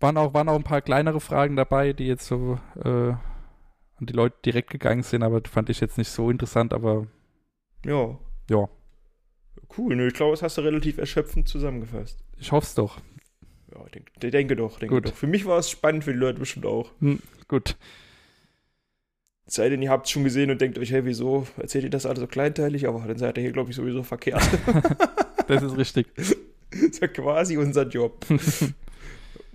waren 0.00 0.16
auch, 0.16 0.34
waren 0.34 0.48
auch 0.48 0.56
ein 0.56 0.64
paar 0.64 0.82
kleinere 0.82 1.20
Fragen 1.20 1.56
dabei, 1.56 1.92
die 1.92 2.06
jetzt 2.06 2.26
so 2.26 2.58
äh, 2.84 2.88
an 2.88 4.06
die 4.06 4.12
Leute 4.12 4.36
direkt 4.44 4.70
gegangen 4.70 5.02
sind, 5.02 5.22
aber 5.22 5.40
fand 5.48 5.70
ich 5.70 5.80
jetzt 5.80 5.98
nicht 5.98 6.10
so 6.10 6.30
interessant, 6.30 6.72
aber 6.72 7.06
ja. 7.84 8.18
Ja. 8.48 8.68
Cool, 9.76 9.96
nö, 9.96 10.08
ich 10.08 10.14
glaube, 10.14 10.32
das 10.32 10.42
hast 10.42 10.56
du 10.58 10.62
relativ 10.62 10.98
erschöpfend 10.98 11.48
zusammengefasst. 11.48 12.24
ich 12.38 12.52
hoffe 12.52 12.66
es 12.66 12.74
doch. 12.74 12.98
Ja, 13.72 13.84
ich 13.84 13.92
denke, 13.92 14.12
ich 14.14 14.30
denke 14.30 14.56
doch, 14.56 14.78
denke 14.78 14.94
Gut. 14.94 15.08
doch. 15.08 15.14
Für 15.14 15.26
mich 15.26 15.44
war 15.44 15.58
es 15.58 15.68
spannend, 15.68 16.04
für 16.04 16.12
die 16.12 16.18
Leute 16.18 16.38
bestimmt 16.38 16.64
auch. 16.66 16.90
Hm, 17.00 17.20
gut. 17.48 17.76
Sei 19.46 19.68
denn, 19.68 19.82
ihr 19.82 19.90
habt 19.90 20.06
es 20.06 20.12
schon 20.12 20.24
gesehen 20.24 20.50
und 20.50 20.60
denkt 20.60 20.78
euch, 20.78 20.90
hey, 20.92 21.04
wieso 21.04 21.46
erzählt 21.56 21.84
ihr 21.84 21.90
das 21.90 22.06
alles 22.06 22.20
so 22.20 22.26
kleinteilig? 22.26 22.86
Aber 22.86 23.00
dann 23.06 23.16
seid 23.18 23.36
ihr 23.38 23.42
hier, 23.42 23.52
glaube 23.52 23.70
ich, 23.70 23.76
sowieso 23.76 24.02
verkehrt. 24.02 24.42
Das 25.48 25.62
ist 25.62 25.78
richtig. 25.78 26.06
das 26.16 26.34
ist 26.70 27.00
ja 27.00 27.08
quasi 27.08 27.56
unser 27.56 27.88
Job. 27.88 28.24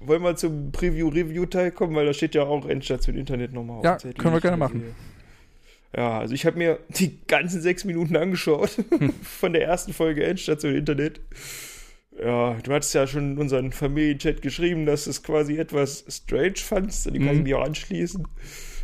Wollen 0.06 0.22
wir 0.24 0.36
zum 0.36 0.72
Preview-Review-Teil 0.72 1.72
kommen, 1.72 1.96
weil 1.96 2.06
da 2.06 2.14
steht 2.14 2.36
ja 2.36 2.44
auch 2.44 2.68
Endstation 2.68 3.16
Internet 3.18 3.54
nochmal 3.54 3.78
auf. 3.80 3.84
Ja, 3.86 4.00
Seite, 4.00 4.16
können 4.18 4.34
wir 4.34 4.38
ich 4.38 4.42
gerne 4.44 4.58
da 4.58 4.66
machen. 4.66 4.82
sehe. 4.82 4.94
Ja, 5.96 6.20
also 6.20 6.34
ich 6.34 6.46
habe 6.46 6.58
mir 6.58 6.80
die 6.90 7.20
ganzen 7.28 7.62
sechs 7.62 7.86
Minuten 7.86 8.16
angeschaut 8.16 8.72
von 9.22 9.54
der 9.54 9.64
ersten 9.66 9.94
Folge 9.94 10.24
Endstation 10.24 10.76
Internet. 10.76 11.22
Ja, 12.20 12.56
du 12.64 12.74
hattest 12.74 12.94
ja 12.94 13.06
schon 13.08 13.34
in 13.34 13.38
unseren 13.38 13.72
Familienchat 13.72 14.42
geschrieben, 14.42 14.86
dass 14.86 15.06
du 15.06 15.10
es 15.12 15.24
quasi 15.24 15.58
etwas 15.58 16.04
strange 16.10 16.56
fandst, 16.58 17.08
und 17.08 17.14
die 17.14 17.20
kann 17.20 17.30
ich 17.30 17.38
Mhm. 17.38 17.44
mir 17.44 17.58
auch 17.60 17.66
anschließen. 17.66 18.28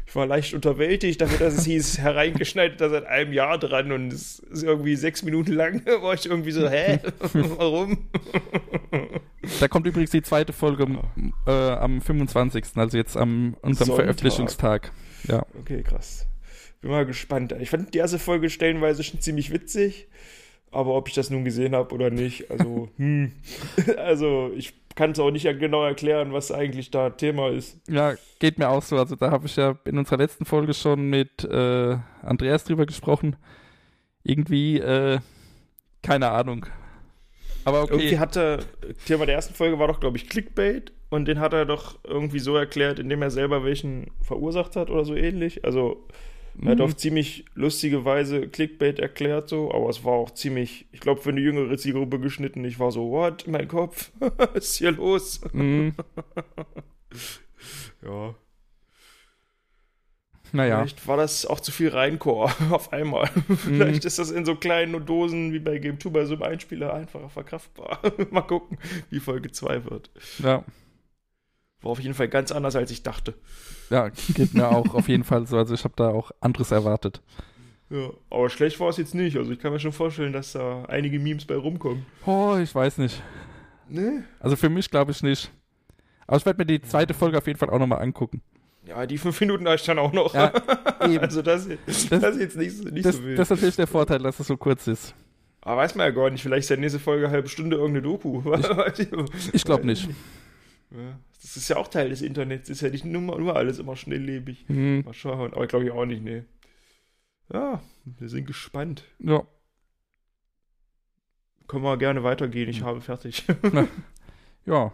Ich 0.08 0.16
war 0.16 0.26
leicht 0.26 0.56
unterwältigt 0.56 1.22
dafür, 1.22 1.38
dass 1.38 1.54
es 1.56 1.66
hieß, 1.66 1.98
hereingeschneit 2.02 2.82
da 2.82 2.90
seit 2.90 3.06
einem 3.06 3.32
Jahr 3.34 3.60
dran 3.60 3.92
und 3.92 4.12
es 4.12 4.40
ist 4.40 4.64
irgendwie 4.64 4.96
sechs 4.96 5.22
Minuten 5.22 5.54
lang, 5.54 5.84
war 6.02 6.16
ich 6.16 6.26
irgendwie 6.26 6.52
so, 6.52 6.68
hä? 6.68 7.00
Warum? 7.34 8.08
Da 9.60 9.68
kommt 9.68 9.88
übrigens 9.88 10.12
die 10.12 10.22
zweite 10.22 10.54
Folge 10.54 10.88
äh, 11.46 11.52
am 11.52 12.02
25., 12.02 12.66
also 12.76 12.98
jetzt 12.98 13.18
am 13.18 13.56
unserem 13.62 13.88
Sonntag. 13.88 13.96
Veröffentlichungstag. 13.96 14.92
Ja. 15.28 15.46
Okay, 15.60 15.84
krass. 15.84 16.28
Bin 16.82 16.92
mal 16.92 17.06
gespannt. 17.06 17.54
Ich 17.60 17.70
fand 17.70 17.94
die 17.94 17.98
erste 17.98 18.20
Folge 18.20 18.50
stellenweise 18.50 19.04
schon 19.04 19.20
ziemlich 19.20 19.52
witzig, 19.52 20.08
aber 20.72 20.96
ob 20.96 21.10
ich 21.10 21.14
das 21.14 21.30
nun 21.30 21.44
gesehen 21.44 21.76
habe 21.76 21.94
oder 21.94 22.10
nicht, 22.10 22.50
also, 22.52 22.90
hm. 22.98 23.34
Also, 23.98 24.52
ich 24.56 24.74
kann 24.96 25.12
es 25.12 25.20
auch 25.20 25.32
nicht 25.32 25.44
genau 25.60 25.86
erklären, 25.86 26.34
was 26.34 26.52
eigentlich 26.52 26.92
da 26.92 27.10
Thema 27.10 27.50
ist. 27.50 27.78
Ja, 27.88 28.16
geht 28.40 28.60
mir 28.60 28.70
auch 28.70 28.84
so. 28.84 28.98
Also 28.98 29.16
da 29.16 29.32
habe 29.32 29.46
ich 29.46 29.56
ja 29.56 29.78
in 29.86 29.98
unserer 29.98 30.18
letzten 30.18 30.44
Folge 30.44 30.74
schon 30.74 31.10
mit 31.10 31.46
äh, 31.46 31.98
Andreas 32.22 32.66
drüber 32.66 32.86
gesprochen. 32.86 33.38
Irgendwie, 34.24 34.78
äh, 34.78 35.20
keine 36.02 36.32
Ahnung. 36.32 36.66
Aber 37.66 37.84
okay. 37.84 37.94
Irgendwie 37.94 38.20
hat 38.20 38.36
er, 38.38 38.60
Thema 39.06 39.26
der 39.26 39.36
ersten 39.36 39.54
Folge 39.54 39.78
war 39.80 39.88
doch, 39.88 40.00
glaube 40.00 40.18
ich, 40.18 40.30
Clickbait 40.30 40.92
und 41.10 41.26
den 41.28 41.40
hat 41.40 41.54
er 41.54 41.66
doch 41.66 42.00
irgendwie 42.04 42.40
so 42.40 42.56
erklärt, 42.56 43.00
indem 43.00 43.22
er 43.22 43.32
selber 43.32 43.64
welchen 43.64 44.12
verursacht 44.22 44.76
hat 44.76 44.90
oder 44.90 45.06
so 45.06 45.16
ähnlich. 45.16 45.66
Also, 45.66 46.06
er 46.62 46.72
hat 46.72 46.78
Mhm. 46.80 46.84
auf 46.84 46.96
ziemlich 46.98 47.46
lustige 47.54 48.04
Weise 48.06 48.48
Clickbait 48.48 49.00
erklärt, 49.00 49.50
so, 49.50 49.72
aber 49.74 49.90
es 49.90 50.04
war 50.04 50.14
auch 50.14 50.32
ziemlich, 50.32 50.88
ich 50.92 51.00
glaube, 51.00 51.22
für 51.22 51.30
eine 51.30 51.40
jüngere 51.42 51.78
Zielgruppe 51.78 52.20
geschnitten. 52.20 52.66
Ich 52.66 52.80
war 52.80 52.92
so, 52.92 53.12
what, 53.12 53.48
mein 53.48 53.68
Kopf, 53.68 54.12
was 54.20 54.50
ist 54.56 54.76
hier 54.78 54.92
los? 54.92 55.42
Mhm. 55.54 55.94
Ja, 58.02 58.34
Naja. 60.52 60.78
vielleicht 60.80 61.08
war 61.08 61.18
das 61.18 61.46
auch 61.46 61.60
zu 61.60 61.72
viel 61.72 61.90
Reincore 61.90 62.52
auf 62.72 62.92
einmal. 62.94 63.28
vielleicht 63.58 64.06
ist 64.06 64.20
das 64.20 64.32
in 64.32 64.46
so 64.46 64.56
kleinen 64.56 65.06
Dosen 65.06 65.54
wie 65.54 65.60
bei 65.60 65.78
Game 65.78 66.00
2 66.00 66.10
bei 66.10 66.26
so 66.26 66.34
einem 66.34 66.44
Einspieler 66.44 66.94
einfacher 66.94 67.30
verkraftbar. 67.30 68.00
Mal 68.32 68.42
gucken, 68.42 68.78
wie 69.10 69.20
Folge 69.20 69.52
2 69.52 69.86
wird. 69.86 70.10
Ja. 70.40 70.64
War 71.82 71.92
auf 71.92 72.00
jeden 72.00 72.14
Fall 72.14 72.28
ganz 72.28 72.52
anders, 72.52 72.76
als 72.76 72.92
ich 72.92 73.04
dachte. 73.04 73.36
Ja, 73.90 74.10
geht 74.36 74.54
mir 74.54 74.68
auch 74.68 74.94
auf 74.94 75.08
jeden 75.08 75.24
Fall 75.24 75.48
so. 75.48 75.58
Also 75.58 75.74
ich 75.74 75.84
habe 75.84 75.94
da 75.96 76.10
auch 76.10 76.32
anderes 76.42 76.72
erwartet. 76.72 77.22
Ja, 77.90 78.10
aber 78.30 78.50
schlecht 78.50 78.80
war 78.80 78.90
es 78.90 78.98
jetzt 78.98 79.16
nicht. 79.16 79.38
Also 79.38 79.52
ich 79.52 79.60
kann 79.60 79.72
mir 79.72 79.80
schon 79.80 79.94
vorstellen, 79.94 80.34
dass 80.34 80.52
da 80.52 80.84
einige 80.86 81.20
Memes 81.20 81.46
bei 81.46 81.56
rumkommen. 81.56 82.06
Oh, 82.26 82.58
ich 82.62 82.74
weiß 82.74 82.98
nicht. 83.00 83.22
Ne? 83.88 84.24
Also 84.40 84.56
für 84.56 84.70
mich 84.70 84.92
glaube 84.92 85.12
ich 85.12 85.24
nicht. 85.24 85.52
Aber 86.28 86.38
ich 86.38 86.46
werde 86.46 86.60
mir 86.60 86.66
die 86.68 86.82
zweite 86.82 87.16
Folge 87.16 87.38
auf 87.40 87.48
jeden 87.48 87.58
Fall 87.58 87.72
auch 87.72 87.80
nochmal 87.80 88.04
angucken. 88.04 88.42
Ja, 88.86 89.06
die 89.06 89.18
fünf 89.18 89.40
Minuten 89.42 89.66
habe 89.66 89.76
ich 89.76 89.84
dann 89.84 90.00
auch 90.00 90.14
noch. 90.14 90.34
Ja. 90.34 90.52
Also 91.00 91.42
das, 91.42 91.68
das, 91.86 92.10
Das- 92.10 92.36
ist 92.36 92.40
jetzt 92.42 92.58
nicht, 92.58 92.76
so- 92.76 92.84
nicht 92.90 93.06
Das, 93.06 93.16
so 93.16 93.24
wild. 93.24 93.40
das 93.40 93.48
ist 93.48 93.50
natürlich 93.58 93.76
der 93.78 93.88
Vorteil, 93.88 94.20
dass 94.20 94.40
es 94.40 94.48
so 94.48 94.58
kurz 94.58 94.86
ist. 94.88 95.14
aber 95.62 95.78
weiß 95.78 95.96
man 95.96 96.06
ja 96.08 96.12
gar 96.12 96.30
nicht. 96.30 96.42
Vielleicht 96.44 96.66
ist 96.66 96.70
ja 96.70 96.76
nächste 96.76 97.00
Folge 97.00 97.26
eine 97.26 97.34
halbe 97.34 97.48
Stunde 97.48 97.78
irgendeine 97.78 98.02
Doku. 98.04 98.42
Ich 99.54 99.64
glaube 99.64 99.86
nicht. 99.86 100.08
Ja, 100.92 101.20
das 101.42 101.56
ist 101.56 101.70
ja 101.70 101.78
auch 101.78 101.88
Teil 101.88 102.10
des 102.10 102.22
Internets. 102.22 102.70
Ist 102.70 102.82
ja 102.82 102.90
nicht 102.90 103.06
nur, 103.06 103.22
nur 103.40 103.56
alles 103.56 103.80
immer 103.80 103.96
schnelllebig. 103.96 104.66
Mhm. 104.68 105.04
Mal 105.06 105.14
schauen. 105.14 105.54
Aber 105.54 105.68
glaube 105.68 105.86
ich 105.86 105.92
auch 105.92 106.06
nicht, 106.06 106.22
nee. 106.24 106.44
Ja, 107.54 107.82
wir 108.04 108.28
sind 108.30 108.46
gespannt. 108.46 109.06
Ja. 109.20 109.44
Können 111.68 111.84
wir 111.84 111.98
gerne 111.98 112.24
weitergehen. 112.24 112.70
Ich 112.70 112.82
habe 112.84 113.02
fertig. 113.02 113.46
Ja. 114.66 114.92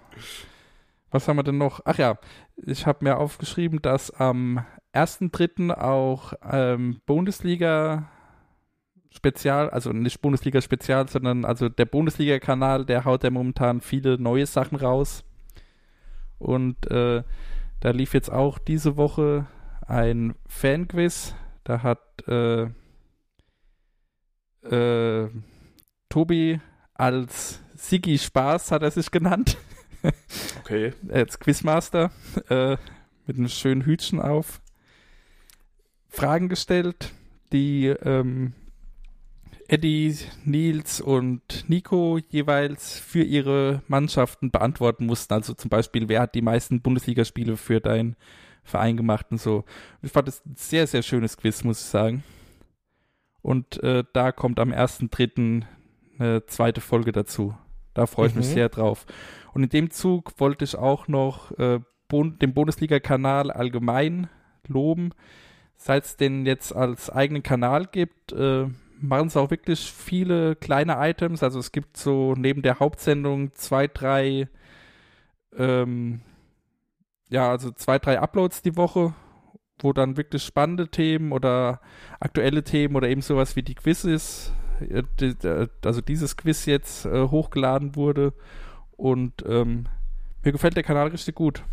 Was 1.12 1.28
haben 1.28 1.38
wir 1.38 1.44
denn 1.44 1.58
noch? 1.58 1.82
Ach 1.86 1.98
ja, 1.98 2.18
ich 2.58 2.86
habe 2.86 3.04
mir 3.04 3.18
aufgeschrieben, 3.18 3.82
dass 3.82 4.12
am 4.12 4.66
1.3. 4.94 5.72
auch 5.72 6.34
ähm, 6.50 7.02
Bundesliga 7.06 8.10
Spezial, 9.10 9.70
also 9.70 9.92
nicht 9.92 10.22
Bundesliga 10.22 10.62
Spezial, 10.62 11.08
sondern 11.08 11.46
also 11.46 11.70
der 11.70 11.86
Bundesliga-Kanal, 11.86 12.86
der 12.86 13.06
haut 13.06 13.24
ja 13.24 13.30
momentan 13.30 13.82
viele 13.82 14.18
neue 14.18 14.46
Sachen 14.46 14.78
raus. 14.78 15.24
Und 16.38 16.90
äh, 16.92 17.24
da 17.80 17.90
lief 17.92 18.14
jetzt 18.14 18.32
auch 18.32 18.60
diese 18.60 18.98
Woche 18.98 19.48
ein 19.88 20.36
Fanquiz. 20.48 21.34
Da 21.64 21.82
hat 21.82 22.28
äh, 22.28 22.68
äh, 24.70 25.30
Tobi 26.10 26.60
als 26.94 27.62
Sigi 27.76 28.18
Spaß, 28.18 28.72
hat 28.72 28.84
er 28.84 28.92
sich 28.92 29.12
genannt, 29.12 29.58
Okay. 30.62 30.94
als 31.10 31.40
Quizmaster, 31.40 32.12
äh, 32.50 32.78
mit 33.28 33.38
einem 33.38 33.50
schönen 33.50 33.86
Hütchen 33.86 34.20
auf, 34.20 34.62
Fragen 36.08 36.48
gestellt, 36.50 37.14
die 37.52 37.88
ähm, 37.88 38.54
Eddie, 39.68 40.16
Nils 40.44 41.02
und 41.02 41.66
Nico 41.68 42.20
jeweils 42.30 43.00
für 43.00 43.24
ihre 43.24 43.82
Mannschaften 43.88 44.52
beantworten 44.52 45.06
mussten. 45.06 45.34
Also 45.34 45.54
zum 45.54 45.70
Beispiel, 45.70 46.08
wer 46.08 46.22
hat 46.22 46.36
die 46.36 46.42
meisten 46.42 46.82
Bundesligaspiele 46.82 47.58
für 47.58 47.80
deinen 47.82 48.16
Verein 48.64 48.98
gemacht 48.98 49.28
und 49.30 49.40
so. 49.40 49.64
Ich 50.02 50.12
fand 50.12 50.28
das 50.28 50.46
ein 50.46 50.56
sehr, 50.56 50.88
sehr 50.88 51.04
schönes 51.04 51.38
Quiz, 51.38 51.64
muss 51.64 51.82
ich 51.82 51.86
sagen. 51.88 52.24
Und 53.42 53.82
äh, 53.84 54.04
da 54.14 54.32
kommt 54.32 54.60
am 54.60 54.72
1.3. 54.72 55.64
eine 56.18 56.46
zweite 56.48 56.82
Folge 56.82 57.12
dazu. 57.12 57.56
Da 57.94 58.08
freue 58.08 58.28
ich 58.28 58.36
mich 58.36 58.48
Mhm. 58.48 58.54
sehr 58.54 58.70
drauf. 58.70 59.06
Und 59.56 59.64
in 59.64 59.70
dem 59.70 59.90
Zug 59.90 60.34
wollte 60.38 60.66
ich 60.66 60.76
auch 60.76 61.08
noch 61.08 61.58
äh, 61.58 61.80
Bund 62.10 62.42
den 62.42 62.54
Bundesliga-Kanal 62.54 63.52
allgemein 63.52 64.28
loben. 64.68 65.12
Seit 65.78 66.04
es 66.04 66.18
den 66.18 66.46
jetzt 66.46 66.76
als 66.76 67.10
eigenen 67.10 67.42
Kanal 67.42 67.86
gibt, 67.86 68.34
äh, 68.34 68.66
machen 69.00 69.28
es 69.28 69.38
auch 69.38 69.52
wirklich 69.52 69.80
viele 69.80 70.58
kleine 70.58 70.98
Items. 71.00 71.42
Also 71.42 71.60
es 71.60 71.72
gibt 71.72 71.96
so 71.96 72.34
neben 72.36 72.64
der 72.64 72.82
Hauptsendung 72.82 73.54
zwei, 73.54 73.88
drei, 73.88 74.50
ähm, 75.58 76.20
ja, 77.30 77.50
also 77.50 77.72
zwei, 77.72 77.98
drei 77.98 78.20
Uploads 78.20 78.62
die 78.62 78.76
Woche, 78.76 79.14
wo 79.80 79.94
dann 79.94 80.18
wirklich 80.18 80.44
spannende 80.44 80.90
Themen 80.90 81.32
oder 81.32 81.80
aktuelle 82.20 82.66
Themen 82.66 82.98
oder 82.98 83.08
eben 83.08 83.22
sowas 83.22 83.56
wie 83.56 83.64
die 83.64 83.76
Quizzes, 83.76 84.52
äh, 84.82 85.04
die, 85.22 85.34
also 85.86 86.02
dieses 86.02 86.36
Quiz 86.36 86.66
jetzt 86.66 87.06
äh, 87.06 87.30
hochgeladen 87.30 87.96
wurde. 87.96 88.34
Und 88.98 89.44
ähm, 89.48 89.86
mir 90.44 90.52
gefällt 90.52 90.76
der 90.76 90.84
Kanal 90.84 91.08
richtig 91.08 91.36
gut. 91.36 91.64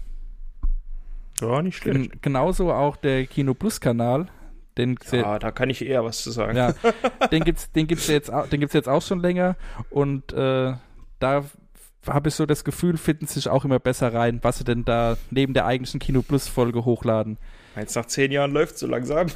Ja, 1.41 1.63
nicht 1.63 1.77
schlecht. 1.79 1.97
Gen 2.13 2.19
genauso 2.21 2.73
auch 2.73 2.97
der 2.97 3.27
Kino 3.27 3.55
Plus 3.55 3.81
Kanal. 3.81 4.27
Den, 4.79 4.97
Ja, 5.11 5.39
da 5.39 5.51
kann 5.51 5.69
ich 5.69 5.85
eher 5.85 6.03
was 6.05 6.23
zu 6.23 6.31
sagen. 6.31 6.57
ja, 6.57 6.73
den 7.31 7.45
gibt's, 7.45 7.71
den 7.73 7.87
gibt's 7.87 8.07
jetzt, 8.07 8.33
au- 8.33 8.47
den 8.47 8.61
gibt's 8.61 8.73
jetzt 8.75 8.89
auch 8.89 9.03
schon 9.03 9.21
länger 9.21 9.57
und 9.91 10.33
äh, 10.33 10.73
da 11.19 11.45
habe 12.09 12.29
ich 12.31 12.35
so 12.35 12.47
das 12.47 12.65
Gefühl, 12.65 12.97
finden 12.97 13.27
sich 13.27 13.49
auch 13.51 13.65
immer 13.67 13.79
besser 13.79 14.15
rein, 14.15 14.39
was 14.43 14.59
sie 14.59 14.65
denn 14.65 14.85
da 14.87 15.19
neben 15.31 15.53
der 15.53 15.67
eigentlichen 15.67 16.01
Kino 16.01 16.23
Plus 16.23 16.49
Folge 16.49 16.85
hochladen. 16.87 17.37
Jetzt 17.77 17.95
nach 17.97 18.07
zehn 18.07 18.33
Jahren 18.33 18.53
läuft 18.53 18.79
so 18.79 18.87
langsam. 18.87 19.27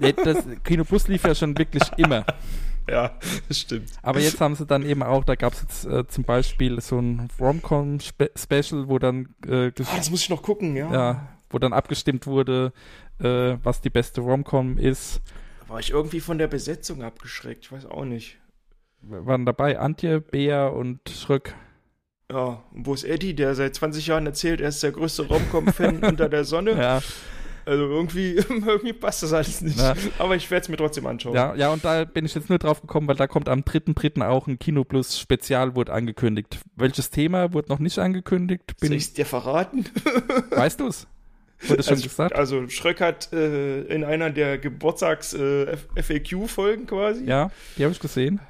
Nee, 0.00 0.14
das 0.14 0.38
Kino 0.64 0.84
Plus 0.84 1.06
lief 1.06 1.22
ja 1.24 1.34
schon 1.34 1.56
wirklich 1.58 1.82
immer, 1.98 2.24
ja, 2.90 3.18
das 3.48 3.58
stimmt. 3.60 3.90
aber 4.02 4.20
jetzt 4.20 4.40
haben 4.40 4.54
sie 4.54 4.66
dann 4.66 4.84
eben 4.84 5.02
auch, 5.02 5.24
da 5.24 5.34
gab 5.34 5.52
es 5.52 5.62
jetzt 5.62 5.84
äh, 5.86 6.06
zum 6.06 6.24
Beispiel 6.24 6.80
so 6.80 6.98
ein 6.98 7.28
Romcom 7.38 8.00
Spe 8.00 8.30
Special, 8.34 8.88
wo 8.88 8.98
dann 8.98 9.34
äh, 9.46 9.66
Ah, 9.68 9.96
das 9.96 10.10
muss 10.10 10.22
ich 10.22 10.30
noch 10.30 10.42
gucken, 10.42 10.76
ja. 10.76 10.92
ja, 10.92 11.28
wo 11.50 11.58
dann 11.58 11.72
abgestimmt 11.72 12.26
wurde, 12.26 12.72
äh, 13.20 13.56
was 13.62 13.80
die 13.80 13.90
beste 13.90 14.20
Romcom 14.20 14.78
ist. 14.78 15.20
Da 15.60 15.68
war 15.74 15.80
ich 15.80 15.90
irgendwie 15.90 16.20
von 16.20 16.38
der 16.38 16.48
Besetzung 16.48 17.02
abgeschreckt. 17.02 17.64
Ich 17.64 17.72
weiß 17.72 17.86
auch 17.86 18.04
nicht. 18.04 18.38
Waren 19.02 19.46
dabei 19.46 19.78
Antje, 19.78 20.20
Bea 20.20 20.68
und 20.68 21.00
Schröck. 21.08 21.54
Ja, 22.30 22.62
und 22.72 22.86
wo 22.86 22.94
ist 22.94 23.04
Eddie, 23.04 23.34
der 23.34 23.54
seit 23.54 23.74
20 23.74 24.06
Jahren 24.06 24.26
erzählt, 24.26 24.60
er 24.60 24.68
ist 24.68 24.82
der 24.82 24.92
größte 24.92 25.26
Romcom-Fan 25.26 25.98
unter 26.04 26.28
der 26.28 26.44
Sonne? 26.44 26.72
Ja, 26.72 27.00
Also 27.68 27.84
irgendwie, 27.84 28.32
irgendwie 28.48 28.94
passt 28.94 29.22
das 29.22 29.34
alles 29.34 29.60
nicht. 29.60 29.78
Ja. 29.78 29.94
Aber 30.18 30.34
ich 30.36 30.50
werde 30.50 30.62
es 30.62 30.70
mir 30.70 30.78
trotzdem 30.78 31.06
anschauen. 31.06 31.34
Ja, 31.34 31.54
ja, 31.54 31.70
und 31.70 31.84
da 31.84 32.04
bin 32.04 32.24
ich 32.24 32.34
jetzt 32.34 32.48
nur 32.48 32.58
drauf 32.58 32.80
gekommen, 32.80 33.06
weil 33.08 33.16
da 33.16 33.26
kommt 33.26 33.50
am 33.50 33.60
3.3. 33.60 34.26
auch 34.26 34.46
ein 34.46 34.58
Kino 34.58 34.84
Plus 34.84 35.18
Spezial 35.18 35.76
wurde 35.76 35.92
angekündigt. 35.92 36.60
Welches 36.76 37.10
Thema 37.10 37.52
wurde 37.52 37.68
noch 37.68 37.78
nicht 37.78 37.98
angekündigt? 37.98 38.74
Soll 38.78 38.88
Bin, 38.88 38.96
ich 38.96 39.04
es 39.04 39.12
dir 39.12 39.26
verraten? 39.26 39.84
weißt 40.50 40.80
du 40.80 40.86
es? 40.86 41.06
Wurde 41.60 41.82
schon 41.82 41.94
also, 41.94 42.04
gesagt? 42.04 42.34
Also 42.34 42.68
Schröck 42.68 43.02
hat 43.02 43.30
äh, 43.34 43.82
in 43.82 44.04
einer 44.04 44.30
der 44.30 44.56
Geburtstags-FAQ-Folgen 44.56 46.86
quasi, 46.86 47.24
Ja, 47.24 47.50
die 47.76 47.84
habe 47.84 47.92
ich 47.92 48.00
gesehen. 48.00 48.40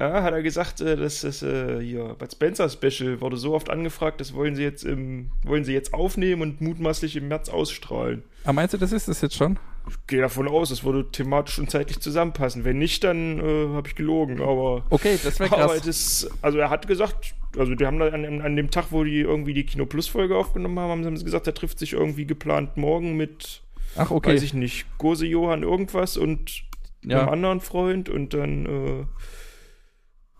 Ja, 0.00 0.22
hat 0.22 0.32
er 0.32 0.42
gesagt, 0.42 0.80
äh, 0.80 0.96
dass 0.96 1.22
das 1.22 1.42
äh, 1.42 1.80
hier 1.80 2.14
Bud 2.18 2.30
Spencer 2.32 2.68
Special 2.68 3.20
wurde 3.20 3.36
so 3.36 3.54
oft 3.54 3.68
angefragt, 3.70 4.20
das 4.20 4.32
wollen 4.34 4.54
sie 4.54 4.62
jetzt 4.62 4.84
im, 4.84 5.30
wollen 5.44 5.64
sie 5.64 5.72
jetzt 5.72 5.92
aufnehmen 5.94 6.42
und 6.42 6.60
mutmaßlich 6.60 7.16
im 7.16 7.28
März 7.28 7.48
ausstrahlen. 7.48 8.22
Aber 8.44 8.52
meinst 8.54 8.74
du, 8.74 8.78
das 8.78 8.92
ist 8.92 9.08
es 9.08 9.20
jetzt 9.20 9.34
schon? 9.36 9.58
Ich 9.90 9.96
gehe 10.06 10.20
davon 10.20 10.48
aus, 10.48 10.70
es 10.70 10.84
würde 10.84 11.10
thematisch 11.10 11.58
und 11.58 11.70
zeitlich 11.70 11.98
zusammenpassen. 12.00 12.64
Wenn 12.64 12.78
nicht, 12.78 13.02
dann 13.04 13.38
äh, 13.40 13.68
habe 13.74 13.88
ich 13.88 13.94
gelogen. 13.94 14.40
Aber, 14.42 14.84
Okay, 14.90 15.18
das 15.24 15.40
wäre 15.40 15.52
aber 15.56 15.72
krass. 15.74 15.82
das, 15.82 16.30
also 16.42 16.58
er 16.58 16.68
hat 16.68 16.86
gesagt, 16.86 17.34
also 17.56 17.74
die 17.74 17.86
haben 17.86 17.98
da 17.98 18.08
an, 18.08 18.42
an 18.42 18.54
dem 18.54 18.70
Tag, 18.70 18.86
wo 18.90 19.02
die 19.02 19.20
irgendwie 19.20 19.54
die 19.54 19.64
Kino 19.64 19.86
Plus 19.86 20.06
Folge 20.06 20.36
aufgenommen 20.36 20.78
haben, 20.78 21.04
haben 21.06 21.16
sie 21.16 21.24
gesagt, 21.24 21.46
er 21.46 21.54
trifft 21.54 21.78
sich 21.78 21.94
irgendwie 21.94 22.26
geplant 22.26 22.76
morgen 22.76 23.16
mit, 23.16 23.62
Ach, 23.96 24.10
okay. 24.10 24.34
weiß 24.34 24.42
ich 24.42 24.52
nicht, 24.52 24.84
Gose 24.98 25.26
Johann 25.26 25.62
irgendwas 25.62 26.18
und 26.18 26.64
Ja. 27.02 27.20
einem 27.20 27.28
anderen 27.30 27.60
Freund 27.60 28.10
und 28.10 28.34
dann 28.34 28.66
äh, 28.66 29.04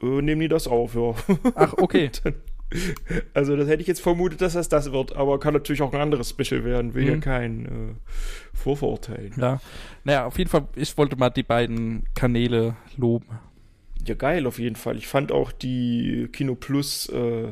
nehmen 0.03 0.41
die 0.41 0.49
das 0.49 0.67
auf, 0.69 0.95
ja. 0.95 1.15
Ach, 1.55 1.75
okay. 1.79 2.11
Also 3.33 3.57
das 3.57 3.67
hätte 3.67 3.81
ich 3.81 3.89
jetzt 3.89 4.03
vermutet, 4.03 4.43
dass 4.43 4.53
das 4.53 4.69
das 4.69 4.93
wird, 4.93 5.17
aber 5.17 5.41
kann 5.41 5.55
natürlich 5.55 5.81
auch 5.81 5.91
ein 5.95 6.01
anderes 6.03 6.29
Special 6.29 6.65
werden, 6.65 6.93
will 6.93 7.09
ja 7.09 7.17
Mhm. 7.17 7.21
kein 7.21 7.65
äh, 7.65 7.95
Vorverurteilen. 8.53 9.33
Ja. 9.39 9.59
Naja, 10.05 10.27
auf 10.27 10.37
jeden 10.37 10.51
Fall, 10.51 10.67
ich 10.77 10.95
wollte 10.99 11.17
mal 11.17 11.31
die 11.31 11.43
beiden 11.45 12.05
Kanäle 12.15 12.77
loben. 12.99 13.27
Ja, 14.07 14.15
geil, 14.15 14.47
auf 14.47 14.59
jeden 14.59 14.77
Fall. 14.77 14.99
Ich 14.99 15.07
fand 15.07 15.33
auch 15.33 15.51
die 15.51 16.29
Kino 16.31 16.57
Plus, 16.57 17.09
äh, 17.09 17.49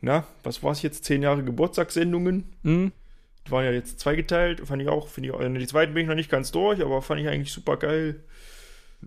na, 0.00 0.24
was 0.44 0.62
war 0.62 0.70
es 0.70 0.82
jetzt? 0.82 1.04
Zehn 1.04 1.22
Jahre 1.22 1.42
Geburtstagssendungen. 1.42 2.44
Hm? 2.62 2.92
Die 3.46 3.50
waren 3.50 3.64
ja 3.64 3.72
jetzt 3.72 3.98
zweigeteilt. 3.98 4.60
Fand 4.64 4.80
ich 4.80 4.88
auch, 4.88 5.08
finde 5.08 5.30
ich, 5.30 5.34
äh, 5.40 5.58
die 5.58 5.66
zweiten 5.66 5.92
bin 5.92 6.02
ich 6.02 6.08
noch 6.08 6.14
nicht 6.14 6.30
ganz 6.30 6.52
durch, 6.52 6.80
aber 6.80 7.02
fand 7.02 7.20
ich 7.20 7.26
eigentlich 7.26 7.52
super 7.52 7.76
geil. 7.78 8.22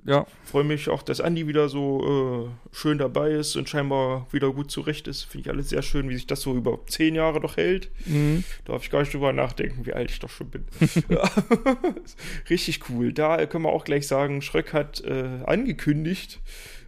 Ja, 0.06 0.26
Freue 0.48 0.64
mich 0.64 0.88
auch, 0.88 1.04
dass 1.04 1.20
Andi 1.20 1.46
wieder 1.46 1.68
so 1.68 2.50
äh, 2.50 2.76
schön 2.76 2.98
dabei 2.98 3.32
ist 3.32 3.58
und 3.58 3.68
scheinbar 3.68 4.28
wieder 4.32 4.54
gut 4.54 4.72
zurecht 4.72 5.08
ist. 5.10 5.24
Finde 5.24 5.46
ich 5.46 5.54
alles 5.54 5.68
sehr 5.68 5.82
schön, 5.82 6.10
wie 6.10 6.16
sich 6.16 6.26
das 6.26 6.40
so 6.40 6.56
über 6.56 6.80
zehn 6.88 7.16
Jahre 7.16 7.42
doch 7.42 7.58
hält. 7.58 7.90
mhm. 8.06 8.46
Darf 8.64 8.84
ich 8.84 8.90
gar 8.90 9.02
nicht 9.02 9.14
drüber 9.14 9.34
nachdenken, 9.34 9.86
wie 9.86 9.92
alt 9.92 10.10
ich 10.10 10.20
doch 10.20 10.30
schon 10.30 10.50
bin. 10.50 10.64
Richtig 12.50 12.90
cool. 12.90 13.12
Da 13.12 13.46
können 13.46 13.66
wir 13.66 13.74
auch 13.74 13.84
gleich 13.84 14.08
sagen, 14.08 14.42
Schröck 14.42 14.72
hat 14.72 15.04
äh, 15.04 15.42
angekündigt, 15.46 16.40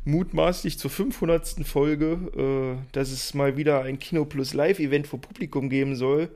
mutmaßlich 0.06 0.80
zur 0.80 0.90
500. 0.90 1.66
Folge, 1.66 2.78
äh, 2.82 2.92
dass 2.94 3.12
es 3.12 3.34
mal 3.34 3.58
wieder 3.58 3.82
ein 3.82 4.00
Kino 4.00 4.24
Plus 4.24 4.54
Live-Event 4.54 5.06
vor 5.06 5.20
Publikum 5.20 5.70
geben 5.70 5.98
soll. 5.98 6.30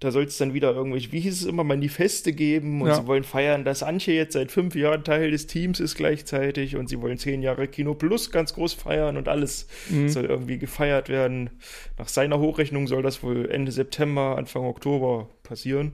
Da 0.00 0.10
soll 0.10 0.24
es 0.24 0.38
dann 0.38 0.54
wieder 0.54 0.72
irgendwelche, 0.74 1.12
wie 1.12 1.20
hieß 1.20 1.42
es 1.42 1.46
immer, 1.46 1.62
Manifeste 1.62 2.32
geben 2.32 2.80
und 2.80 2.88
Ja. 2.88 2.94
sie 2.94 3.06
wollen 3.06 3.22
feiern, 3.22 3.64
dass 3.64 3.82
Antje 3.82 4.14
jetzt 4.14 4.32
seit 4.32 4.50
fünf 4.50 4.74
Jahren 4.74 5.04
Teil 5.04 5.30
des 5.30 5.46
Teams 5.46 5.78
ist 5.78 5.94
gleichzeitig 5.94 6.76
und 6.76 6.88
sie 6.88 7.00
wollen 7.02 7.18
zehn 7.18 7.42
Jahre 7.42 7.68
Kino 7.68 7.92
Plus 7.94 8.30
ganz 8.30 8.54
groß 8.54 8.72
feiern 8.72 9.18
und 9.18 9.28
alles 9.28 9.66
Mhm. 9.90 10.08
soll 10.08 10.24
irgendwie 10.24 10.58
gefeiert 10.58 11.10
werden. 11.10 11.50
Nach 11.98 12.08
seiner 12.08 12.38
Hochrechnung 12.38 12.86
soll 12.86 13.02
das 13.02 13.22
wohl 13.22 13.50
Ende 13.50 13.72
September, 13.72 14.36
Anfang 14.38 14.64
Oktober 14.64 15.28
passieren. 15.42 15.92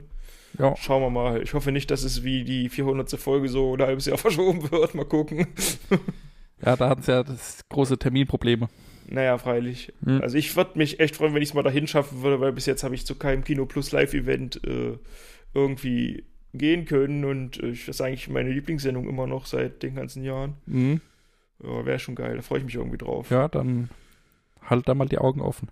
ja. 0.57 0.73
Schauen 0.77 1.01
wir 1.03 1.09
mal. 1.09 1.43
Ich 1.43 1.53
hoffe 1.53 1.71
nicht, 1.73 1.91
dass 1.91 2.03
es 2.03 2.23
wie 2.23 2.43
die 2.45 2.69
400. 2.69 3.19
Folge 3.19 3.49
so 3.49 3.75
ein 3.75 3.81
halbes 3.81 4.05
Jahr 4.05 4.17
verschoben 4.17 4.71
wird. 4.71 4.95
Mal 4.95 5.03
gucken. 5.05 5.47
Ja, 6.65 6.75
da 6.75 6.89
hatten 6.89 7.01
sie 7.03 7.11
ja 7.11 7.23
das 7.23 7.59
große 7.69 7.97
Terminprobleme. 7.97 8.69
Naja, 9.09 9.37
freilich. 9.37 9.93
Mhm. 10.01 10.21
Also 10.21 10.37
ich 10.37 10.55
würde 10.55 10.77
mich 10.77 10.99
echt 10.99 11.15
freuen, 11.15 11.33
wenn 11.33 11.41
ich 11.41 11.49
es 11.49 11.53
mal 11.53 11.63
dahin 11.63 11.87
schaffen 11.87 12.21
würde, 12.21 12.39
weil 12.39 12.51
bis 12.51 12.65
jetzt 12.65 12.83
habe 12.83 12.95
ich 12.95 13.05
zu 13.05 13.15
keinem 13.15 13.43
Kino 13.43 13.65
Plus 13.65 13.91
Live-Event 13.91 14.61
äh, 14.65 14.97
irgendwie 15.53 16.25
gehen 16.53 16.85
können 16.85 17.25
und 17.25 17.61
äh, 17.61 17.71
das 17.71 17.87
ist 17.87 18.01
eigentlich 18.01 18.27
meine 18.29 18.51
Lieblingssendung 18.51 19.07
immer 19.07 19.27
noch 19.27 19.45
seit 19.45 19.83
den 19.83 19.95
ganzen 19.95 20.23
Jahren. 20.23 20.55
Mhm. 20.65 21.01
Ja, 21.63 21.85
Wäre 21.85 21.99
schon 21.99 22.15
geil, 22.15 22.35
da 22.35 22.41
freue 22.41 22.59
ich 22.59 22.65
mich 22.65 22.75
irgendwie 22.75 22.97
drauf. 22.97 23.29
Ja, 23.31 23.47
dann 23.47 23.89
halt 24.61 24.87
da 24.87 24.93
mal 24.93 25.07
die 25.07 25.17
Augen 25.17 25.41
offen. 25.41 25.69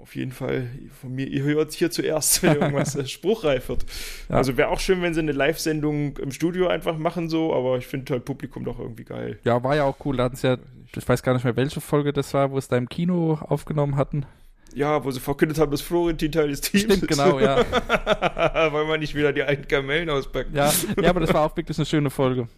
Auf 0.00 0.14
jeden 0.14 0.32
Fall, 0.32 0.68
von 1.00 1.12
mir, 1.12 1.26
ihr 1.26 1.42
hört 1.42 1.70
es 1.70 1.74
hier 1.74 1.90
zuerst, 1.90 2.42
wenn 2.42 2.54
irgendwas 2.54 2.94
äh, 2.94 3.04
spruchreif 3.06 3.68
wird. 3.68 3.84
Ja. 4.28 4.36
Also 4.36 4.56
wäre 4.56 4.68
auch 4.68 4.80
schön, 4.80 5.02
wenn 5.02 5.12
sie 5.12 5.20
eine 5.20 5.32
Live-Sendung 5.32 6.16
im 6.18 6.30
Studio 6.30 6.68
einfach 6.68 6.96
machen, 6.96 7.28
so, 7.28 7.52
aber 7.52 7.78
ich 7.78 7.86
finde 7.86 8.12
halt 8.14 8.24
Publikum 8.24 8.64
doch 8.64 8.78
irgendwie 8.78 9.04
geil. 9.04 9.38
Ja, 9.44 9.62
war 9.62 9.74
ja 9.76 9.84
auch 9.84 9.96
cool. 10.04 10.16
Da 10.16 10.24
hatten 10.24 10.36
sie 10.36 10.46
ja, 10.46 10.56
ich 10.96 11.08
weiß 11.08 11.22
gar 11.22 11.34
nicht 11.34 11.44
mehr, 11.44 11.56
welche 11.56 11.80
Folge 11.80 12.12
das 12.12 12.34
war, 12.34 12.50
wo 12.50 12.58
es 12.58 12.68
da 12.68 12.76
im 12.76 12.88
Kino 12.88 13.38
aufgenommen 13.42 13.96
hatten. 13.96 14.26
Ja, 14.74 15.02
wo 15.04 15.10
sie 15.10 15.20
verkündet 15.20 15.58
haben, 15.58 15.70
dass 15.70 15.80
Florentin 15.80 16.30
Teil 16.30 16.48
des 16.48 16.60
Teams 16.60 16.84
Stimmt, 16.84 17.02
ist. 17.02 17.08
genau, 17.08 17.38
ja. 17.40 17.58
Weil 18.72 18.84
man 18.86 19.00
nicht 19.00 19.14
wieder 19.14 19.32
die 19.32 19.42
alten 19.42 19.66
Kamellen 19.66 20.10
auspacken. 20.10 20.54
Ja, 20.54 20.72
ja, 21.00 21.10
aber 21.10 21.20
das 21.20 21.32
war 21.32 21.42
auch 21.42 21.56
wirklich 21.56 21.78
eine 21.78 21.86
schöne 21.86 22.10
Folge. 22.10 22.48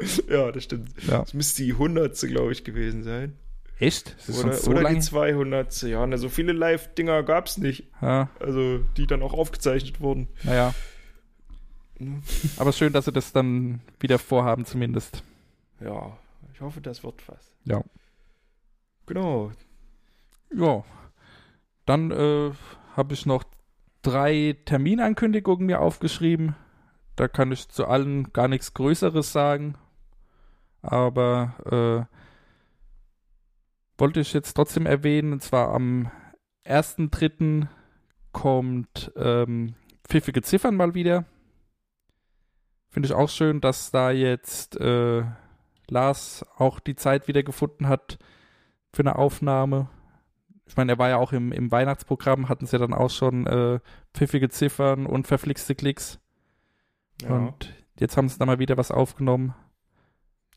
ja 0.28 0.50
das 0.52 0.64
stimmt. 0.64 0.90
Ja. 1.06 1.20
Das 1.20 1.34
müsste 1.34 1.62
die 1.62 1.72
100. 1.72 2.18
glaube 2.20 2.52
ich, 2.52 2.64
gewesen 2.64 3.02
sein. 3.02 3.34
Echt? 3.80 4.16
Oder, 4.28 4.54
so 4.54 4.70
oder 4.70 4.88
die 4.88 4.98
200. 4.98 5.82
Ja, 5.82 6.06
na, 6.06 6.16
so 6.16 6.28
viele 6.28 6.52
Live-Dinger 6.52 7.22
gab 7.22 7.46
es 7.46 7.58
nicht. 7.58 7.84
Ja, 8.02 8.28
Also, 8.40 8.80
die 8.96 9.06
dann 9.06 9.22
auch 9.22 9.34
aufgezeichnet 9.34 10.00
wurden. 10.00 10.28
naja. 10.42 10.74
Mhm. 11.98 12.22
Aber 12.56 12.72
schön, 12.72 12.92
dass 12.92 13.04
sie 13.04 13.12
das 13.12 13.32
dann 13.32 13.80
wieder 14.00 14.18
vorhaben, 14.18 14.64
zumindest. 14.64 15.22
Ja, 15.80 16.16
ich 16.58 16.62
hoffe, 16.62 16.80
das 16.80 17.04
wird 17.04 17.22
was. 17.28 17.54
Ja. 17.66 17.84
Genau. 19.06 19.52
Ja. 20.52 20.82
Dann 21.86 22.10
äh, 22.10 22.50
habe 22.96 23.14
ich 23.14 23.26
noch 23.26 23.44
drei 24.02 24.56
Terminankündigungen 24.64 25.66
mir 25.66 25.80
aufgeschrieben. 25.80 26.56
Da 27.14 27.28
kann 27.28 27.52
ich 27.52 27.68
zu 27.68 27.86
allen 27.86 28.32
gar 28.32 28.48
nichts 28.48 28.74
Größeres 28.74 29.32
sagen. 29.32 29.76
Aber 30.82 32.08
äh, 32.10 32.16
wollte 33.96 34.18
ich 34.18 34.32
jetzt 34.32 34.54
trotzdem 34.54 34.86
erwähnen, 34.86 35.34
und 35.34 35.44
zwar 35.44 35.72
am 35.72 36.10
1.3. 36.66 37.68
kommt 38.32 39.12
ähm, 39.14 39.76
Pfiffige 40.02 40.42
Ziffern 40.42 40.74
mal 40.74 40.94
wieder. 40.94 41.24
Finde 42.88 43.06
ich 43.06 43.12
auch 43.12 43.28
schön, 43.28 43.60
dass 43.60 43.92
da 43.92 44.10
jetzt 44.10 44.76
äh, 44.80 45.22
Lars 45.90 46.44
auch 46.56 46.80
die 46.80 46.96
Zeit 46.96 47.28
wieder 47.28 47.42
gefunden 47.42 47.88
hat 47.88 48.18
für 48.92 49.02
eine 49.02 49.16
Aufnahme. 49.16 49.88
Ich 50.66 50.76
meine, 50.76 50.92
er 50.92 50.98
war 50.98 51.08
ja 51.08 51.16
auch 51.16 51.32
im, 51.32 51.52
im 51.52 51.70
Weihnachtsprogramm, 51.70 52.48
hatten 52.48 52.66
sie 52.66 52.72
ja 52.72 52.78
dann 52.78 52.92
auch 52.92 53.10
schon 53.10 53.46
äh, 53.46 53.80
pfiffige 54.14 54.50
Ziffern 54.50 55.06
und 55.06 55.26
verflixte 55.26 55.74
Klicks. 55.74 56.20
Ja. 57.22 57.30
Und 57.30 57.74
jetzt 57.98 58.16
haben 58.16 58.28
sie 58.28 58.38
da 58.38 58.46
mal 58.46 58.58
wieder 58.58 58.76
was 58.76 58.90
aufgenommen. 58.90 59.54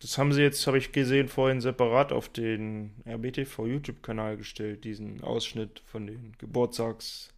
Das 0.02 0.18
haben 0.18 0.34
sie 0.34 0.42
jetzt, 0.42 0.66
habe 0.66 0.80
ich 0.80 0.92
gesehen, 0.92 1.28
vorhin 1.28 1.62
separat 1.62 2.12
auf 2.12 2.28
den 2.28 3.04
RBTV 3.08 3.68
YouTube-Kanal 3.68 4.36
gestellt, 4.36 4.84
diesen 4.84 5.22
Ausschnitt 5.22 5.84
von 5.86 6.08
den 6.08 6.34
Geburtstags. 6.40 7.30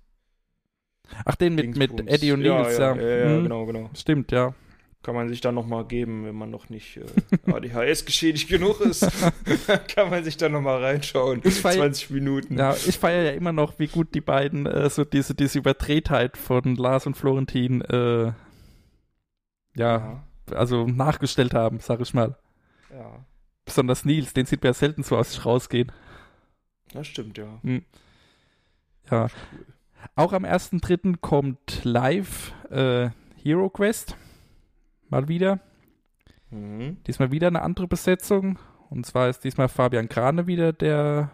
Ach, 1.25 1.35
den 1.35 1.55
mit, 1.55 1.75
mit. 1.75 2.07
Eddie 2.07 2.31
und 2.31 2.39
Nils, 2.39 2.77
ja. 2.77 2.95
Ja, 2.95 3.01
ja, 3.01 3.17
ja, 3.17 3.35
Hm, 3.35 3.43
genau, 3.43 3.65
genau. 3.65 3.89
Stimmt, 3.93 4.31
ja. 4.31 4.55
Kann 5.03 5.15
man 5.15 5.27
sich 5.27 5.41
dann 5.41 5.53
nochmal 5.53 5.85
geben, 5.85 6.25
wenn 6.25 6.35
man 6.35 6.49
noch 6.49 6.69
nicht 6.69 6.97
äh, 6.97 7.51
ADHS 7.51 8.05
geschädigt 8.05 8.47
genug 8.49 8.79
ist. 8.81 9.05
kann 9.93 10.09
man 10.09 10.23
sich 10.23 10.37
dann 10.37 10.53
nochmal 10.53 10.81
reinschauen. 10.81 11.41
Ich 11.43 11.59
feier- 11.59 11.75
20 11.75 12.09
Minuten. 12.11 12.57
Ja, 12.57 12.73
ich 12.73 12.97
feiere 12.97 13.23
ja 13.23 13.31
immer 13.31 13.51
noch, 13.51 13.77
wie 13.79 13.87
gut 13.87 14.15
die 14.15 14.21
beiden 14.21 14.65
äh, 14.65 14.89
so 14.89 15.03
diese, 15.03 15.35
diese 15.35 15.59
Überdrehtheit 15.59 16.37
von 16.37 16.75
Lars 16.75 17.05
und 17.05 17.15
Florentin 17.17 17.81
äh, 17.81 18.25
ja, 18.27 18.33
ja. 19.75 20.23
also 20.51 20.87
nachgestellt 20.87 21.53
haben, 21.53 21.79
sag 21.79 21.99
ich 21.99 22.13
mal. 22.13 22.37
Ja, 22.91 23.25
Besonders 23.65 24.05
Nils, 24.05 24.33
den 24.33 24.45
sieht 24.45 24.61
man 24.63 24.69
ja 24.69 24.73
selten 24.73 25.03
so 25.03 25.17
aus 25.17 25.31
sich 25.33 25.45
rausgehen. 25.45 25.91
das 26.93 27.07
stimmt, 27.07 27.37
ja. 27.37 27.59
Ja. 29.09 29.27
Auch 30.15 30.33
am 30.33 30.45
1.3. 30.45 31.17
kommt 31.19 31.81
live 31.83 32.53
äh, 32.69 33.09
Hero 33.41 33.69
Quest. 33.69 34.15
Mal 35.13 35.27
wieder. 35.27 35.59
Mhm. 36.49 36.97
Diesmal 37.05 37.31
wieder 37.31 37.45
eine 37.45 37.61
andere 37.61 37.87
Besetzung. 37.87 38.57
Und 38.89 39.05
zwar 39.05 39.29
ist 39.29 39.43
diesmal 39.43 39.69
Fabian 39.69 40.09
Krane 40.09 40.47
wieder 40.47 40.73
der 40.73 41.29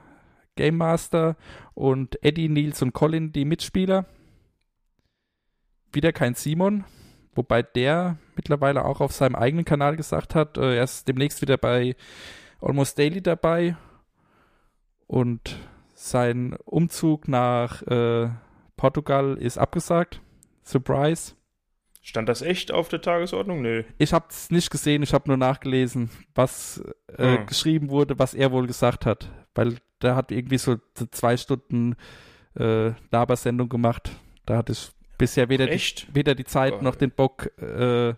Game 0.57 0.75
Master 0.75 1.37
und 1.75 2.21
Eddie, 2.21 2.49
Nils 2.49 2.81
und 2.81 2.91
Colin 2.91 3.31
die 3.31 3.45
Mitspieler. 3.45 4.05
Wieder 5.93 6.11
kein 6.11 6.33
Simon, 6.33 6.83
wobei 7.33 7.63
der 7.63 8.17
mittlerweile 8.35 8.83
auch 8.83 8.99
auf 8.99 9.13
seinem 9.13 9.35
eigenen 9.35 9.63
Kanal 9.63 9.95
gesagt 9.95 10.35
hat, 10.35 10.57
äh, 10.57 10.75
er 10.75 10.83
ist 10.83 11.07
demnächst 11.07 11.41
wieder 11.41 11.57
bei 11.57 11.95
Almost 12.59 12.99
Daily 12.99 13.21
dabei 13.21 13.77
und 15.07 15.57
sein 15.93 16.57
Umzug 16.65 17.29
nach 17.29 17.81
äh, 17.83 18.29
Portugal 18.75 19.37
ist 19.37 19.57
abgesagt. 19.57 20.21
Surprise. 20.63 21.38
Stand 22.09 22.27
das 22.27 22.41
echt 22.41 22.71
auf 22.71 22.89
der 22.89 23.01
Tagesordnung? 23.01 23.61
Nö. 23.61 23.83
Ich 23.99 24.13
habe 24.13 24.25
es 24.31 24.49
nicht 24.49 24.71
gesehen, 24.71 25.03
ich 25.03 25.13
habe 25.13 25.27
nur 25.27 25.37
nachgelesen, 25.37 26.09
was 26.33 26.81
äh, 27.17 27.37
Hm. 27.37 27.45
geschrieben 27.45 27.89
wurde, 27.91 28.17
was 28.17 28.33
er 28.33 28.51
wohl 28.51 28.65
gesagt 28.65 29.05
hat. 29.05 29.29
Weil 29.53 29.75
der 30.01 30.15
hat 30.15 30.31
irgendwie 30.31 30.57
so 30.57 30.77
zwei 31.11 31.37
Stunden 31.37 31.95
äh, 32.59 32.93
Labersendung 33.11 33.69
gemacht. 33.69 34.09
Da 34.47 34.57
hatte 34.57 34.71
ich 34.71 34.89
bisher 35.19 35.49
weder 35.49 35.67
die, 35.67 35.79
weder 36.11 36.33
die 36.33 36.45
Zeit 36.45 36.73
Geil. 36.73 36.81
noch 36.81 36.95
den 36.95 37.11
Bock, 37.11 37.51
äh, 37.61 38.07
mir 38.13 38.15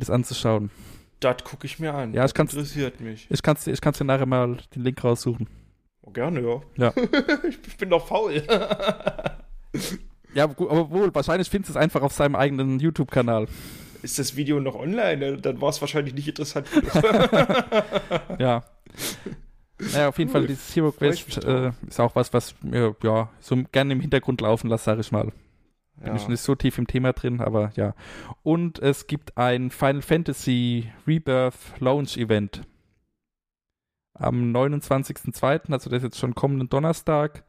das 0.00 0.10
anzuschauen. 0.10 0.70
Das 1.20 1.42
gucke 1.44 1.66
ich 1.66 1.78
mir 1.78 1.94
an. 1.94 2.12
Ja, 2.12 2.24
ich 2.26 2.32
das 2.32 2.34
kann's- 2.34 2.52
interessiert 2.52 3.00
mich. 3.00 3.26
Ich 3.30 3.40
kann 3.42 3.56
dir 3.64 3.72
ich 3.72 3.80
kann's 3.80 3.96
dir 3.96 4.04
nachher 4.04 4.26
mal 4.26 4.58
den 4.74 4.82
Link 4.82 5.02
raussuchen. 5.02 5.48
Oh, 6.02 6.10
gerne, 6.10 6.40
ja. 6.42 6.60
Ja. 6.76 6.92
ich 7.48 7.76
bin 7.78 7.88
doch 7.88 8.06
faul. 8.06 8.42
Ja, 10.34 10.44
aber 10.44 10.90
wohl, 10.90 11.14
wahrscheinlich 11.14 11.48
findest 11.48 11.70
du 11.70 11.78
es 11.78 11.82
einfach 11.82 12.02
auf 12.02 12.12
seinem 12.12 12.36
eigenen 12.36 12.78
YouTube-Kanal. 12.78 13.46
Ist 14.02 14.18
das 14.18 14.36
Video 14.36 14.60
noch 14.60 14.76
online? 14.76 15.38
Dann 15.38 15.60
war 15.60 15.70
es 15.70 15.80
wahrscheinlich 15.80 16.14
nicht 16.14 16.28
interessant. 16.28 16.68
Ja. 18.38 18.62
Naja, 19.80 20.08
auf 20.08 20.18
jeden 20.18 20.30
Cool. 20.30 20.40
Fall, 20.40 20.46
dieses 20.48 20.74
Hero 20.74 20.88
ich 20.88 20.96
Quest 20.96 21.44
äh, 21.44 21.70
ist 21.86 22.00
auch 22.00 22.14
was, 22.16 22.32
was 22.32 22.54
mir 22.62 22.96
ja 23.02 23.30
so 23.40 23.56
gerne 23.70 23.92
im 23.92 24.00
Hintergrund 24.00 24.40
laufen 24.40 24.68
lasse, 24.68 24.84
sag 24.84 24.98
ich 24.98 25.12
mal. 25.12 25.32
Bin 25.96 26.14
ich 26.14 26.22
ja. 26.22 26.28
nicht 26.28 26.40
so 26.40 26.54
tief 26.54 26.78
im 26.78 26.86
Thema 26.86 27.12
drin, 27.12 27.40
aber 27.40 27.72
ja. 27.74 27.94
Und 28.42 28.78
es 28.78 29.06
gibt 29.06 29.36
ein 29.36 29.70
Final 29.70 30.02
Fantasy 30.02 30.90
Rebirth 31.06 31.80
Launch 31.80 32.16
Event. 32.16 32.62
Am 34.14 34.52
29.02., 34.52 35.72
also 35.72 35.90
das 35.90 35.98
ist 35.98 36.02
jetzt 36.04 36.18
schon 36.18 36.34
kommenden 36.34 36.68
Donnerstag, 36.68 37.44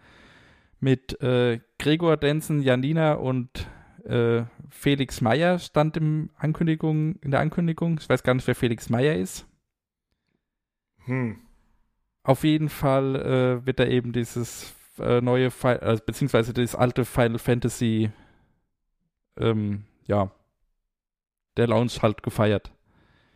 mit 0.80 1.20
äh, 1.22 1.60
Gregor 1.80 2.18
Densen, 2.18 2.62
Janina 2.62 3.14
und 3.14 3.68
äh, 4.06 4.44
Felix 4.70 5.22
Meyer 5.22 5.60
stand 5.60 5.98
im 5.98 6.30
Ankündigung, 6.36 7.16
in 7.22 7.32
der 7.32 7.40
Ankündigung. 7.40 7.98
Ich 8.00 8.10
weiß 8.10 8.22
gar 8.22 8.34
nicht, 8.34 8.46
wer 8.46 8.56
Felix 8.56 8.90
Meyer 8.90 9.16
ist. 9.16 9.48
Hm. 11.06 11.40
Auf 12.24 12.44
jeden 12.44 12.70
Fall 12.70 13.16
äh, 13.16 13.66
wird 13.66 13.80
da 13.80 13.86
eben 13.86 14.12
dieses 14.12 14.76
äh, 15.00 15.22
neue, 15.22 15.52
Fi 15.52 15.70
also, 15.70 16.04
beziehungsweise 16.06 16.54
das 16.54 16.76
alte 16.76 17.06
Final 17.06 17.40
Fantasy, 17.40 18.12
ähm, 19.38 19.86
ja, 20.06 20.32
der 21.56 21.68
Launch 21.68 22.02
halt 22.02 22.24
gefeiert. 22.24 22.72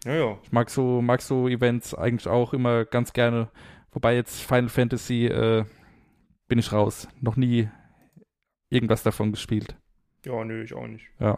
Ja, 0.04 0.16
ja. 0.16 0.38
Ich 0.44 0.52
mag 0.52 0.70
so, 0.70 1.02
mag 1.02 1.22
so 1.22 1.48
Events 1.48 1.96
eigentlich 1.96 2.28
auch 2.28 2.54
immer 2.54 2.84
ganz 2.84 3.14
gerne. 3.14 3.50
Wobei 3.92 4.16
jetzt 4.16 4.42
Final 4.42 4.70
Fantasy 4.70 5.28
äh, 5.28 5.64
bin 6.50 6.60
ich 6.60 6.74
raus. 6.74 7.08
Noch 7.22 7.38
nie 7.38 7.70
irgendwas 8.74 9.04
davon 9.04 9.32
gespielt. 9.32 9.76
Ja, 10.26 10.44
nö, 10.44 10.64
ich 10.64 10.74
auch 10.74 10.88
nicht. 10.88 11.06
Ja. 11.20 11.38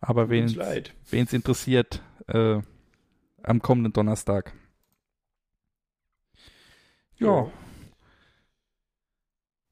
Aber 0.00 0.28
wen 0.28 0.44
es 0.44 1.32
interessiert, 1.32 2.02
äh, 2.28 2.60
am 3.42 3.62
kommenden 3.62 3.92
Donnerstag. 3.92 4.52
Ja. 7.18 7.50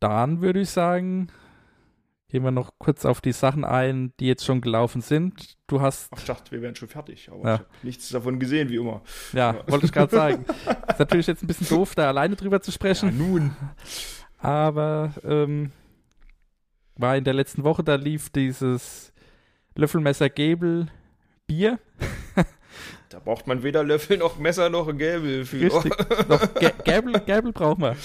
Dann 0.00 0.40
würde 0.40 0.60
ich 0.60 0.70
sagen, 0.70 1.28
gehen 2.28 2.42
wir 2.42 2.50
noch 2.50 2.72
kurz 2.78 3.04
auf 3.04 3.20
die 3.20 3.32
Sachen 3.32 3.64
ein, 3.64 4.12
die 4.20 4.26
jetzt 4.26 4.44
schon 4.44 4.60
gelaufen 4.60 5.00
sind. 5.00 5.56
Du 5.66 5.80
hast, 5.80 6.08
Ach, 6.12 6.18
ich 6.18 6.24
dachte, 6.24 6.50
wir 6.52 6.62
wären 6.62 6.74
schon 6.74 6.88
fertig, 6.88 7.28
aber 7.30 7.44
Ja. 7.48 7.54
ich 7.54 7.60
habe 7.60 7.68
nichts 7.82 8.08
davon 8.10 8.38
gesehen, 8.38 8.68
wie 8.70 8.76
immer. 8.76 9.02
ja, 9.32 9.56
wollte 9.68 9.86
ich 9.86 9.92
gerade 9.92 10.14
sagen. 10.16 10.44
Ist 10.88 10.98
natürlich 10.98 11.26
jetzt 11.26 11.42
ein 11.42 11.46
bisschen 11.46 11.68
doof, 11.68 11.94
da 11.94 12.08
alleine 12.08 12.36
drüber 12.36 12.60
zu 12.62 12.72
sprechen, 12.72 13.16
nun. 13.18 13.54
aber 14.38 15.12
ähm, 15.24 15.72
war 16.96 17.16
in 17.16 17.24
der 17.24 17.34
letzten 17.34 17.64
Woche, 17.64 17.82
da 17.84 17.94
lief 17.96 18.30
dieses 18.30 19.12
Löffelmesser 19.76 20.28
Gable 20.30 20.86
Bier. 21.46 21.78
Da 23.10 23.20
braucht 23.20 23.46
man 23.46 23.62
weder 23.62 23.84
Löffel 23.84 24.16
noch 24.18 24.38
Messer 24.40 24.70
noch 24.70 24.86
Gäbel 24.88 25.44
für. 25.44 25.60
Richtig. 25.60 25.94
Doch, 26.28 26.42
Gä- 26.56 26.82
Gäbel, 26.82 27.20
Gäbel 27.20 27.52
brauchen 27.52 27.82
wir. 27.82 27.96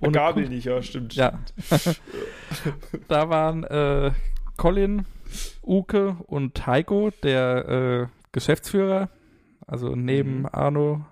Oh, 0.00 0.10
Gabel 0.10 0.48
nicht, 0.48 0.64
ja, 0.64 0.82
stimmt. 0.82 1.14
Ja. 1.14 1.38
da 3.08 3.28
waren 3.28 3.62
äh, 3.62 4.10
Colin, 4.56 5.06
Uke 5.62 6.16
und 6.26 6.66
Heiko, 6.66 7.10
der 7.22 7.68
äh, 7.68 8.06
Geschäftsführer, 8.32 9.08
also 9.68 9.94
neben 9.94 10.40
Mhm. 10.40 10.48
Arno. 10.50 11.04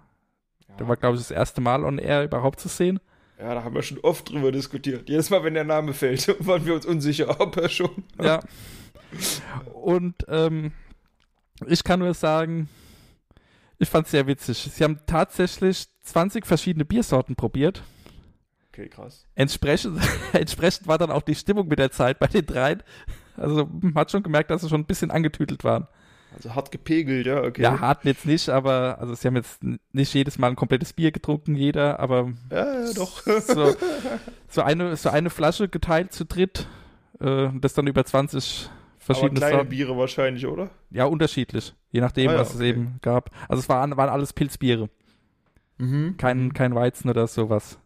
Der 0.81 0.89
war, 0.89 0.97
glaube 0.97 1.15
ich, 1.17 1.23
das 1.23 1.31
erste 1.31 1.61
Mal 1.61 1.85
on 1.85 1.99
air 1.99 2.25
überhaupt 2.25 2.59
zu 2.59 2.67
sehen. 2.69 2.99
Ja, 3.45 3.53
da 3.53 3.63
haben 3.63 3.75
wir 3.75 3.83
schon 3.83 3.99
oft 4.01 4.31
drüber 4.31 4.51
diskutiert. 4.53 5.07
Jedes 5.07 5.29
Mal, 5.29 5.45
wenn 5.45 5.53
der 5.53 5.65
Name 5.65 5.93
fällt, 5.93 6.35
waren 6.47 6.65
wir 6.65 6.73
uns 6.73 6.87
unsicher, 6.87 7.43
ob 7.43 7.59
er 7.59 7.69
schon. 7.69 8.03
Ja. 8.19 8.41
Und 9.75 10.15
ähm, 10.29 10.73
ich 11.67 11.85
kann 11.85 12.01
nur 12.01 12.15
sagen, 12.15 12.71
ich 13.79 13.91
fand 13.91 14.07
es 14.07 14.13
sehr 14.13 14.27
witzig. 14.27 14.71
Sie 14.73 14.83
haben 14.83 15.01
tatsächlich 15.07 15.89
20 16.05 16.47
verschiedene 16.47 16.87
Biersorten 16.87 17.37
probiert. 17.37 17.83
Okay, 18.71 18.89
krass. 18.89 19.27
Entsprechend, 19.35 20.01
entsprechend 20.33 20.87
war 20.87 20.97
dann 20.97 21.11
auch 21.11 21.21
die 21.21 21.35
Stimmung 21.35 21.69
mit 21.69 21.79
der 21.79 21.91
Zeit 21.91 22.19
bei 22.19 22.29
den 22.29 22.47
dreien. 22.47 22.83
Also 23.37 23.69
man 23.83 23.95
hat 23.97 24.11
schon 24.11 24.23
gemerkt, 24.23 24.51
dass 24.51 24.63
sie 24.63 24.71
schon 24.71 24.81
ein 24.81 24.87
bisschen 24.87 25.11
angetütelt 25.11 25.65
waren. 25.65 25.87
Also 26.35 26.55
hart 26.55 26.71
gepegelt, 26.73 27.27
ja, 27.27 27.43
okay. 27.43 27.63
Ja, 27.63 27.81
hart 27.81 28.05
jetzt 28.05 28.27
nicht, 28.27 28.49
aber 28.49 28.99
also 29.01 29.15
sie 29.15 29.27
haben 29.29 29.37
jetzt 29.37 29.61
nicht 29.93 30.13
jedes 30.15 30.39
Mal 30.39 30.49
ein 30.49 30.57
komplettes 30.57 30.93
Bier 30.93 31.13
getrunken, 31.13 31.55
jeder, 31.55 32.01
aber 32.01 32.33
ja, 32.51 32.81
ja 32.87 32.93
doch. 32.93 33.23
so, 33.23 33.75
so, 34.49 34.63
eine, 34.63 34.97
so 34.97 35.11
eine 35.11 35.31
Flasche 35.31 35.69
geteilt 35.69 36.13
zu 36.13 36.25
dritt, 36.25 36.67
äh, 37.21 37.49
das 37.61 37.75
dann 37.75 37.87
über 37.87 38.05
20 38.05 38.69
Aber 38.69 38.99
verschiedene 38.99 39.39
kleine 39.39 39.55
Sorten. 39.57 39.69
Biere 39.71 39.97
wahrscheinlich, 39.97 40.47
oder? 40.47 40.71
Ja, 40.91 41.05
unterschiedlich, 41.05 41.75
je 41.93 42.01
nachdem, 42.01 42.31
Ah 42.31 42.35
ja, 42.35 42.39
was 42.41 42.51
es 42.51 42.57
okay. 42.57 42.71
eben 42.71 42.99
gab. 43.03 43.31
Also 43.49 43.61
es 43.61 43.69
waren, 43.69 43.97
waren 43.97 44.09
alles 44.11 44.33
Pilzbiere, 44.33 44.89
Mhm. 45.79 46.17
kein, 46.17 46.53
kein 46.53 46.75
Weizen 46.75 47.11
oder 47.11 47.27
sowas. 47.27 47.79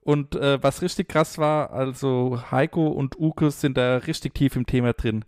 Und 0.00 0.34
äh, 0.36 0.62
was 0.62 0.82
richtig 0.82 1.08
krass 1.08 1.38
war, 1.38 1.70
also 1.72 2.38
Heiko 2.50 2.88
und 2.88 3.18
Uke 3.18 3.50
sind 3.50 3.76
da 3.78 3.96
richtig 3.98 4.34
tief 4.34 4.54
im 4.56 4.66
Thema 4.66 4.92
drin. 4.92 5.24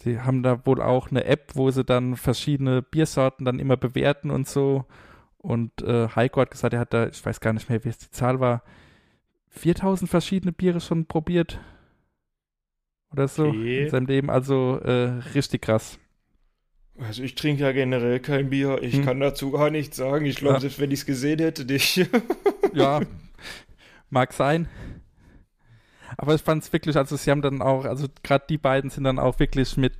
Sie 0.00 0.20
haben 0.20 0.42
da 0.42 0.64
wohl 0.64 0.80
auch 0.80 1.10
eine 1.10 1.24
App, 1.24 1.52
wo 1.54 1.70
sie 1.70 1.84
dann 1.84 2.16
verschiedene 2.16 2.82
Biersorten 2.82 3.44
dann 3.44 3.58
immer 3.58 3.76
bewerten 3.76 4.30
und 4.30 4.46
so. 4.48 4.84
Und 5.38 5.82
äh, 5.82 6.08
Heiko 6.14 6.40
hat 6.40 6.50
gesagt, 6.52 6.74
er 6.74 6.80
hat 6.80 6.94
da, 6.94 7.08
ich 7.08 7.24
weiß 7.24 7.40
gar 7.40 7.52
nicht 7.52 7.68
mehr, 7.68 7.84
wie 7.84 7.88
es 7.88 7.98
die 7.98 8.10
Zahl 8.10 8.38
war, 8.40 8.62
4000 9.48 10.08
verschiedene 10.10 10.52
Biere 10.52 10.80
schon 10.80 11.06
probiert. 11.06 11.58
Oder 13.12 13.26
so 13.26 13.46
Okay. 13.48 13.84
in 13.84 13.88
seinem 13.90 14.06
Leben. 14.06 14.30
Also 14.30 14.78
äh, 14.84 15.20
richtig 15.34 15.62
krass. 15.62 15.98
Also 16.98 17.22
ich 17.22 17.34
trinke 17.36 17.62
ja 17.62 17.72
generell 17.72 18.20
kein 18.20 18.50
Bier. 18.50 18.82
Ich 18.82 18.94
Hm. 18.96 19.04
kann 19.04 19.20
dazu 19.20 19.50
gar 19.52 19.70
nichts 19.70 19.96
sagen. 19.96 20.26
Ich 20.26 20.36
glaube, 20.36 20.54
Ja. 20.54 20.60
selbst 20.60 20.78
wenn 20.80 20.90
ich 20.90 21.00
es 21.00 21.06
gesehen 21.06 21.38
hätte, 21.38 21.64
nicht. 21.64 22.08
Ja, 22.74 23.00
mag 24.10 24.32
sein. 24.34 24.68
Aber 26.16 26.34
ich 26.34 26.42
fand 26.42 26.62
es 26.62 26.72
wirklich, 26.72 26.96
also 26.96 27.16
sie 27.16 27.30
haben 27.30 27.42
dann 27.42 27.62
auch, 27.62 27.84
also 27.84 28.06
gerade 28.22 28.44
die 28.48 28.58
beiden 28.58 28.90
sind 28.90 29.04
dann 29.04 29.18
auch 29.18 29.38
wirklich 29.38 29.76
mit 29.76 29.92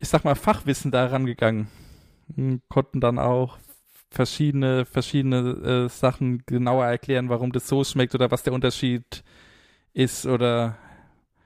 ich 0.00 0.08
sag 0.08 0.24
mal, 0.24 0.34
Fachwissen 0.34 0.90
da 0.90 1.06
rangegangen. 1.06 1.68
Konnten 2.68 3.00
dann 3.00 3.18
auch 3.18 3.58
verschiedene, 4.10 4.84
verschiedene 4.84 5.86
äh, 5.86 5.88
Sachen 5.88 6.42
genauer 6.46 6.86
erklären, 6.86 7.28
warum 7.28 7.52
das 7.52 7.68
so 7.68 7.84
schmeckt 7.84 8.14
oder 8.14 8.30
was 8.30 8.42
der 8.42 8.52
Unterschied 8.52 9.22
ist 9.92 10.26
oder 10.26 10.76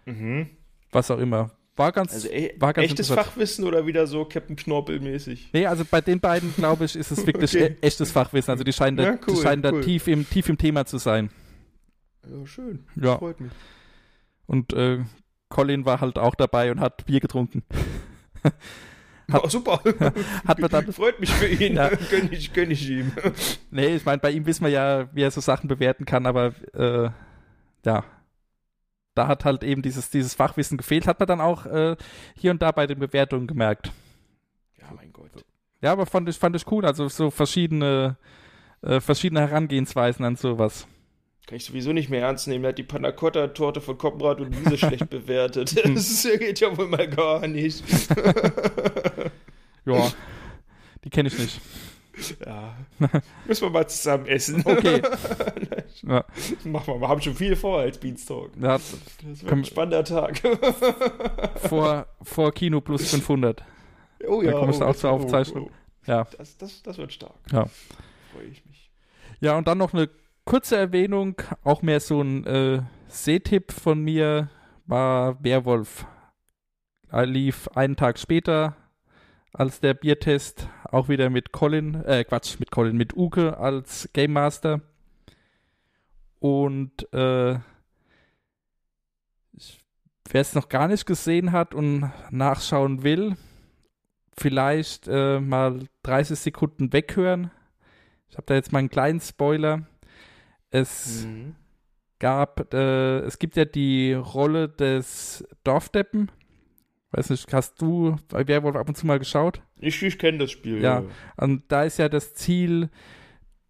mhm. 0.04 0.50
was 0.90 1.10
auch 1.10 1.18
immer. 1.18 1.50
War 1.74 1.90
ganz, 1.92 2.12
Also 2.12 2.28
e 2.28 2.54
war 2.58 2.72
ganz 2.74 2.90
echtes. 2.90 3.08
Fachwissen 3.08 3.64
oder 3.64 3.86
wieder 3.86 4.06
so 4.06 4.26
Captain 4.26 4.56
Knorpel-mäßig? 4.56 5.48
Nee, 5.54 5.66
also 5.66 5.84
bei 5.90 6.02
den 6.02 6.20
beiden, 6.20 6.54
glaube 6.54 6.84
ich, 6.84 6.94
ist 6.96 7.10
es 7.10 7.26
wirklich 7.26 7.54
Okay. 7.54 7.76
e 7.80 7.86
echtes 7.86 8.12
Fachwissen. 8.12 8.50
Also 8.50 8.62
die 8.62 8.72
scheinen 8.72 8.96
da, 8.98 9.04
Ja, 9.04 9.18
cool, 9.26 9.34
die 9.34 9.40
scheinen 9.40 9.62
da 9.62 9.72
cool. 9.72 9.80
tief, 9.80 10.06
im, 10.06 10.28
tief 10.28 10.48
im 10.48 10.58
Thema 10.58 10.84
zu 10.84 10.98
sein. 10.98 11.30
Ja, 12.28 12.46
schön. 12.46 12.84
Ja. 12.96 13.18
Freut 13.18 13.40
mich. 13.40 13.52
Und 14.46 14.72
äh, 14.72 15.04
Colin 15.48 15.84
war 15.84 16.00
halt 16.00 16.18
auch 16.18 16.34
dabei 16.34 16.70
und 16.70 16.80
hat 16.80 17.06
Bier 17.06 17.20
getrunken. 17.20 17.62
Oh, 19.32 19.48
super. 19.48 19.80
Hat 20.46 20.58
man 20.58 20.70
dann, 20.70 20.92
freut 20.92 21.20
mich 21.20 21.30
für 21.32 21.46
ihn. 21.46 21.76
Ja. 21.76 21.88
gönn, 22.10 22.30
ich, 22.32 22.52
gönn 22.52 22.70
ich 22.70 22.88
ihm. 22.88 23.12
nee, 23.70 23.94
ich 23.94 24.04
meine, 24.04 24.18
bei 24.18 24.30
ihm 24.30 24.44
wissen 24.46 24.64
wir 24.64 24.70
ja, 24.70 25.08
wie 25.14 25.22
er 25.22 25.30
so 25.30 25.40
Sachen 25.40 25.68
bewerten 25.68 26.04
kann, 26.04 26.26
aber 26.26 26.52
äh, 26.74 27.10
ja, 27.86 28.04
da 29.14 29.28
hat 29.28 29.44
halt 29.44 29.64
eben 29.64 29.82
dieses, 29.82 30.10
dieses 30.10 30.34
Fachwissen 30.34 30.78
gefehlt, 30.78 31.06
hat 31.06 31.18
man 31.20 31.28
dann 31.28 31.40
auch 31.40 31.66
äh, 31.66 31.96
hier 32.36 32.50
und 32.50 32.62
da 32.62 32.72
bei 32.72 32.86
den 32.86 32.98
Bewertungen 32.98 33.46
gemerkt. 33.46 33.92
Ja, 34.78 34.86
mein 34.94 35.12
Gott. 35.12 35.30
Ja, 35.80 35.92
aber 35.92 36.06
fand 36.06 36.28
ich, 36.28 36.38
fand 36.38 36.56
ich 36.56 36.70
cool, 36.70 36.84
also 36.84 37.08
so 37.08 37.30
verschiedene, 37.30 38.16
äh, 38.82 39.00
verschiedene 39.00 39.40
Herangehensweisen 39.40 40.24
an 40.24 40.36
sowas. 40.36 40.86
Kann 41.46 41.56
ich 41.56 41.64
sowieso 41.64 41.92
nicht 41.92 42.08
mehr 42.08 42.22
ernst 42.22 42.46
nehmen. 42.48 42.64
Er 42.64 42.68
hat 42.68 42.78
die 42.78 42.82
Panna 42.84 43.10
Cotta-Torte 43.12 43.80
von 43.80 43.98
Koppenrad 43.98 44.40
und 44.40 44.58
Wiese 44.64 44.78
schlecht 44.86 45.10
bewertet. 45.10 45.74
Das 45.94 46.22
geht 46.38 46.60
ja 46.60 46.76
wohl 46.76 46.86
mal 46.88 47.08
gar 47.08 47.46
nicht. 47.46 47.82
Ja, 49.84 50.12
die 51.04 51.10
kenne 51.10 51.28
ich 51.28 51.36
nicht. 51.38 51.60
Ja. 52.46 52.76
Müssen 53.46 53.62
wir 53.66 53.70
mal 53.70 53.88
zusammen 53.88 54.26
essen. 54.26 54.62
Okay. 54.64 55.02
Ja, 56.02 56.24
Machen 56.64 56.94
wir. 56.94 57.00
Wir 57.00 57.08
haben 57.08 57.20
schon 57.20 57.34
viel 57.34 57.56
vor 57.56 57.80
als 57.80 57.98
Beanstalk. 57.98 58.52
ja, 58.60 58.74
Das 58.78 58.92
wird 59.22 59.48
Komm. 59.48 59.58
ein 59.60 59.64
spannender 59.64 60.04
Tag. 60.04 60.40
vor, 61.68 62.06
vor 62.22 62.52
Kino 62.52 62.80
plus 62.80 63.10
500. 63.10 63.64
Oh 64.28 64.40
Da 64.40 64.52
kommst 64.52 64.80
du 64.80 64.84
auch 64.84 64.94
zur 64.94 65.10
Aufzeichnung. 65.10 65.70
Ja. 66.06 66.28
Das, 66.38 66.56
das, 66.58 66.80
das 66.84 66.96
wird 66.98 67.12
stark. 67.12 67.34
Ja. 67.50 67.64
Freue 68.32 68.44
ich 68.52 68.64
mich. 68.66 68.88
Ja, 69.40 69.56
und 69.58 69.66
dann 69.66 69.78
noch 69.78 69.92
eine 69.94 70.08
kurze 70.44 70.76
Erwähnung, 70.76 71.40
auch 71.64 71.82
mehr 71.82 72.00
so 72.00 72.20
ein 72.20 72.46
äh, 72.46 72.82
Sehtipp 73.08 73.72
von 73.72 74.02
mir, 74.02 74.50
war 74.86 75.42
Werwolf. 75.42 76.06
äh, 77.12 77.24
lief 77.24 77.68
einen 77.68 77.96
Tag 77.96 78.18
später 78.18 78.76
als 79.52 79.80
der 79.80 79.94
Biertest, 79.94 80.68
auch 80.84 81.08
wieder 81.08 81.30
mit 81.30 81.52
Colin, 81.52 81.94
äh, 82.04 82.24
Quatsch, 82.24 82.58
mit 82.58 82.70
Colin, 82.70 82.96
mit 82.96 83.16
Uke 83.16 83.58
als 83.58 84.08
Game 84.12 84.32
Master. 84.32 84.80
Und 86.38 87.12
äh, 87.12 87.58
wer 90.32 90.40
es 90.40 90.54
noch 90.54 90.68
gar 90.68 90.88
nicht 90.88 91.06
gesehen 91.06 91.52
hat 91.52 91.74
und 91.74 92.10
nachschauen 92.30 93.02
will, 93.02 93.36
vielleicht 94.36 95.06
äh, 95.08 95.38
mal 95.38 95.86
30 96.02 96.38
Sekunden 96.38 96.92
weghören. 96.92 97.50
Ich 98.28 98.36
habe 98.36 98.46
da 98.46 98.54
jetzt 98.54 98.72
mal 98.72 98.78
einen 98.78 98.88
kleinen 98.88 99.20
Spoiler. 99.20 99.86
Es 100.72 101.24
Mhm. 101.26 101.54
gab, 102.18 102.72
äh, 102.74 103.18
es 103.20 103.38
gibt 103.38 103.56
ja 103.56 103.64
die 103.64 104.14
Rolle 104.14 104.68
des 104.68 105.44
Dorfdeppen. 105.64 106.30
Weiß 107.12 107.28
nicht, 107.30 107.52
hast 107.52 107.80
du 107.80 108.16
Werwolf 108.30 108.74
ab 108.74 108.88
und 108.88 108.96
zu 108.96 109.06
mal 109.06 109.18
geschaut? 109.18 109.60
Ich, 109.78 110.02
ich 110.02 110.18
kenne 110.18 110.38
das 110.38 110.50
Spiel. 110.50 110.82
Ja. 110.82 111.04
Und 111.36 111.64
da 111.68 111.84
ist 111.84 111.98
ja 111.98 112.08
das 112.08 112.32
Ziel, 112.34 112.88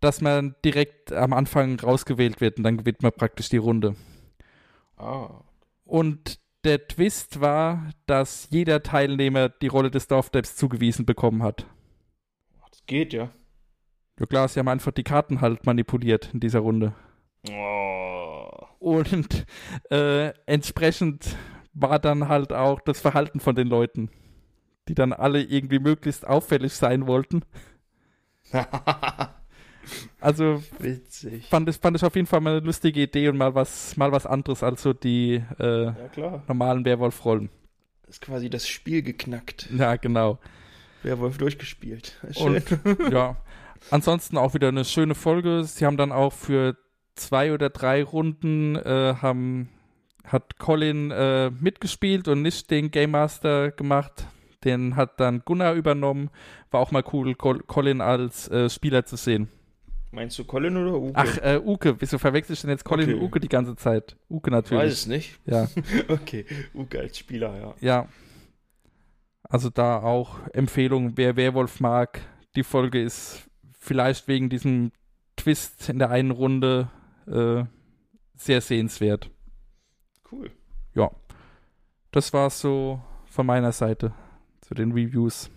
dass 0.00 0.20
man 0.20 0.54
direkt 0.64 1.12
am 1.12 1.32
Anfang 1.32 1.78
rausgewählt 1.80 2.40
wird 2.40 2.58
und 2.58 2.62
dann 2.64 2.76
gewinnt 2.76 3.02
man 3.02 3.12
praktisch 3.12 3.48
die 3.48 3.56
Runde. 3.56 3.96
Ah. 4.96 5.40
Und 5.84 6.38
der 6.64 6.86
Twist 6.86 7.40
war, 7.40 7.90
dass 8.06 8.46
jeder 8.50 8.84
Teilnehmer 8.84 9.48
die 9.48 9.66
Rolle 9.66 9.90
des 9.90 10.06
Dorfdepps 10.06 10.54
zugewiesen 10.54 11.04
bekommen 11.04 11.42
hat. 11.42 11.66
Das 12.70 12.86
geht 12.86 13.12
ja. 13.12 13.30
Ja 14.18 14.26
klar, 14.26 14.48
sie 14.48 14.60
haben 14.60 14.68
einfach 14.68 14.92
die 14.92 15.04
Karten 15.04 15.40
halt 15.40 15.66
manipuliert 15.66 16.30
in 16.32 16.40
dieser 16.40 16.60
Runde. 16.60 16.94
Oh. 17.50 18.66
Und 18.78 19.46
äh, 19.90 20.32
entsprechend 20.46 21.36
war 21.72 21.98
dann 21.98 22.28
halt 22.28 22.52
auch 22.52 22.80
das 22.80 23.00
Verhalten 23.00 23.40
von 23.40 23.54
den 23.54 23.68
Leuten, 23.68 24.10
die 24.88 24.94
dann 24.94 25.12
alle 25.12 25.42
irgendwie 25.42 25.78
möglichst 25.78 26.26
auffällig 26.26 26.74
sein 26.74 27.06
wollten. 27.06 27.44
Also 30.20 30.62
Witzig. 30.78 31.48
fand 31.48 31.68
ich, 31.68 31.76
fand 31.76 31.96
ich 31.96 32.04
auf 32.04 32.14
jeden 32.14 32.28
Fall 32.28 32.40
mal 32.40 32.56
eine 32.56 32.64
lustige 32.64 33.02
Idee 33.02 33.28
und 33.28 33.36
mal 33.36 33.54
was, 33.54 33.96
mal 33.96 34.12
was 34.12 34.26
anderes 34.26 34.62
als 34.62 34.82
so 34.82 34.92
die 34.92 35.42
äh, 35.58 35.86
Ja, 36.16 36.42
normalen 36.46 36.84
Werwolf-Rollen. 36.84 37.50
Das 38.06 38.16
ist 38.16 38.20
quasi 38.22 38.48
das 38.48 38.68
Spiel 38.68 39.02
geknackt. 39.02 39.68
Ja, 39.76 39.96
genau. 39.96 40.38
Werwolf 41.02 41.38
durchgespielt. 41.38 42.20
Und 42.36 42.62
ja, 43.10 43.36
ansonsten 43.90 44.36
auch 44.38 44.54
wieder 44.54 44.68
eine 44.68 44.84
schöne 44.84 45.14
Folge. 45.14 45.64
Sie 45.64 45.84
haben 45.84 45.96
dann 45.96 46.12
auch 46.12 46.32
für 46.32 46.76
zwei 47.14 47.52
oder 47.52 47.70
drei 47.70 48.02
Runden 48.02 48.76
äh, 48.76 49.14
haben, 49.20 49.68
hat 50.24 50.58
Colin 50.58 51.10
äh, 51.10 51.50
mitgespielt 51.50 52.28
und 52.28 52.42
nicht 52.42 52.70
den 52.70 52.90
Game 52.90 53.10
Master 53.12 53.70
gemacht. 53.70 54.26
Den 54.64 54.96
hat 54.96 55.18
dann 55.18 55.42
Gunnar 55.44 55.74
übernommen. 55.74 56.30
War 56.70 56.80
auch 56.80 56.92
mal 56.92 57.04
cool, 57.12 57.34
Col 57.34 57.60
Colin 57.64 58.00
als 58.00 58.48
äh, 58.48 58.70
Spieler 58.70 59.04
zu 59.04 59.16
sehen. 59.16 59.48
Meinst 60.12 60.38
du 60.38 60.44
Colin 60.44 60.76
oder 60.76 60.94
Uke? 60.94 61.12
Ach, 61.14 61.38
äh, 61.38 61.58
Uke. 61.64 61.96
Wieso 61.98 62.18
verwechsel 62.18 62.52
ich 62.52 62.60
denn 62.60 62.70
jetzt 62.70 62.84
Colin 62.84 63.08
Okay. 63.08 63.18
und 63.18 63.22
Uke 63.24 63.40
die 63.40 63.48
ganze 63.48 63.74
Zeit? 63.76 64.16
Uke 64.28 64.50
ich 64.50 64.54
weiß 64.54 64.70
natürlich. 64.70 64.92
es 64.92 65.06
nicht. 65.06 65.40
Ja, 65.46 65.68
Okay, 66.08 66.44
Uke 66.74 67.00
als 67.00 67.18
Spieler, 67.18 67.56
ja. 67.58 67.74
ja. 67.80 68.08
Also 69.42 69.70
da 69.70 69.98
auch 70.00 70.38
Empfehlung, 70.52 71.12
wer 71.16 71.36
Werwolf 71.36 71.80
mag. 71.80 72.20
Die 72.56 72.62
Folge 72.62 73.02
ist 73.02 73.48
vielleicht 73.82 74.28
wegen 74.28 74.48
diesem 74.48 74.92
Twist 75.36 75.88
in 75.88 75.98
der 75.98 76.10
einen 76.10 76.30
Runde 76.30 76.90
äh, 77.26 77.64
sehr 78.36 78.60
sehenswert. 78.60 79.30
Cool. 80.30 80.50
Das 82.12 82.32
war's 82.34 82.60
so 82.60 83.00
von 83.24 83.46
meiner 83.46 83.72
Seite 83.72 84.12
zu 84.60 84.74
den 84.74 84.92
Reviews. 84.92 85.50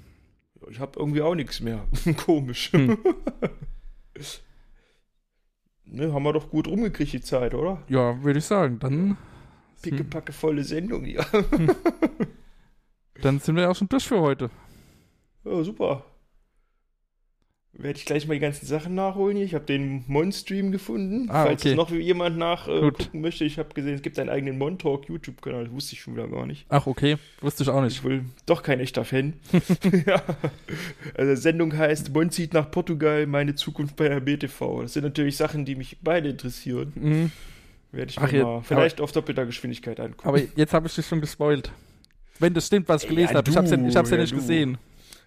Ich 0.70 0.80
habe 0.80 0.98
irgendwie 0.98 1.22
auch 1.22 1.36
nichts 1.36 1.60
mehr. 1.60 1.86
Komisch. 2.26 2.72
Hm. 2.72 2.98
ne, 5.84 6.14
haben 6.14 6.24
wir 6.24 6.32
doch 6.32 6.50
gut 6.50 6.68
rumgekriegt 6.70 7.12
die 7.12 7.22
Zeit, 7.22 7.54
oder? 7.54 7.84
Ja, 7.90 8.24
würde 8.24 8.40
ich 8.40 8.46
sagen. 8.46 8.80
Dann, 8.80 9.18
Pickepacke 9.82 10.32
volle 10.32 10.64
Sendung 10.64 11.04
hier. 11.04 11.26
dann 13.22 13.40
sind 13.40 13.58
wir 13.58 13.70
auch 13.70 13.76
schon 13.76 13.90
durch 13.90 14.08
für 14.08 14.22
heute. 14.22 14.50
Ja, 15.44 15.62
super. 15.62 16.06
Werde 17.78 18.00
ich 18.00 18.06
gleich 18.06 18.26
mal 18.26 18.36
die 18.36 18.40
ganzen 18.40 18.66
Sachen 18.66 18.96
nachholen 18.96 19.36
hier. 19.36 19.46
Ich 19.46 19.54
habe 19.54 19.66
den 19.66 20.06
Mon-Stream 20.08 20.72
gefunden. 20.72 21.30
Ah, 21.30 21.44
Falls 21.44 21.62
okay. 21.62 21.72
es 21.72 21.76
noch 21.76 21.92
jemand 21.92 22.38
nach 22.38 22.70
äh, 22.70 22.92
möchte. 23.12 23.44
Ich 23.44 23.60
habe 23.60 23.74
gesehen, 23.74 23.96
es 23.96 24.02
gibt 24.02 24.18
einen 24.18 24.30
eigenen 24.30 24.58
Montalk 24.58 25.10
YouTube-Kanal. 25.10 25.66
Das 25.66 25.74
wusste 25.74 25.94
ich 25.96 26.02
schon 26.02 26.16
wieder 26.16 26.30
gar 26.30 26.46
nicht. 26.46 26.66
Ach, 26.70 26.88
okay. 26.88 27.18
Wusste 27.42 27.64
ich 27.64 27.70
auch 27.70 27.82
nicht. 27.82 27.98
Ich 27.98 28.04
will 28.06 28.24
doch 28.46 28.64
kein 28.64 28.80
echter 28.80 29.04
Fan. 29.04 29.34
ja. 30.06 30.22
Also 31.16 31.32
die 31.32 31.42
Sendung 31.42 31.78
heißt 31.78 32.14
Mon 32.14 32.30
zieht 32.30 32.54
nach 32.54 32.72
Portugal, 32.72 33.28
meine 33.28 33.56
Zukunft 33.56 33.98
bei 33.98 34.08
RBTV. 34.08 34.84
Das 34.84 34.94
sind 34.94 35.04
natürlich 35.04 35.36
Sachen, 35.36 35.66
die 35.66 35.76
mich 35.76 35.98
beide 36.02 36.30
interessieren. 36.30 36.94
Mhm. 36.96 37.32
Werde 37.92 38.10
ich 38.10 38.18
Ach, 38.20 38.32
mir 38.32 38.44
mal 38.44 38.62
vielleicht 38.62 39.02
auf 39.02 39.12
doppelter 39.12 39.46
Geschwindigkeit 39.46 40.00
angucken. 40.00 40.28
Aber 40.28 40.40
jetzt 40.40 40.74
habe 40.74 40.88
ich 40.88 40.96
dich 40.96 41.06
schon 41.06 41.20
gespoilt. 41.20 41.72
Wenn 42.40 42.54
das 42.54 42.68
stimmt, 42.68 42.88
was 42.88 43.04
ich 43.04 43.10
gelesen 43.10 43.34
Ja, 43.34 43.38
habe. 43.40 43.50
Ich 43.50 43.56
habe 43.58 43.66
es 43.66 43.72
ja 44.12 44.16
ja, 44.16 44.22
nicht 44.22 44.34
du. 44.34 44.38
gesehen. 44.38 44.78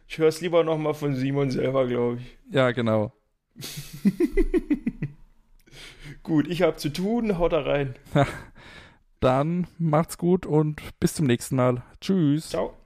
Ich 0.09 0.17
höre 0.19 0.29
es 0.29 0.41
lieber 0.41 0.65
nochmal 0.65 0.95
von 0.95 1.15
Simon 1.15 1.51
selber, 1.51 1.87
glaube 1.87 2.17
ich. 2.17 2.39
Ja, 2.51 2.71
genau. 2.71 3.13
Gut, 6.23 6.49
ich 6.49 6.63
habe 6.63 6.77
zu 6.77 6.89
tun. 6.89 7.39
Haut 7.39 7.53
da 7.53 7.61
rein. 7.61 7.95
Dann 9.21 9.67
macht's 9.79 10.17
gut 10.17 10.47
und 10.47 10.81
bis 11.01 11.15
zum 11.15 11.27
nächsten 11.27 11.57
Mal. 11.57 11.83
Tschüss. 12.01 12.51
Ciao. 12.51 12.78